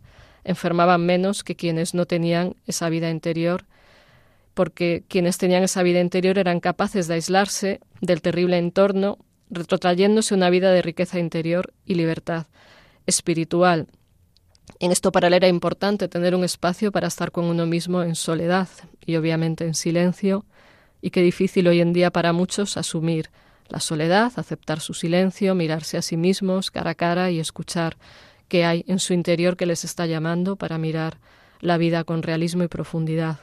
enfermaban 0.47 1.05
menos 1.05 1.43
que 1.43 1.55
quienes 1.55 1.93
no 1.93 2.05
tenían 2.05 2.55
esa 2.65 2.89
vida 2.89 3.09
interior, 3.09 3.65
porque 4.53 5.03
quienes 5.07 5.37
tenían 5.37 5.61
esa 5.61 5.83
vida 5.83 5.99
interior 5.99 6.39
eran 6.39 6.59
capaces 6.59 7.07
de 7.07 7.15
aislarse 7.15 7.79
del 8.01 8.21
terrible 8.21 8.57
entorno, 8.57 9.19
retrotrayéndose 9.49 10.33
una 10.33 10.49
vida 10.49 10.71
de 10.71 10.81
riqueza 10.81 11.19
interior 11.19 11.73
y 11.85 11.95
libertad 11.95 12.47
espiritual. 13.05 13.87
En 14.79 14.91
esto 14.91 15.11
para 15.11 15.27
él 15.27 15.33
era 15.33 15.47
importante 15.47 16.07
tener 16.07 16.33
un 16.33 16.43
espacio 16.43 16.91
para 16.91 17.07
estar 17.07 17.31
con 17.31 17.45
uno 17.45 17.65
mismo 17.65 18.01
en 18.01 18.15
soledad 18.15 18.69
y 19.05 19.15
obviamente 19.17 19.65
en 19.65 19.75
silencio, 19.75 20.45
y 21.01 21.11
qué 21.11 21.21
difícil 21.21 21.67
hoy 21.67 21.81
en 21.81 21.93
día 21.93 22.09
para 22.11 22.33
muchos 22.33 22.77
asumir 22.77 23.29
la 23.67 23.79
soledad, 23.79 24.31
aceptar 24.37 24.79
su 24.79 24.93
silencio, 24.93 25.55
mirarse 25.55 25.97
a 25.97 26.01
sí 26.01 26.15
mismos 26.17 26.71
cara 26.71 26.91
a 26.91 26.95
cara 26.95 27.31
y 27.31 27.39
escuchar 27.39 27.97
qué 28.47 28.65
hay 28.65 28.83
en 28.87 28.99
su 28.99 29.13
interior 29.13 29.57
que 29.57 29.65
les 29.65 29.83
está 29.83 30.05
llamando 30.05 30.55
para 30.55 30.77
mirar 30.77 31.17
la 31.59 31.77
vida 31.77 32.03
con 32.03 32.23
realismo 32.23 32.63
y 32.63 32.67
profundidad. 32.67 33.39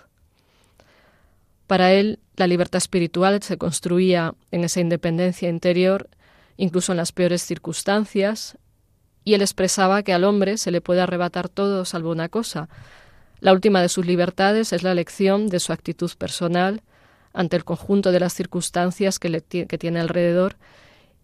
Para 1.66 1.92
él, 1.92 2.18
la 2.36 2.46
libertad 2.46 2.78
espiritual 2.78 3.42
se 3.42 3.56
construía 3.56 4.34
en 4.50 4.64
esa 4.64 4.80
independencia 4.80 5.48
interior, 5.48 6.08
incluso 6.56 6.92
en 6.92 6.98
las 6.98 7.12
peores 7.12 7.42
circunstancias, 7.42 8.58
y 9.24 9.34
él 9.34 9.40
expresaba 9.40 10.02
que 10.02 10.12
al 10.12 10.24
hombre 10.24 10.58
se 10.58 10.70
le 10.70 10.82
puede 10.82 11.00
arrebatar 11.00 11.48
todo 11.48 11.84
salvo 11.84 12.10
una 12.10 12.28
cosa. 12.28 12.68
La 13.40 13.52
última 13.52 13.80
de 13.80 13.88
sus 13.88 14.04
libertades 14.04 14.72
es 14.72 14.82
la 14.82 14.92
elección 14.92 15.48
de 15.48 15.60
su 15.60 15.72
actitud 15.72 16.10
personal 16.18 16.82
ante 17.32 17.56
el 17.56 17.64
conjunto 17.64 18.12
de 18.12 18.20
las 18.20 18.34
circunstancias 18.34 19.18
que, 19.18 19.42
que 19.66 19.78
tiene 19.78 20.00
alrededor, 20.00 20.56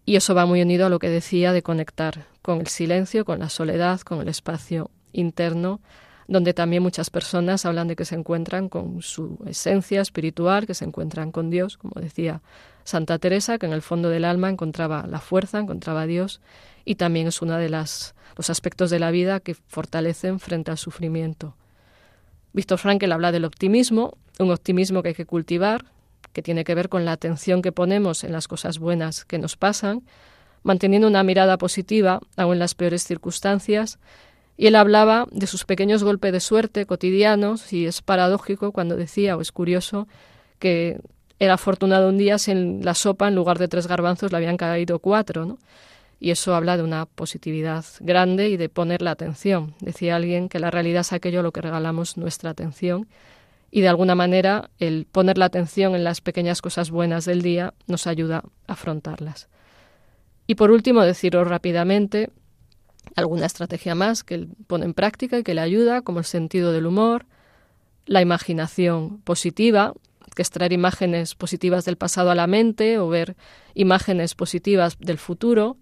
y 0.05 0.15
eso 0.15 0.33
va 0.33 0.47
muy 0.47 0.61
unido 0.61 0.87
a 0.87 0.89
lo 0.89 0.97
que 0.97 1.09
decía 1.09 1.53
de 1.53 1.61
conectar 1.61 2.30
con 2.41 2.59
el 2.59 2.67
silencio, 2.67 3.25
con 3.25 3.39
la 3.39 3.49
soledad, 3.49 4.01
con 4.01 4.21
el 4.21 4.27
espacio 4.27 4.89
interno, 5.13 5.81
donde 6.27 6.53
también 6.53 6.81
muchas 6.81 7.09
personas 7.09 7.65
hablan 7.65 7.87
de 7.87 7.95
que 7.95 8.05
se 8.05 8.15
encuentran 8.15 8.69
con 8.69 9.01
su 9.01 9.37
esencia 9.45 10.01
espiritual, 10.01 10.65
que 10.65 10.73
se 10.73 10.85
encuentran 10.85 11.31
con 11.31 11.49
Dios, 11.49 11.77
como 11.77 11.99
decía 11.99 12.41
Santa 12.83 13.19
Teresa, 13.19 13.57
que 13.57 13.65
en 13.65 13.73
el 13.73 13.81
fondo 13.81 14.09
del 14.09 14.25
alma 14.25 14.49
encontraba 14.49 15.05
la 15.07 15.19
fuerza, 15.19 15.59
encontraba 15.59 16.03
a 16.03 16.07
Dios 16.07 16.41
y 16.85 16.95
también 16.95 17.27
es 17.27 17.41
uno 17.41 17.57
de 17.57 17.69
los 17.69 18.13
aspectos 18.49 18.89
de 18.89 18.99
la 18.99 19.11
vida 19.11 19.39
que 19.39 19.55
fortalecen 19.55 20.39
frente 20.39 20.71
al 20.71 20.77
sufrimiento. 20.77 21.55
Víctor 22.53 22.79
Frankl 22.79 23.11
habla 23.11 23.31
del 23.31 23.45
optimismo, 23.45 24.17
un 24.39 24.51
optimismo 24.51 25.03
que 25.03 25.09
hay 25.09 25.15
que 25.15 25.25
cultivar, 25.25 25.85
que 26.33 26.41
tiene 26.41 26.63
que 26.63 26.75
ver 26.75 26.89
con 26.89 27.03
la 27.05 27.11
atención 27.11 27.61
que 27.61 27.71
ponemos 27.71 28.23
en 28.23 28.31
las 28.31 28.47
cosas 28.47 28.79
buenas 28.79 29.25
que 29.25 29.37
nos 29.37 29.57
pasan, 29.57 30.03
manteniendo 30.63 31.07
una 31.07 31.23
mirada 31.23 31.57
positiva 31.57 32.19
aun 32.37 32.53
en 32.53 32.59
las 32.59 32.75
peores 32.75 33.03
circunstancias, 33.03 33.99
y 34.57 34.67
él 34.67 34.75
hablaba 34.75 35.27
de 35.31 35.47
sus 35.47 35.65
pequeños 35.65 36.03
golpes 36.03 36.31
de 36.31 36.39
suerte 36.39 36.85
cotidianos, 36.85 37.73
y 37.73 37.85
es 37.85 38.01
paradójico 38.01 38.71
cuando 38.71 38.95
decía, 38.95 39.37
o 39.37 39.41
es 39.41 39.51
curioso, 39.51 40.07
que 40.59 40.99
era 41.39 41.55
afortunado 41.55 42.09
un 42.09 42.17
día 42.17 42.37
si 42.37 42.51
en 42.51 42.85
la 42.85 42.93
sopa 42.93 43.27
en 43.27 43.35
lugar 43.35 43.57
de 43.57 43.67
tres 43.67 43.87
garbanzos 43.87 44.31
le 44.31 44.37
habían 44.37 44.57
caído 44.57 44.99
cuatro, 44.99 45.45
¿no? 45.45 45.57
y 46.21 46.29
eso 46.29 46.53
habla 46.53 46.77
de 46.77 46.83
una 46.83 47.07
positividad 47.07 47.83
grande 47.99 48.47
y 48.49 48.55
de 48.55 48.69
poner 48.69 49.01
la 49.01 49.09
atención. 49.09 49.73
Decía 49.81 50.15
alguien 50.15 50.49
que 50.49 50.59
la 50.59 50.69
realidad 50.69 51.01
es 51.01 51.13
aquello 51.13 51.39
a 51.39 51.43
lo 51.43 51.51
que 51.51 51.61
regalamos 51.61 52.15
nuestra 52.15 52.51
atención 52.51 53.07
y 53.71 53.81
de 53.81 53.87
alguna 53.87 54.13
manera 54.13 54.69
el 54.77 55.07
poner 55.11 55.39
la 55.39 55.45
atención 55.45 55.95
en 55.95 56.03
las 56.03 56.21
pequeñas 56.21 56.61
cosas 56.61 56.91
buenas 56.91 57.25
del 57.25 57.41
día 57.41 57.73
nos 57.87 58.05
ayuda 58.05 58.43
a 58.67 58.73
afrontarlas. 58.73 59.49
Y 60.51 60.55
por 60.55 60.69
último, 60.69 61.03
deciros 61.03 61.47
rápidamente 61.47 62.29
alguna 63.15 63.45
estrategia 63.45 63.95
más 63.95 64.25
que 64.25 64.33
él 64.33 64.49
pone 64.67 64.83
en 64.83 64.93
práctica 64.93 65.39
y 65.39 65.43
que 65.43 65.53
le 65.53 65.61
ayuda, 65.61 66.01
como 66.01 66.19
el 66.19 66.25
sentido 66.25 66.73
del 66.73 66.87
humor, 66.87 67.25
la 68.05 68.21
imaginación 68.21 69.21
positiva, 69.21 69.93
que 70.35 70.41
es 70.41 70.49
traer 70.49 70.73
imágenes 70.73 71.35
positivas 71.35 71.85
del 71.85 71.95
pasado 71.95 72.31
a 72.31 72.35
la 72.35 72.47
mente 72.47 72.99
o 72.99 73.07
ver 73.07 73.37
imágenes 73.75 74.35
positivas 74.35 74.97
del 74.99 75.19
futuro, 75.19 75.77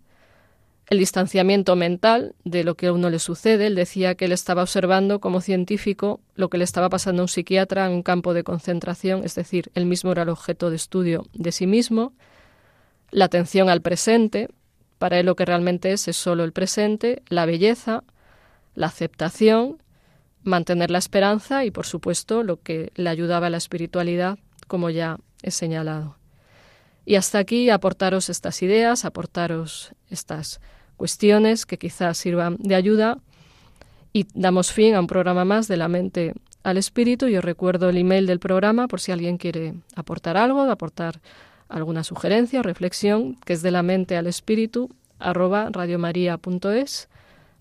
el 0.86 0.99
distanciamiento 0.99 1.76
mental 1.76 2.36
de 2.43 2.63
lo 2.63 2.76
que 2.76 2.86
a 2.86 2.93
uno 2.93 3.09
le 3.09 3.17
sucede. 3.17 3.65
Él 3.65 3.74
decía 3.74 4.13
que 4.13 4.26
él 4.26 4.34
estaba 4.34 4.61
observando 4.61 5.20
como 5.20 5.41
científico 5.41 6.20
lo 6.36 6.51
que 6.51 6.59
le 6.59 6.63
estaba 6.63 6.89
pasando 6.89 7.24
a 7.24 7.26
un 7.26 7.28
psiquiatra 7.28 7.88
en 7.88 7.93
un 7.93 8.03
campo 8.03 8.36
de 8.36 8.43
concentración, 8.43 9.24
es 9.24 9.34
decir, 9.34 9.72
él 9.74 9.88
mismo 9.88 10.11
era 10.11 10.22
el 10.22 10.30
objeto 10.30 10.70
de 10.70 10.76
estudio 10.76 11.26
de 11.34 11.51
sí 11.51 11.65
mismo. 11.65 12.13
La 13.09 13.26
atención 13.26 13.70
al 13.70 13.82
presente, 13.82 14.49
para 15.00 15.20
él 15.20 15.26
lo 15.26 15.36
que 15.36 15.45
realmente 15.45 15.91
es 15.91 16.08
es 16.08 16.18
solo 16.18 16.43
el 16.43 16.52
presente, 16.52 17.24
la 17.30 17.45
belleza, 17.45 18.04
la 18.76 18.88
aceptación, 18.88 19.82
mantener 20.43 20.91
la 20.91 21.00
esperanza 21.00 21.66
y, 21.66 21.72
por 21.72 21.86
supuesto, 21.86 22.43
lo 22.43 22.62
que 22.62 22.91
le 22.95 23.10
ayudaba 23.10 23.47
a 23.47 23.50
la 23.50 23.58
espiritualidad, 23.58 24.38
como 24.68 24.89
ya 24.89 25.18
he 25.41 25.52
señalado. 25.52 26.18
Y 27.06 27.16
hasta 27.16 27.39
aquí 27.39 27.70
aportaros 27.70 28.30
estas 28.30 28.62
ideas, 28.62 29.06
aportaros 29.06 29.93
estas 30.10 30.60
cuestiones 30.97 31.66
que 31.66 31.78
quizás 31.78 32.18
sirvan 32.18 32.58
de 32.60 32.76
ayuda 32.76 33.18
y 34.14 34.28
damos 34.34 34.72
fin 34.72 34.95
a 34.95 35.00
un 35.00 35.08
programa 35.08 35.45
más 35.45 35.68
de 35.68 35.78
la 35.78 35.88
mente 35.88 36.34
al 36.64 36.78
espíritu. 36.78 37.28
Yo 37.28 37.41
recuerdo 37.41 37.89
el 37.89 37.97
email 37.97 38.28
del 38.28 38.39
programa 38.39 38.88
por 38.88 39.00
si 39.00 39.12
alguien 39.12 39.38
quiere 39.38 39.76
aportar 39.95 40.38
algo, 40.38 40.62
aportar 40.62 41.22
alguna 41.70 42.03
sugerencia 42.03 42.59
o 42.59 42.63
reflexión, 42.63 43.36
que 43.45 43.53
es 43.53 43.61
de 43.61 43.72
la 43.72 43.84
mente 43.84 44.17
al 44.17 44.28
espíritu 44.28 44.89
arroba 45.20 45.70
radiomaria.es. 45.72 47.09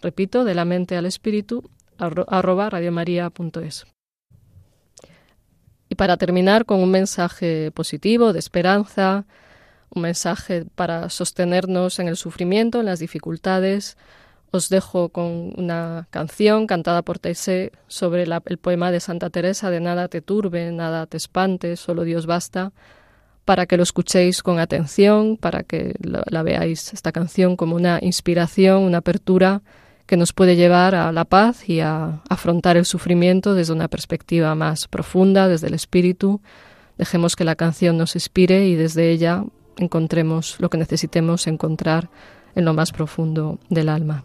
Repito, 0.00 0.44
de 0.44 0.54
la 0.54 0.64
mente 0.64 0.96
al 0.96 1.06
espíritu 1.06 1.70
arroba 1.98 2.70
radiomaria.es. 2.70 3.86
Y 5.88 5.94
para 5.94 6.16
terminar 6.16 6.64
con 6.64 6.80
un 6.80 6.90
mensaje 6.90 7.70
positivo, 7.72 8.32
de 8.32 8.38
esperanza, 8.38 9.26
un 9.90 10.02
mensaje 10.02 10.66
para 10.74 11.08
sostenernos 11.08 11.98
en 11.98 12.08
el 12.08 12.16
sufrimiento, 12.16 12.80
en 12.80 12.86
las 12.86 12.98
dificultades, 12.98 13.96
os 14.50 14.68
dejo 14.68 15.10
con 15.10 15.52
una 15.56 16.08
canción 16.10 16.66
cantada 16.66 17.02
por 17.02 17.18
Taizé 17.18 17.72
sobre 17.86 18.22
el 18.22 18.58
poema 18.58 18.90
de 18.90 19.00
Santa 19.00 19.30
Teresa 19.30 19.70
de 19.70 19.80
Nada 19.80 20.08
te 20.08 20.22
turbe, 20.22 20.70
nada 20.72 21.06
te 21.06 21.16
espante, 21.16 21.76
solo 21.76 22.04
Dios 22.04 22.26
basta, 22.26 22.72
para 23.48 23.64
que 23.64 23.78
lo 23.78 23.82
escuchéis 23.82 24.42
con 24.42 24.58
atención, 24.58 25.38
para 25.38 25.62
que 25.62 25.94
la 26.02 26.42
veáis 26.42 26.92
esta 26.92 27.12
canción 27.12 27.56
como 27.56 27.76
una 27.76 27.98
inspiración, 28.02 28.82
una 28.82 28.98
apertura 28.98 29.62
que 30.04 30.18
nos 30.18 30.34
puede 30.34 30.54
llevar 30.54 30.94
a 30.94 31.10
la 31.12 31.24
paz 31.24 31.66
y 31.66 31.80
a 31.80 32.20
afrontar 32.28 32.76
el 32.76 32.84
sufrimiento 32.84 33.54
desde 33.54 33.72
una 33.72 33.88
perspectiva 33.88 34.54
más 34.54 34.86
profunda, 34.86 35.48
desde 35.48 35.68
el 35.68 35.72
espíritu. 35.72 36.42
Dejemos 36.98 37.36
que 37.36 37.44
la 37.44 37.56
canción 37.56 37.96
nos 37.96 38.16
inspire 38.16 38.66
y 38.66 38.74
desde 38.74 39.08
ella 39.08 39.44
encontremos 39.78 40.56
lo 40.58 40.68
que 40.68 40.76
necesitemos 40.76 41.46
encontrar 41.46 42.10
en 42.54 42.66
lo 42.66 42.74
más 42.74 42.92
profundo 42.92 43.58
del 43.70 43.88
alma. 43.88 44.24